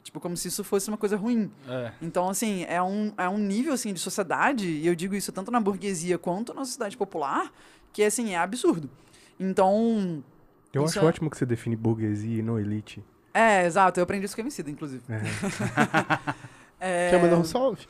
[0.03, 1.49] Tipo, como se isso fosse uma coisa ruim.
[1.67, 1.91] É.
[2.01, 5.51] Então, assim, é um, é um nível, assim, de sociedade, e eu digo isso tanto
[5.51, 7.51] na burguesia quanto na sociedade popular,
[7.93, 8.89] que, assim, é absurdo.
[9.39, 10.23] Então,
[10.73, 13.03] Eu acho é- ótimo que você define burguesia e não elite.
[13.37, 15.03] É, exato, eu aprendi isso com o Emicida, inclusive.
[15.09, 16.37] É.
[16.79, 17.09] É...
[17.09, 17.87] Quer mandar um salve?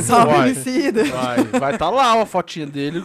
[0.00, 0.50] Salve, Vai.
[0.50, 1.04] Emicida!
[1.04, 3.02] Vai, vai tá lá a fotinha dele.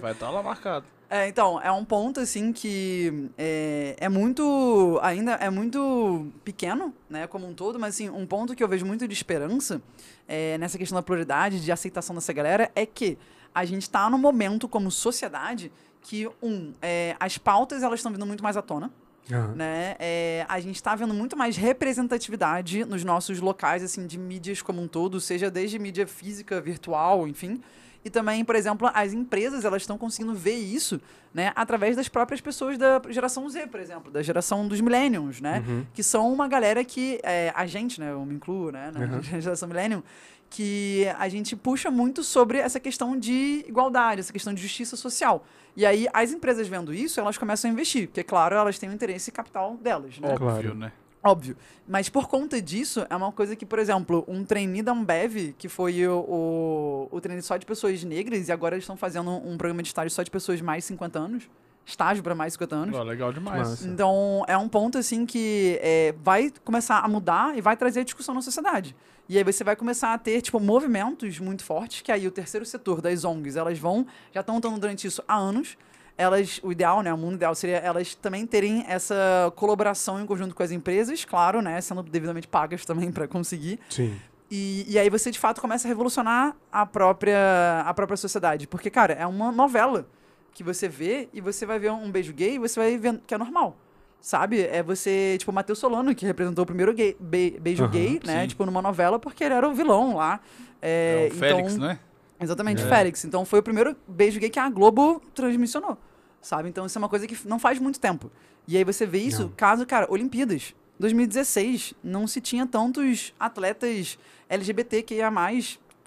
[0.00, 0.86] Vai tá lá marcado.
[1.10, 7.26] É, então, é um ponto, assim, que é, é muito, ainda é muito pequeno, né,
[7.26, 9.80] como um todo, mas, assim, um ponto que eu vejo muito de esperança
[10.26, 13.16] é, nessa questão da pluralidade, de aceitação dessa galera, é que
[13.54, 15.72] a gente está num momento, como sociedade,
[16.02, 18.92] que, um, é, as pautas, elas estão vindo muito mais à tona,
[19.30, 19.54] Aham.
[19.54, 19.94] né?
[19.98, 24.80] É, a gente está vendo muito mais representatividade nos nossos locais, assim, de mídias como
[24.82, 27.60] um todo, seja desde mídia física, virtual, enfim.
[28.04, 31.00] E também, por exemplo, as empresas, elas estão conseguindo ver isso,
[31.34, 35.62] né, através das próprias pessoas da geração Z, por exemplo, da geração dos millennials, né?
[35.66, 35.84] Uhum.
[35.92, 39.20] Que são uma galera que, é, a gente, né, eu me incluo, né, na Uhum.
[39.42, 40.02] geração millennial,
[40.50, 45.44] que a gente puxa muito sobre essa questão de igualdade, essa questão de justiça social.
[45.76, 48.92] E aí, as empresas vendo isso, elas começam a investir, porque, claro, elas têm o
[48.92, 50.28] interesse capital delas, né?
[50.32, 50.74] Óbvio, Claro.
[50.74, 50.92] né?
[51.22, 51.56] Óbvio.
[51.86, 55.68] Mas por conta disso, é uma coisa que, por exemplo, um trainee da Ambev, que
[55.68, 59.56] foi o, o, o trainee só de pessoas negras, e agora eles estão fazendo um
[59.58, 61.50] programa de estágio só de pessoas mais de 50 anos.
[61.84, 62.96] Estágio para mais de 50 anos.
[62.96, 63.68] Ó, legal demais.
[63.68, 63.88] Massa.
[63.88, 68.34] Então, é um ponto, assim, que é, vai começar a mudar e vai trazer discussão
[68.34, 68.94] na sociedade.
[69.28, 72.64] E aí você vai começar a ter, tipo, movimentos muito fortes, que aí o terceiro
[72.64, 75.76] setor das ONGs, elas vão, já estão lutando durante isso há anos,
[76.16, 80.54] elas, o ideal, né, o mundo ideal seria elas também terem essa colaboração em conjunto
[80.54, 83.78] com as empresas, claro, né, sendo devidamente pagas também para conseguir.
[83.90, 84.18] Sim.
[84.50, 88.66] E, e aí você, de fato, começa a revolucionar a própria, a própria sociedade.
[88.66, 90.08] Porque, cara, é uma novela
[90.54, 93.34] que você vê e você vai ver um beijo gay e você vai ver que
[93.34, 93.76] é normal.
[94.20, 94.62] Sabe?
[94.62, 98.20] É você, tipo, o Matheus Solano, que representou o primeiro gay- be- beijo Aham, gay,
[98.24, 98.42] né?
[98.42, 98.48] sim.
[98.48, 100.40] Tipo, numa novela, porque ele era o vilão lá.
[100.82, 101.98] É, É o Félix, então- né?
[102.40, 102.86] Exatamente, É.
[102.88, 103.24] Félix.
[103.24, 105.96] Então foi o primeiro beijo gay que a Globo transmissionou.
[106.40, 106.68] Sabe?
[106.68, 108.30] Então isso é uma coisa que não faz muito tempo.
[108.66, 109.52] E aí você vê isso, Não.
[109.56, 110.74] caso, cara, Olimpíadas.
[111.00, 115.30] 2016, não se tinha tantos atletas LGBTQIA+,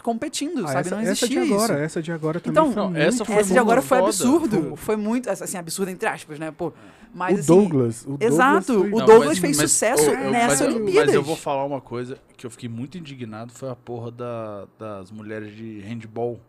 [0.02, 0.80] competindo, Ah, sabe?
[0.80, 1.84] essa, não essa de existia agora, isso.
[1.84, 4.10] essa de agora também Então, foi Não, essa foi Essa de agora foi foda.
[4.10, 4.76] absurdo.
[4.76, 6.52] Foi muito, assim, absurdo entre aspas, né?
[6.52, 6.74] Pô,
[7.14, 7.48] mas o assim...
[7.48, 10.48] Douglas, o exato, Douglas foi- o Não, Douglas mas- fez mas- sucesso eu- eu- nessa
[10.48, 11.06] mas eu- Olimpíadas.
[11.08, 14.68] Mas eu vou falar uma coisa que eu fiquei muito indignado, foi a porra da-
[14.80, 16.40] das mulheres de handball,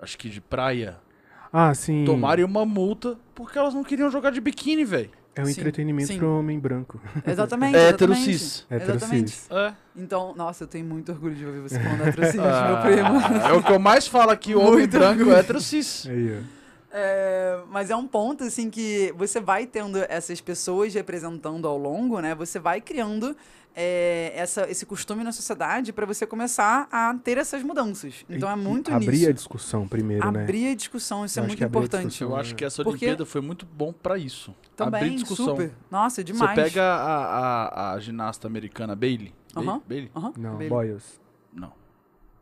[0.00, 0.96] acho que de praia,
[1.52, 2.04] Ah, sim.
[2.04, 5.10] tomarem uma multa porque elas não queriam jogar de biquíni, velho.
[5.38, 6.18] É um Sim, entretenimento sim.
[6.18, 7.00] pro homem branco.
[7.24, 8.38] Exatamente, Hétero exatamente.
[8.38, 8.66] cis.
[8.68, 9.30] Hétero Exatamente.
[9.30, 9.50] cis.
[9.50, 9.72] É.
[9.96, 13.20] Então, nossa, eu tenho muito orgulho de ouvir você falando hétero cis, meu Ah, primo.
[13.48, 16.06] É o que eu mais falo aqui, o homem branco é hétero cis.
[16.08, 16.58] Aí, ó.
[16.90, 22.18] É, mas é um ponto, assim, que você vai tendo essas pessoas representando ao longo,
[22.20, 22.34] né?
[22.34, 23.36] Você vai criando
[23.80, 28.24] é, essa, esse costume na sociedade para você começar a ter essas mudanças.
[28.28, 29.28] Então E- é e muito Abrir nisso.
[29.28, 30.42] a discussão primeiro, né?
[30.42, 32.22] Abrir a discussão, isso Eu é muito abrir a importante.
[32.22, 34.50] Eu acho que essa Porque- Olimpíada foi muito bom pra isso.
[34.50, 35.46] Abrir Também, discussão.
[35.46, 35.70] super.
[35.90, 36.56] Nossa, demais.
[36.56, 39.32] Você pega a, a, a ginasta americana Bailey.
[39.56, 39.80] Aham.
[39.88, 40.10] Bailey?
[40.16, 40.68] Aham, Não, Bailey.
[40.68, 41.20] Boyles.
[41.52, 41.72] Não.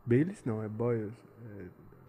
[0.05, 0.41] Baileys?
[0.43, 1.13] Não, é Boyles.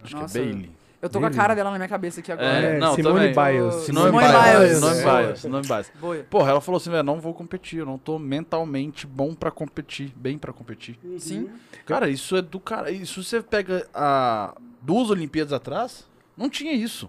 [0.02, 0.70] Acho Nossa, que é Bailey.
[1.00, 2.48] Eu tô com a cara dela na minha cabeça aqui agora.
[2.48, 3.60] É, É, não, Simone também.
[3.60, 3.74] Biles.
[3.84, 4.52] Simone Simone Biles.
[4.58, 4.76] Biles.
[4.78, 5.22] Simone É.
[5.22, 5.38] Biles.
[5.40, 5.92] Simone Biles.
[6.00, 6.16] Boa.
[6.28, 10.12] Porra, ela falou assim, velho, não vou competir, eu não tô mentalmente bom pra competir,
[10.16, 10.98] bem pra competir.
[11.18, 11.48] Sim.
[11.86, 12.90] Cara, isso é do cara.
[12.90, 16.04] Isso você pega a duas Olimpíadas atrás,
[16.36, 17.08] não tinha isso.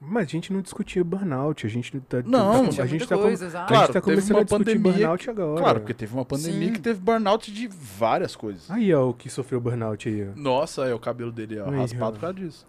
[0.00, 3.22] Mas a gente não discutia burnout, a gente tá, Não, tá- a gente tá, com-
[3.22, 3.68] coisa, a exato.
[3.68, 5.60] Claro, gente tá começando uma a discutir pandemia burnout agora.
[5.60, 6.72] Claro, porque teve uma pandemia Sim.
[6.74, 8.70] que teve burnout de várias coisas.
[8.70, 10.32] Aí, ó, o que sofreu burnout aí, ó.
[10.38, 12.12] Nossa, é o cabelo dele ó, Aí, raspado ó.
[12.12, 12.66] por causa disso.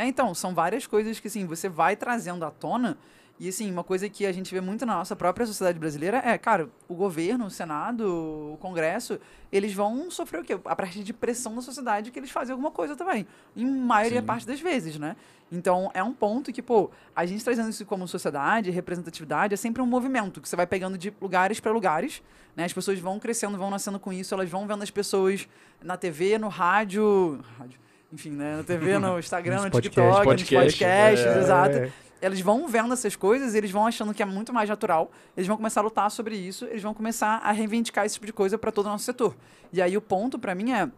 [0.00, 2.96] É, então, são várias coisas que, assim, você vai trazendo à tona.
[3.38, 6.38] E, assim, uma coisa que a gente vê muito na nossa própria sociedade brasileira é,
[6.38, 9.20] cara, o governo, o Senado, o Congresso,
[9.52, 10.58] eles vão sofrer o quê?
[10.64, 13.26] A partir de pressão da sociedade que eles fazem alguma coisa também.
[13.54, 14.26] Em maioria Sim.
[14.26, 15.16] parte das vezes, né?
[15.52, 19.82] Então, é um ponto que, pô, a gente trazendo isso como sociedade, representatividade, é sempre
[19.82, 22.22] um movimento que você vai pegando de lugares para lugares,
[22.56, 22.64] né?
[22.64, 25.46] As pessoas vão crescendo, vão nascendo com isso, elas vão vendo as pessoas
[25.82, 27.78] na TV, no rádio, rádio
[28.12, 28.56] enfim, né?
[28.56, 31.38] Na TV, no Instagram, Nos no podcasts, TikTok, nos podcast, podcasts, é.
[31.38, 31.76] exato.
[31.76, 31.92] É,
[32.22, 35.56] Eles vão vendo essas coisas, eles vão achando que é muito mais natural, eles vão
[35.56, 38.72] começar a lutar sobre isso, eles vão começar a reivindicar esse tipo de coisa para
[38.72, 39.36] todo o nosso setor.
[39.72, 40.90] E aí o ponto para mim é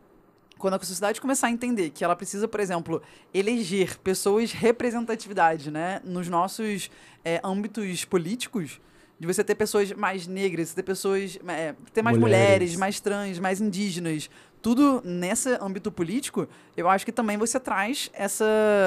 [0.59, 3.03] quando a sociedade começar a entender que ela precisa, por exemplo,
[3.35, 6.89] eleger pessoas representatividade, né, nos nossos
[7.25, 8.81] é, âmbitos políticos,
[9.19, 12.45] de você ter pessoas mais negras, ter pessoas, é, ter mais mulheres.
[12.45, 12.77] Mulheres.
[12.77, 14.29] mais trans, mais indígenas,
[14.63, 16.47] tudo nesse âmbito político,
[16.77, 18.45] eu acho que também você traz essa,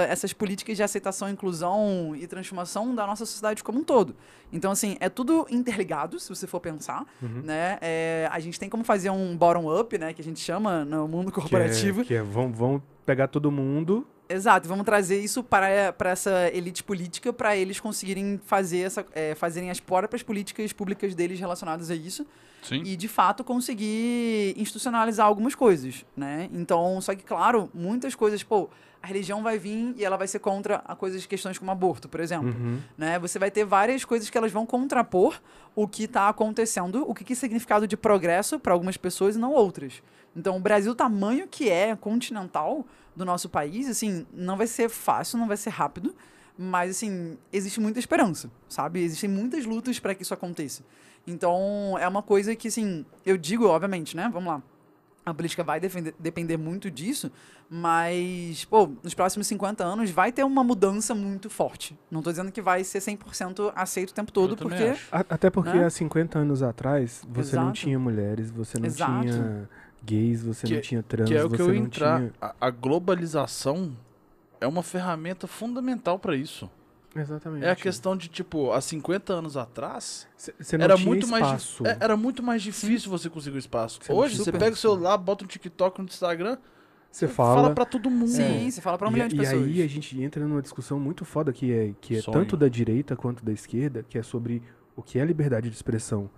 [0.10, 4.16] essas políticas de aceitação, inclusão e transformação da nossa sociedade como um todo.
[4.54, 7.42] Então, assim, é tudo interligado, se você for pensar, Uhum.
[7.44, 7.78] né?
[7.82, 10.14] É, a gente tem como fazer um bottom-up, né?
[10.14, 12.06] Que a gente chama no mundo que é, corporativo.
[12.06, 14.08] que é, vão, vão pegar todo mundo.
[14.28, 19.36] Exato, vamos trazer isso para, para essa elite política, para eles conseguirem fazer essa, é,
[19.36, 22.26] fazerem as próprias políticas públicas deles relacionadas a isso
[22.64, 22.82] Sim.
[22.84, 26.50] e, de fato, conseguir institucionalizar algumas coisas, né?
[26.52, 28.68] Então, só que, claro, muitas coisas, pô,
[29.02, 32.20] a religião vai vir e ela vai ser contra a coisas, questões como aborto, por
[32.20, 32.80] exemplo, Uhum.
[32.98, 33.20] né?
[33.20, 35.40] Você vai ter várias coisas que elas vão contrapor
[35.76, 39.40] o que está acontecendo, o que, que é significado de progresso para algumas pessoas e
[39.40, 40.02] não outras.
[40.36, 42.84] Então, o Brasil, o tamanho que é continental
[43.16, 46.14] do nosso país, assim, não vai ser fácil, não vai ser rápido,
[46.58, 49.02] mas, assim, existe muita esperança, sabe?
[49.04, 50.84] Existem muitas lutas para que isso aconteça.
[51.28, 54.30] Então, é uma coisa que, assim, eu digo, obviamente, né?
[54.32, 54.62] Vamos lá.
[55.26, 57.32] A política vai defender- depender muito disso,
[57.68, 61.98] mas, pô, nos próximos 50 anos vai ter uma mudança muito forte.
[62.12, 64.94] Não tô dizendo que vai ser 100% aceito o tempo todo, porque.
[65.12, 65.86] A- Até porque Né?
[65.86, 67.80] há 50 anos atrás, você não Exato.
[67.80, 69.22] tinha mulheres, você não Exato.
[69.22, 69.70] tinha
[70.06, 72.20] gays, você Que- não tinha trans, Que é o você que eu não entrar.
[72.20, 72.34] tinha...
[72.42, 73.96] A, a globalização
[74.62, 76.70] é uma ferramenta fundamental pra isso.
[77.16, 77.66] Exatamente.
[77.66, 81.84] É a questão de, tipo, há 50 anos atrás, Você não era muito, mais, espaço.
[81.84, 84.00] di- é, era muito mais difícil você conseguir o espaço.
[84.10, 86.58] Não Hoje, você pega o celular, bota um TikTok no Instagram,
[87.10, 87.74] Você fala, fala.
[87.74, 88.28] pra todo mundo.
[88.32, 89.64] Sim, você fala pra um e, milhão de e pessoas.
[89.64, 92.38] aí a gente entra numa discussão muito foda que é, que é Sonho.
[92.38, 94.62] tanto da direita quanto da esquerda, que é sobre
[94.94, 96.30] o que é liberdade de expressão.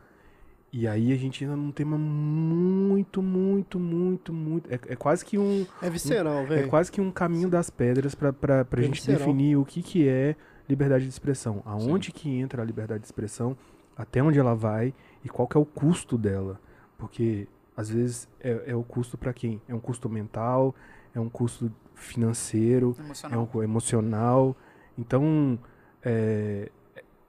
[0.71, 4.69] E aí a gente entra num tema muito, muito, muito, muito.
[4.71, 5.65] É, é quase que um.
[5.81, 6.67] É visceral, É velho.
[6.69, 9.19] quase que um caminho das pedras pra, pra, pra É gente visceral.
[9.19, 10.35] definir o que, que é
[10.67, 11.61] liberdade de expressão.
[11.65, 13.55] Aonde que entra a liberdade de expressão,
[13.95, 16.59] até onde ela vai e qual que é o custo dela.
[16.97, 19.61] Porque às vezes é, é o custo pra quem?
[19.69, 20.75] É um custo mental,
[21.15, 23.41] é um custo financeiro, é Emocional.
[23.41, 24.55] um co- emocional.
[24.97, 25.57] Então,
[26.03, 26.69] é,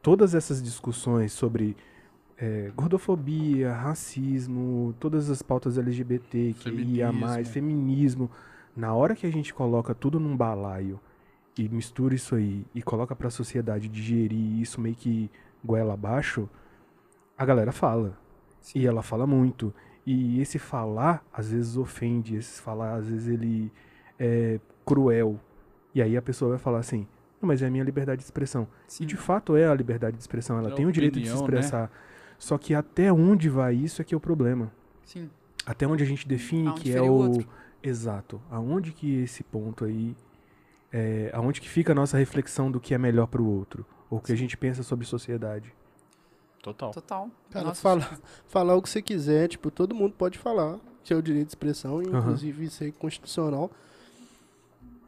[0.03, 1.77] todas essas discussões sobre
[2.41, 8.31] é, gordofobia, racismo, todas as pautas LGBT, que ia mais, feminismo,
[8.77, 11.01] na hora que a gente coloca tudo num balaio
[11.57, 15.29] e mistura isso aí e coloca pra sociedade digerir isso meio que
[15.65, 16.49] goela abaixo,
[17.37, 18.17] a galera fala.
[18.75, 19.75] E ela fala muito.
[20.07, 22.37] E esse falar, às vezes, ofende.
[22.37, 23.73] Esse falar, às vezes, ele
[24.19, 25.39] é cruel.
[25.95, 27.07] E aí a pessoa vai falar assim,
[27.41, 28.67] não, mas é a minha liberdade de expressão.
[28.87, 29.05] Sim.
[29.05, 30.59] E de fato é a liberdade de expressão.
[30.59, 31.89] Ela É tem o direito de se opinião, né?
[32.39, 34.71] Só que até onde vai isso é que é o problema.
[35.05, 35.29] Sim.
[35.67, 37.13] Até onde a gente define Aonde que é o o.
[37.13, 37.49] outro.
[37.83, 38.41] Exato.
[38.51, 40.17] Aonde que esse ponto aí.
[40.91, 43.85] É, aonde que fica a nossa reflexão do que é melhor pro outro?
[44.09, 45.75] Ou o que a gente pensa sobre sociedade.
[46.63, 46.91] Total.
[46.93, 47.31] Total.
[47.51, 51.17] Cara, Nossa, fala, falar o que você quiser, tipo, todo mundo pode falar, que é
[51.17, 53.71] o direito de expressão, inclusive isso é constitucional.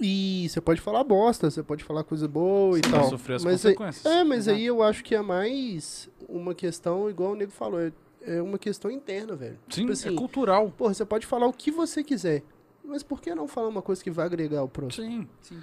[0.01, 3.11] E você pode falar bosta, você pode falar coisa boa e Você vai tal.
[3.11, 4.07] sofrer as Mas aí- consequências.
[4.07, 4.57] é, mas Exato.
[4.59, 8.59] aí eu acho que é mais uma questão, igual o nego falou, é, é uma
[8.59, 9.59] questão interna, velho.
[9.69, 10.71] Sim, tipo assim, é cultural.
[10.77, 12.43] Porra, você pode falar o que você quiser,
[12.83, 15.07] mas por que não falar uma coisa que vai agregar o próximo?
[15.07, 15.29] Sim.
[15.43, 15.61] Sim.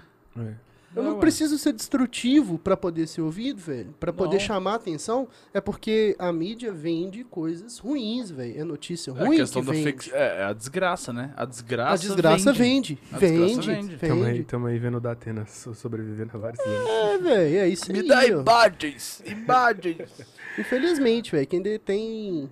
[0.98, 1.20] Eu É, não ué.
[1.20, 3.94] preciso ser destrutivo pra poder ser ouvido, velho.
[4.00, 4.40] Pra poder Não.
[4.44, 5.28] chamar atenção.
[5.54, 8.60] É porque a mídia vende coisas ruins, velho.
[8.60, 9.84] É notícia É a ruim questão que da vende.
[9.84, 10.12] fake...
[10.14, 11.34] É, é a desgraça, né?
[11.38, 12.96] A desgraça A desgraça vende.
[12.96, 13.00] vende.
[13.14, 13.88] A Vende, desgraça vende.
[13.96, 14.08] vende.
[14.08, 16.90] Tamo aí, tamo aí vendo o Datena so- sobrevivendo há vários anos.
[16.90, 18.08] É, velho, é isso Me aí.
[18.08, 18.42] dá ó.
[18.42, 19.24] imagens!
[19.26, 20.26] Imagens!
[20.58, 22.50] Infelizmente, velho, quem detém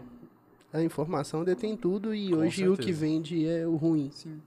[0.72, 3.00] a informação detém tudo e Com hoje o que certeza.
[3.00, 4.10] vende é o ruim.
[4.14, 4.40] Sim.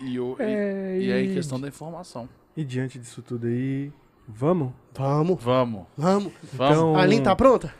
[0.00, 2.28] E, o, e- É, e, aí, questão da informação.
[2.56, 3.90] E diante disso tudo aí,
[4.28, 4.72] vamos?
[4.94, 5.86] Vamos, Vamos.
[5.96, 6.32] vamos.
[6.52, 6.74] Vamos.
[6.74, 7.74] Então, A Aline tá pronta?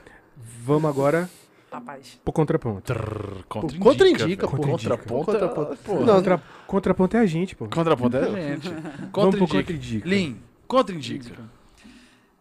[0.64, 1.28] Vamos agora
[1.70, 2.18] Rapaz.
[2.24, 2.80] pro contraponto.
[2.82, 5.18] Trrr, Contraindica, Contraindica, pô.
[5.18, 5.24] pô.
[5.24, 5.24] Contraponto.
[5.26, 5.76] Contraponto.
[5.84, 5.94] Pô.
[6.00, 7.68] Não, Contra, contraponto é a gente, pô.
[7.68, 8.68] Contraponto é a gente.
[8.68, 9.46] Vamos pro Contraindica.
[9.58, 10.08] contraindica.
[10.08, 11.62] Lin, contraindica.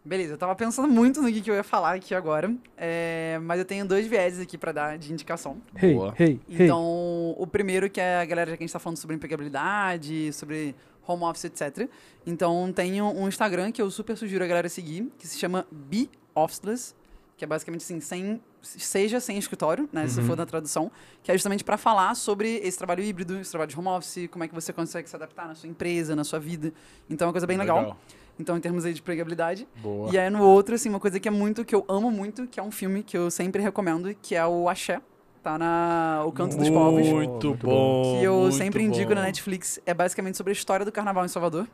[0.04, 3.60] Beleza, eu tava pensando muito no que, que eu ia falar aqui agora, é, mas
[3.60, 5.58] eu tenho dois vieses aqui pra dar de indicação.
[5.80, 6.16] Hey, Boa.
[6.20, 6.66] hey, hey.
[6.66, 10.34] Então, o primeiro que é a galera já que a gente tá falando sobre empregabilidade,
[10.34, 10.74] sobre
[11.08, 11.88] home office, etc.
[12.26, 16.10] Então, tem um Instagram que eu super sugiro a galera seguir, que se chama Be
[16.36, 16.94] Officeless,
[17.36, 20.28] que é basicamente assim, sem, seja sem escritório, né, se Uhum.
[20.28, 20.92] for na tradução,
[21.24, 24.44] que é justamente pra falar sobre esse trabalho híbrido, esse trabalho de home office, como
[24.44, 26.72] é que você consegue se adaptar na sua empresa, na sua vida.
[27.10, 27.98] Então, é uma coisa bem legal.
[28.40, 29.68] Então, em termos aí de empregabilidade.
[29.82, 30.12] Boa.
[30.12, 32.60] E aí no outro, assim, uma coisa que é muito, que eu amo muito, que
[32.60, 35.02] é um filme que eu sempre recomendo, que é o Axé.
[35.44, 37.08] Tá na O Canto dos Povos.
[37.08, 38.20] Muito bom.
[38.20, 39.16] Que eu sempre indico bom.
[39.16, 39.80] na Netflix.
[39.88, 41.66] É basicamente sobre a história do carnaval em Salvador.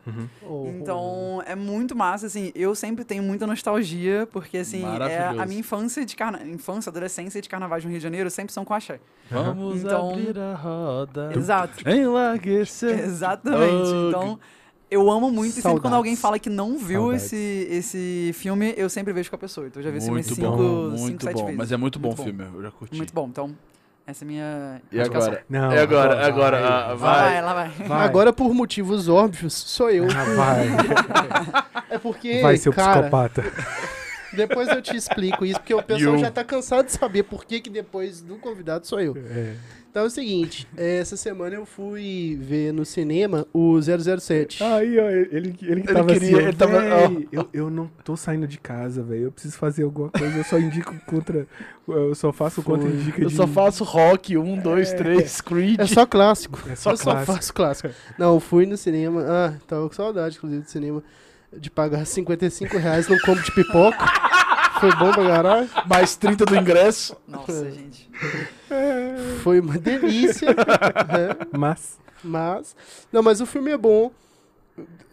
[0.42, 2.50] Oh, Então, é muito massa, assim.
[2.54, 6.40] Eu sempre tenho muita nostalgia, porque, assim, é a minha infância de carna...
[6.46, 9.00] infância, adolescência de carnaval no Rio de Janeiro sempre são com axé.
[9.30, 11.30] Vamos Então- abrir a roda.
[11.36, 11.86] Exato.
[11.86, 12.98] Enlarguecer.
[13.00, 13.92] Exatamente.
[13.92, 14.40] Oh, Então,
[14.90, 15.50] eu amo muito.
[15.50, 15.96] E sempre quando Saudades.
[15.96, 17.24] alguém fala que não viu Saudades.
[17.32, 19.66] esse, esse filme, eu sempre vejo com a pessoa.
[19.66, 21.42] Então, eu já vi esse filme Muito cinco, bom, cinco, muito sete bom.
[21.44, 21.56] vezes.
[21.58, 22.96] Mas é muito bom o Muito filme, eu já curti.
[22.96, 23.26] Muito bom.
[23.28, 23.54] Então,
[24.06, 25.44] essa é a minha E agora?
[25.48, 26.16] Não, e agora?
[26.16, 27.20] vai, agora, ah, Lá vai.
[27.32, 27.68] vai, lá vai.
[27.88, 28.04] vai.
[28.06, 30.06] Agora, por motivos óbvios, sou eu.
[30.10, 31.68] Ah, vai.
[31.90, 33.42] É porque, vai, seu cara, psicopata.
[34.32, 37.60] Depois eu te explico isso, porque o pessoal já tá cansado de saber por que,
[37.60, 39.16] que depois do convidado sou eu.
[39.16, 39.54] É.
[39.90, 44.62] Então é o seguinte, é, essa semana eu fui ver no cinema o 007.
[44.62, 47.90] Aí, ó, ele, ele, ele que tava queria- assim, ele tava- "Véi, eu, eu não
[48.04, 49.24] tô saindo de casa, velho.
[49.24, 50.36] Eu preciso fazer alguma coisa.
[50.36, 51.46] Eu só indico contra.
[51.88, 53.34] Eu só faço contra indica Eu de.
[53.34, 55.80] só faço rock, um, dois, três, Creed.
[55.80, 56.62] É só clássico.
[56.70, 57.32] É só eu só clássico.
[57.34, 57.88] faço clássico.
[58.18, 59.24] Não, eu fui no cinema.
[59.26, 61.02] Ah, tava com saudade, inclusive, do cinema.
[61.56, 64.04] De pagar 55 reais num combo de pipoca.
[64.80, 65.70] Foi bom pra caralho.
[65.86, 67.16] Mais 30 do ingresso.
[67.26, 68.08] Nossa, gente.
[69.42, 70.48] Foi uma delícia.
[70.50, 71.46] né?
[71.56, 71.98] Mas.
[72.22, 72.76] Mas.
[73.12, 74.10] Não, mas o filme é bom.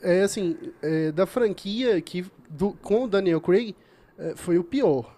[0.02, 3.76] É assim, é, da franquia que do, com o Daniel Craig,
[4.18, 5.15] é, foi o pior.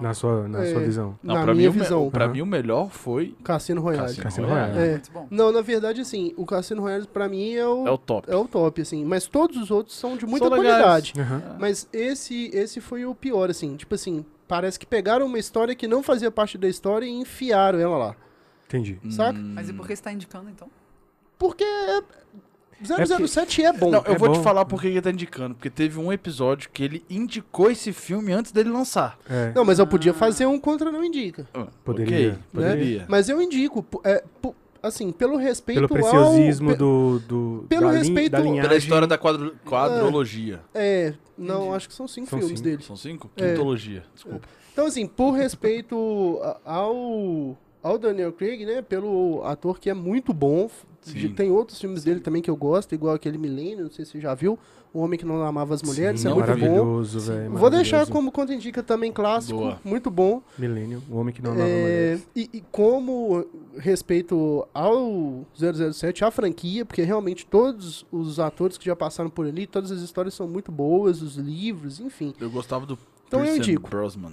[0.00, 0.72] Na sua, na É.
[0.72, 1.18] sua visão.
[1.22, 2.10] Não, na pra minha mim, visão.
[2.10, 4.06] pra mim o melhor foi Cassino Royale.
[4.06, 4.72] Cassino, Cassino Royale.
[4.72, 4.88] Royale.
[4.88, 4.92] É.
[4.92, 5.26] Muito bom.
[5.30, 8.30] Não, na verdade, assim, o Cassino Royale pra mim é o, É o top.
[8.30, 9.04] é o top, assim.
[9.04, 11.12] Mas todos os outros são de muita São qualidade.
[11.18, 11.56] Aham.
[11.58, 13.76] Mas esse, esse foi o pior, assim.
[13.76, 17.78] Tipo assim, parece que pegaram uma história que não fazia parte da história e enfiaram
[17.78, 18.16] ela lá.
[18.66, 18.98] Entendi.
[19.10, 19.38] saca?
[19.38, 19.52] Hum.
[19.54, 20.68] Mas e por que você tá indicando, então?
[21.38, 21.64] Porque
[22.84, 23.90] 007 é, bom.
[23.90, 24.34] Não, eu É vou bom.
[24.34, 25.54] te falar porque ele tá indicando.
[25.54, 29.18] Porque teve um episódio que ele indicou esse filme antes dele lançar.
[29.28, 31.46] É, Não, mas eu podia fazer um contra não indica.
[31.54, 32.98] Ah, Poderia, ok, poderia.
[33.00, 33.04] Né?
[33.08, 34.22] Mas eu indico, é,
[34.82, 36.76] assim, pelo respeito pelo preciosismo ao...
[36.76, 38.62] do, do pelo respeito- da linhagem.
[38.62, 40.60] Pela história da quadro- quadrologia.
[40.74, 42.70] É, não, acho que são cinco São filmes cinco.
[42.70, 42.82] dele.
[42.82, 43.30] São cinco?
[43.36, 43.50] É.
[43.50, 44.46] Quintologia, desculpa.
[44.72, 48.82] Então, assim, por respeito ao, ao Daniel Craig, né?
[48.82, 50.68] Pelo ator que é muito bom.
[51.04, 51.28] Sim.
[51.34, 54.20] Tem outros filmes dele também que eu gosto, igual aquele Milênio, não sei se você
[54.20, 54.58] já viu.
[54.92, 56.52] O Homem que Não Amava as Mulheres, Sim, é muito bom.
[56.52, 57.50] maravilhoso, velho.
[57.50, 59.80] Vou deixar como contraindica também clássico, Boa.
[59.84, 60.40] muito bom.
[60.56, 62.28] Milênio, o homem que não amava É, mulheres.
[62.36, 63.44] e, e como
[63.76, 65.44] respeito ao
[65.92, 70.00] 007, à franquia, porque realmente todos os atores que já passaram por ali, todas as
[70.00, 72.32] histórias são muito boas, os livros, enfim.
[72.40, 73.90] Eu gostava do Então eu indico.
[73.90, 74.32] Brosnan.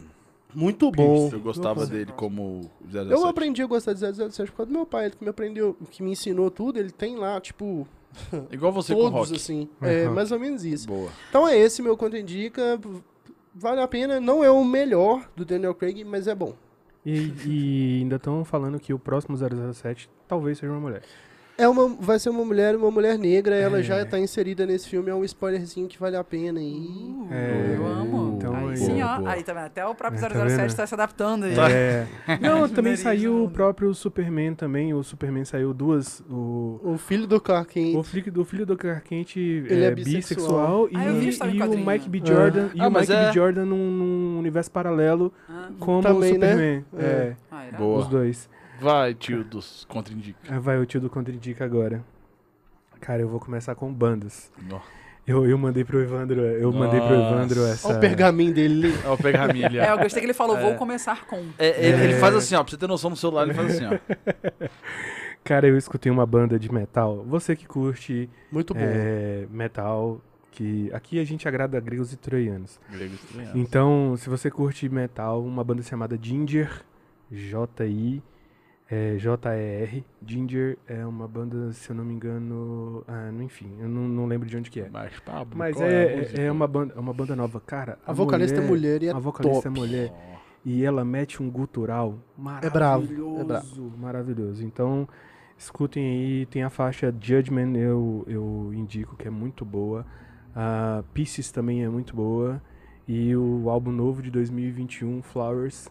[0.54, 1.30] Muito bom.
[1.32, 3.12] Eu gostava dele como 007.
[3.12, 5.76] Eu aprendi a gostar de 007 por causa do meu pai, ele que me aprendeu,
[5.90, 7.88] que me ensinou tudo, ele tem lá, tipo,
[8.52, 9.36] Igual você com o todos, Rock.
[9.36, 9.70] assim.
[9.82, 10.14] É Uhum.
[10.14, 10.88] mais ou menos isso.
[10.88, 11.10] Boa.
[11.30, 12.80] Então é esse meu conto indica.
[13.54, 16.54] Vale a pena, não é o melhor do Daniel Craig, mas é bom.
[17.06, 21.02] E, e ainda estão falando que o próximo 007 talvez seja uma mulher.
[21.58, 23.84] É uma, vai ser uma mulher, uma mulher negra, ela É.
[23.84, 27.14] já tá inserida nesse filme, é um spoilerzinho que vale a pena aí.
[27.30, 28.36] É, eu amo.
[28.38, 29.18] então aí aí- sim, Boa, ó.
[29.20, 29.30] boa.
[29.32, 29.66] Aí tá vendo?
[29.66, 30.76] Até o próprio É, tá 007 vendo?
[30.78, 31.54] tá se adaptando aí.
[31.72, 32.08] É.
[32.42, 34.94] Não, também saiu o próprio Superman também.
[34.94, 36.22] O Superman saiu duas.
[36.30, 37.96] O, O filho do Clark Kent.
[37.96, 40.88] o, filho, do filho do Clark Kent Ele é, é bissexual.
[40.88, 40.90] bissexual.
[40.96, 41.86] Ah, e, e o.
[41.86, 42.22] Mike B.
[42.24, 42.26] É.
[42.26, 42.70] Jordan.
[42.74, 43.34] E Ah, o Mike é- B.
[43.34, 46.50] Jordan num, num universo paralelo Ah, como Também, o né?
[46.50, 46.86] Superman.
[46.98, 47.04] É.
[47.06, 47.36] É.
[47.52, 47.78] ah?
[47.78, 48.00] Boa.
[48.00, 48.50] Os dois.
[48.82, 50.40] Vai, tio dos contraindica.
[50.50, 52.04] Ah, Vai o tio do Contraindica agora.
[53.00, 54.52] Cara, eu vou começar com bandas.
[55.26, 57.14] Eu, eu mandei pro Evandro, eu mandei pro.
[57.14, 57.88] Evandro essa.
[57.88, 58.96] Olha o pergaminho dele ali.
[59.06, 59.84] Ó, o pergaminho ali, ó.
[59.84, 60.62] É, eu gostei que ele falou, É.
[60.62, 61.38] vou começar com.
[61.60, 62.20] É, ele, ele É.
[62.20, 64.70] faz assim, ó, pra você ter noção no celular, ele faz assim, ó.
[65.44, 67.24] Cara, eu escutei uma banda de metal.
[67.28, 68.80] Você que curte Muito bom.
[68.84, 70.22] é, metal,
[70.52, 72.80] que aqui a gente agrada gregos e troianos.
[72.92, 73.58] Grego estranhado.
[73.58, 76.84] Então, se você curte metal, uma banda chamada Ginger,
[77.32, 78.22] J-I,
[78.92, 80.04] é, J-E-R.
[80.26, 84.26] Ginger é uma banda, se eu não me engano, ah, não- enfim, eu não, não
[84.26, 84.90] lembro de onde que é.
[84.90, 85.86] Mas, Pablo, Mas é,
[86.38, 87.98] a é, é uma banda, é uma banda nova, cara.
[88.06, 89.68] A vocalista é mulher e é a vocalista top.
[89.68, 90.14] é mulher
[90.66, 92.20] e ela mete um gutural
[92.62, 93.94] É bravo, maravilhoso, é bravo.
[93.98, 94.64] maravilhoso.
[94.66, 95.08] Então,
[95.58, 100.06] escutem aí, tem a faixa Judgment, eu, eu indico que é muito boa.
[100.56, 102.62] A Pieces também é muito boa.
[103.08, 105.90] E o álbum novo de 2021, Flowers.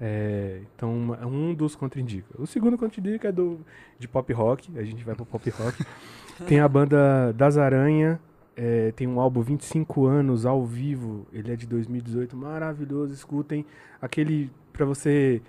[0.00, 2.28] É, então, um dos contraindica.
[2.38, 3.60] O segundo contraindica é do,
[3.98, 5.84] de pop rock, a gente vai pro pop rock.
[6.46, 8.20] tem a banda Das Aranha,
[8.56, 13.64] é, tem um álbum 25 anos ao vivo, ele é de 2018, maravilhoso, escutem.
[14.00, 15.40] Aquele pra você,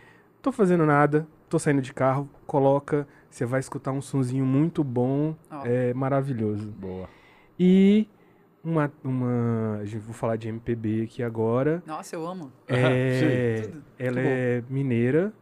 [0.41, 5.35] tô fazendo nada, tô saindo de carro, coloca, você vai escutar um sonzinho muito bom,
[5.51, 5.65] Ó.
[5.65, 6.69] é maravilhoso.
[6.69, 7.09] Boa.
[7.59, 8.07] E
[8.69, 11.81] uma, uma, a gente vou falar de MPB aqui agora.
[11.85, 12.51] Nossa, eu amo.
[12.67, 13.83] É, Tudo.
[13.97, 14.33] ela Muito bom.
[14.35, 15.33] é mineira,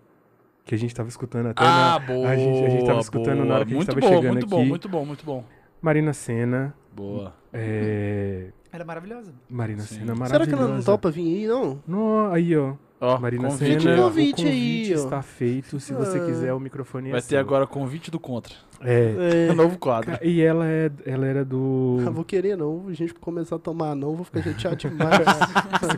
[0.64, 2.30] que a gente tava escutando até Ah, na, boa.
[2.30, 4.32] a gente, a gente tava escutando na hora que a gente muito tava bom, chegando
[4.34, 4.56] muito aqui.
[4.56, 5.44] bom, muito bom, muito bom.
[5.82, 7.34] Marina Senna, Boa.
[7.54, 9.34] é, Ela é maravilhosa.
[9.50, 9.96] Marina Sim.
[10.00, 10.34] Senna maravilhosa.
[10.46, 11.80] Será que ela não topa vir aí, não?
[11.88, 12.74] No, aí, ó.
[13.00, 14.04] Ó, Marina convite Senna, aí, ó.
[14.04, 15.04] Convite o aí, convite ó.
[15.04, 15.80] está feito.
[15.80, 16.26] Se você Ah.
[16.26, 17.40] quiser, o microfone é Vai ter seu.
[17.40, 18.54] agora convite do Contra.
[18.82, 19.48] É.
[19.50, 20.18] É novo quadro.
[20.24, 21.98] E ela, é, ela era do...
[22.08, 25.20] Ah, vou querer não, a gente começar a tomar não, vou ficar chateado demais.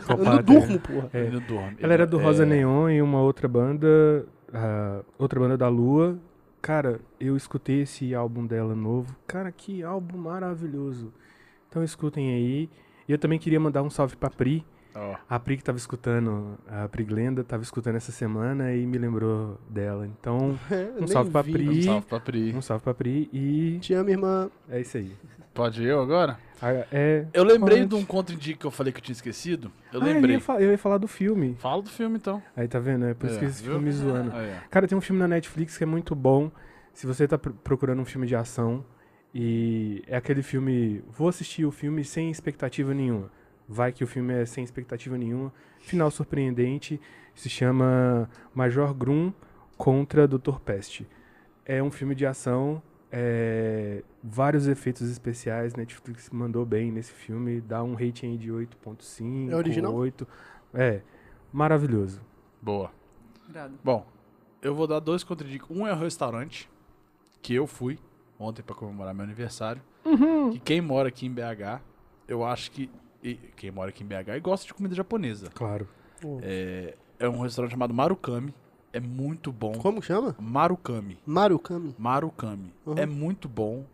[0.08, 1.08] eu não durmo, porra.
[1.12, 1.30] É.
[1.30, 1.76] Não dorme.
[1.80, 6.18] Ela era do É, Rosa Neon e uma outra banda, a outra banda da Lua.
[6.60, 9.14] Cara, eu escutei esse álbum dela novo.
[9.26, 11.12] Cara, que álbum maravilhoso.
[11.68, 12.68] Então escutem aí.
[13.08, 14.66] E eu também queria mandar um salve pra Pri.
[14.94, 18.98] Ó, A Pri que tava escutando, a Pri Glenda tava escutando essa semana e me
[18.98, 20.06] lembrou dela.
[20.06, 21.52] Então, É, Um salve pra vi.
[21.52, 21.68] Pri.
[21.68, 22.54] um salve pra Pri.
[22.56, 24.50] um salve pra Pri e Te amo, irmã.
[24.68, 25.12] é isso aí.
[25.54, 26.38] Pode eu agora?
[26.62, 27.88] Ah, É, Eu lembrei Pode.
[27.90, 29.70] de um contraindico que eu falei que eu tinha esquecido.
[29.92, 30.36] Eu Ah, lembrei.
[30.36, 31.56] ia fa- eu ia falar do filme.
[31.58, 32.40] Fala do filme, então.
[32.56, 33.04] Aí tá vendo?
[33.06, 33.72] É por isso É, que esse viu?
[33.72, 34.30] filme me zoando.
[34.30, 34.68] Ó.
[34.70, 36.50] Cara, tem um filme na Netflix que é muito bom.
[36.92, 38.84] Se você tá pr- procurando um filme de ação
[39.34, 43.30] e é aquele filme, vou assistir o filme sem expectativa nenhuma.
[43.68, 45.52] Vai que o filme é sem expectativa nenhuma.
[45.78, 47.00] Final surpreendente.
[47.34, 49.32] Se chama Major Grum
[49.76, 50.58] contra Dr.
[50.64, 51.06] Peste.
[51.64, 52.82] É um filme de ação,
[53.12, 55.74] é, vários efeitos especiais.
[55.74, 57.60] Netflix mandou bem nesse filme.
[57.60, 59.50] Dá um rating de 8.5.
[59.50, 59.94] É original?
[59.94, 60.26] 8.
[60.74, 61.02] É.
[61.52, 62.20] maravilhoso.
[62.60, 62.90] Boa.
[63.48, 63.78] Irado.
[63.84, 64.06] Bom,
[64.60, 65.68] eu vou dar dois contradicos.
[65.74, 66.68] Um é o restaurante,
[67.40, 67.98] que eu fui
[68.38, 69.82] ontem pra comemorar meu aniversário.
[70.52, 71.82] Que quem mora aqui em BH,
[72.26, 72.90] eu acho que.
[73.22, 75.48] E quem mora aqui em BH e gosta de comida japonesa.
[75.54, 75.88] Claro.
[76.42, 78.54] É, é um restaurante chamado Marukami.
[78.92, 79.72] É muito bom.
[79.72, 80.34] Como chama?
[80.40, 81.18] Marukami.
[81.26, 81.94] Marukami.
[81.98, 82.72] Marukami.
[82.86, 82.94] Uhum.
[82.96, 83.84] É muito bom.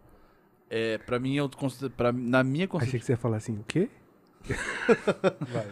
[0.70, 3.00] É, pra mim, eu considero, pra, na minha Achei concepção.
[3.00, 3.88] que você ia falar assim, o quê?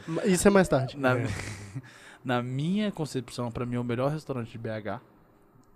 [0.09, 0.29] Vai.
[0.29, 0.97] Isso é mais tarde.
[0.99, 1.27] Na, É.
[2.25, 5.01] na minha concepção, pra mim, é o melhor restaurante de BH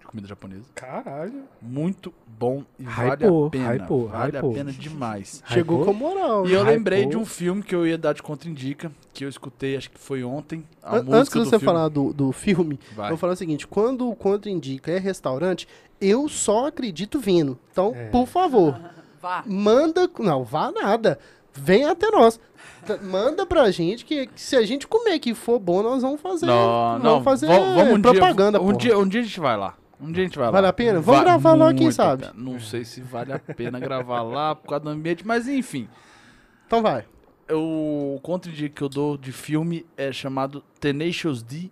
[0.06, 0.64] de comida japonesa.
[0.74, 1.44] Caralho.
[1.60, 3.72] Muito bom e vale a pena.
[3.74, 4.50] hypou, vale hypou.
[4.50, 5.42] a pena demais.
[5.48, 6.46] Chegou com moral.
[6.46, 6.72] E eu Hypou.
[6.72, 9.98] lembrei de um filme que eu ia dar de contraindica, que eu escutei, acho que
[9.98, 10.64] foi ontem.
[10.82, 11.64] A An- música Antes de do você filme.
[11.64, 13.06] falar do, do filme, Vai.
[13.06, 15.66] eu vou falar o seguinte: quando o contraindica é restaurante,
[16.00, 17.58] eu só acredito vindo.
[17.72, 18.06] Então, É.
[18.08, 18.78] por favor,
[19.20, 19.42] Vá.
[19.46, 20.08] manda.
[20.18, 21.18] Não, vá nada.
[21.52, 22.38] Vem até nós.
[23.02, 26.46] Manda pra gente que, que se a gente comer que for bom, nós vamos fazer.
[26.46, 26.54] Não,
[26.98, 28.78] vamos não, fazer vamos, vamos um propaganda, dia, um porra.
[28.78, 29.74] dia, um dia a gente vai lá.
[30.00, 30.52] Um dia a gente vai lá.
[30.52, 31.00] Vale a pena?
[31.00, 32.22] Vamos gravar lá, quem sabe?
[32.26, 32.34] pena.
[32.36, 35.88] Não sei se vale a pena gravar lá por causa do ambiente, mas enfim.
[36.66, 37.04] Então vai.
[37.50, 41.70] O contraindica que eu dou de filme é chamado Tenacious D,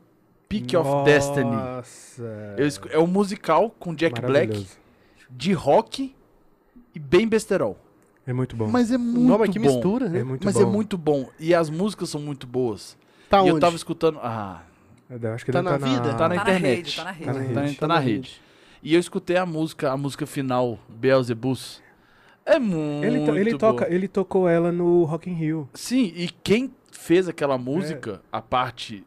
[0.48, 1.50] Peak of Destiny.
[1.50, 2.56] Nossa.
[2.90, 4.66] É um musical com Jack Black,
[5.28, 6.14] de rock
[6.94, 7.76] e bem besterol.
[8.26, 8.68] É muito bom.
[8.68, 9.66] Mas é O muito nome aqui bom.
[9.66, 10.20] mistura, né?
[10.20, 10.62] é muito Mas bom.
[10.62, 11.28] é muito bom.
[11.38, 12.96] E as músicas são muito boas.
[13.28, 13.50] Tá e onde?
[13.50, 14.18] eu tava escutando.
[14.22, 14.62] Ah,
[15.34, 16.00] acho que Tá na vida?
[16.02, 16.76] tá na Tá na internet.
[16.76, 17.24] rede, tá na rede.
[17.24, 17.76] Tá na Tá, rede.
[17.78, 18.40] tá na rede.
[18.82, 21.82] E eu escutei a música, a música final, Beelzebus.
[22.44, 23.58] É muito Ele, to- ele, boa.
[23.58, 25.68] toca, ele tocou ela no Rock in Rio.
[25.72, 29.04] Sim, e quem fez aquela música, a parte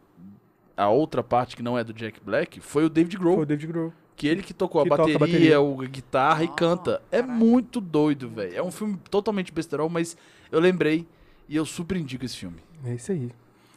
[0.76, 3.48] a outra parte que não é do Jack Black, foi o David Grohl, Foi o
[3.48, 3.94] David Grohl.
[4.16, 5.62] que ele que tocou que a, toca a bateria, bateria.
[5.62, 7.02] o a guitarra e Ah, canta.
[7.12, 7.34] É caraca.
[7.40, 8.56] muito doido, velho.
[8.56, 10.16] É um filme totalmente besterol, mas
[10.52, 11.08] eu lembrei
[11.50, 12.58] e eu super indico esse filme.
[12.86, 13.32] É isso aí.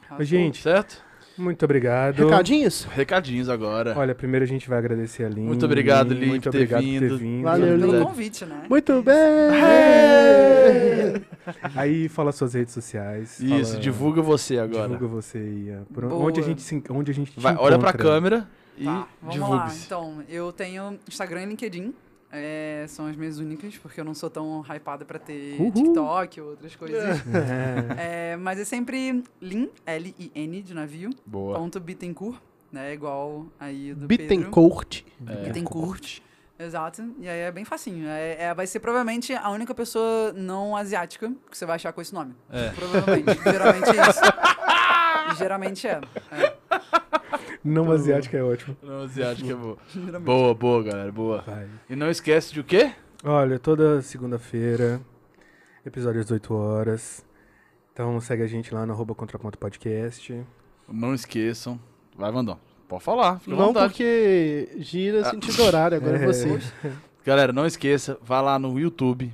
[0.08, 0.24] Arrasou.
[0.26, 1.02] Gente, Certo?
[1.40, 2.24] Muito obrigado.
[2.24, 2.84] Recadinhos?
[2.84, 3.94] Recadinhos agora.
[3.96, 5.42] Olha, primeiro a gente vai agradecer a Lin.
[5.42, 7.08] Muito obrigado, Lin, Muito por ter obrigado por vindo.
[7.08, 7.42] ter vindo.
[7.42, 8.04] Valeu, Pelo Lin.
[8.04, 8.62] convite, né?
[8.68, 9.16] Muito bem!
[11.74, 13.40] Aí fala suas redes sociais.
[13.40, 14.88] Isso, fala- divulga você agora.
[14.88, 16.24] Divulga você e a- por Boa.
[16.26, 18.08] onde a gente se, onde a gente te Vai, olha pra encontra.
[18.10, 18.48] câmera
[18.78, 19.46] e Tá, vamos lá.
[19.48, 19.86] divulgue-se.
[19.86, 21.94] Então, eu tenho Instagram e LinkedIn.
[22.32, 25.72] É, são as minhas únicas, porque eu não sou tão hypada pra ter Uhul.
[25.72, 27.20] TikTok ou outras coisas.
[27.98, 28.32] É.
[28.32, 31.58] É, mas é sempre Lin, L-I-N de navio, Boa.
[31.58, 32.38] ponto Bittencourt,
[32.72, 32.92] né?
[32.92, 34.26] Igual aí do Pedro.
[34.28, 35.02] Bittencourt.
[35.26, 35.36] É.
[35.44, 36.20] Bittencourt.
[36.58, 37.02] Exato.
[37.18, 38.06] E aí é bem facinho.
[38.06, 42.02] É, é- vai ser provavelmente a única pessoa não asiática que você vai achar com
[42.02, 42.34] esse nome.
[42.52, 42.68] É.
[42.70, 43.42] Provavelmente.
[43.42, 44.20] Geralmente é isso.
[45.38, 46.00] Geralmente é.
[46.32, 46.54] é.
[47.62, 48.76] Não asiático é ótimo.
[48.82, 49.76] Não, que é boa.
[50.20, 51.42] Boa, boa, galera, boa.
[51.42, 51.68] Vai.
[51.88, 52.92] E não esquece de o quê?
[53.22, 55.00] Olha, toda segunda-feira,
[55.84, 57.24] episódio às 8 horas.
[57.92, 60.42] Então segue a gente lá no arroba contraponto podcast.
[60.88, 61.78] Não esqueçam.
[62.16, 62.58] Vai, Vandão.
[62.88, 63.92] Pode falar, fica Não vontade.
[63.92, 66.26] porque gira sentido horário, agora é É.
[66.26, 66.58] você.
[67.24, 69.32] Galera, não esqueça, vá lá no YouTube,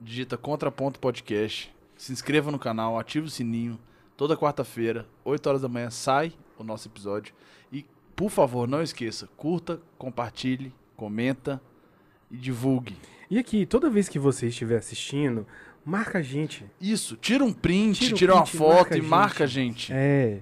[0.00, 3.78] digita Contraponto Podcast, se inscreva no canal, ative o sininho.
[4.16, 7.34] Toda quarta-feira, 8 horas da manhã, sai o nosso episódio.
[8.14, 11.60] Por favor, não esqueça, curta, compartilhe, comenta
[12.30, 12.96] e divulgue.
[13.30, 15.46] E aqui, toda vez que você estiver assistindo,
[15.84, 16.64] marca a gente.
[16.80, 19.08] Isso, tira um print, Tira tira, um uma print, foto marca e gente.
[19.10, 19.92] marca a gente.
[19.92, 20.40] É.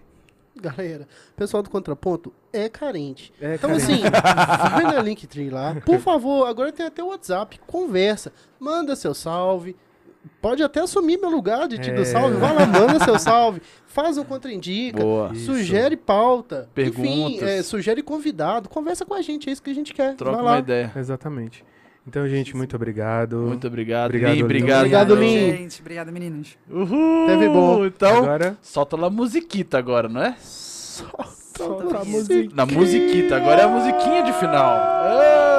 [0.55, 3.33] Galera, o pessoal do Contraponto é carente.
[3.41, 5.75] é Então, cara, assim, vai na Linktree lá.
[5.81, 7.59] Por favor, agora tem até o WhatsApp.
[7.67, 8.33] Conversa.
[8.61, 9.75] Manda seu salve.
[10.41, 11.95] Pode até assumir meu lugar de te É.
[11.95, 12.37] dar salve.
[12.37, 13.61] Vai lá, manda seu salve.
[13.87, 15.01] Faz um contraindica.
[15.01, 15.31] Boa.
[15.33, 15.47] Isso.
[15.47, 16.69] Sugere pauta.
[16.77, 17.49] Enfim, Perguntas.
[17.49, 18.69] é, sugere convidado.
[18.69, 19.49] Conversa com a gente.
[19.49, 20.15] É isso que a gente quer.
[20.17, 20.59] Troca vai uma lá.
[20.59, 20.93] ideia.
[20.97, 21.65] Exatamente.
[22.07, 23.37] Então, gente, muito obrigado.
[23.37, 24.07] Muito obrigado.
[24.11, 24.79] Obrigado, Lin, obrigado.
[24.81, 25.15] Obrigado.
[25.15, 25.57] Lin.
[25.57, 25.81] gente.
[25.81, 26.59] Obrigada, meninos.
[26.69, 27.27] Uhul.
[27.27, 27.85] Teve bom.
[27.87, 30.35] Então, Agora, solta lá a musiquita agora, não é?
[30.41, 32.51] Solta Solta a a musiquinha.
[32.55, 33.37] Na musiquita.
[33.37, 34.75] Agora é a musiquinha de final.
[34.75, 35.52] Ah!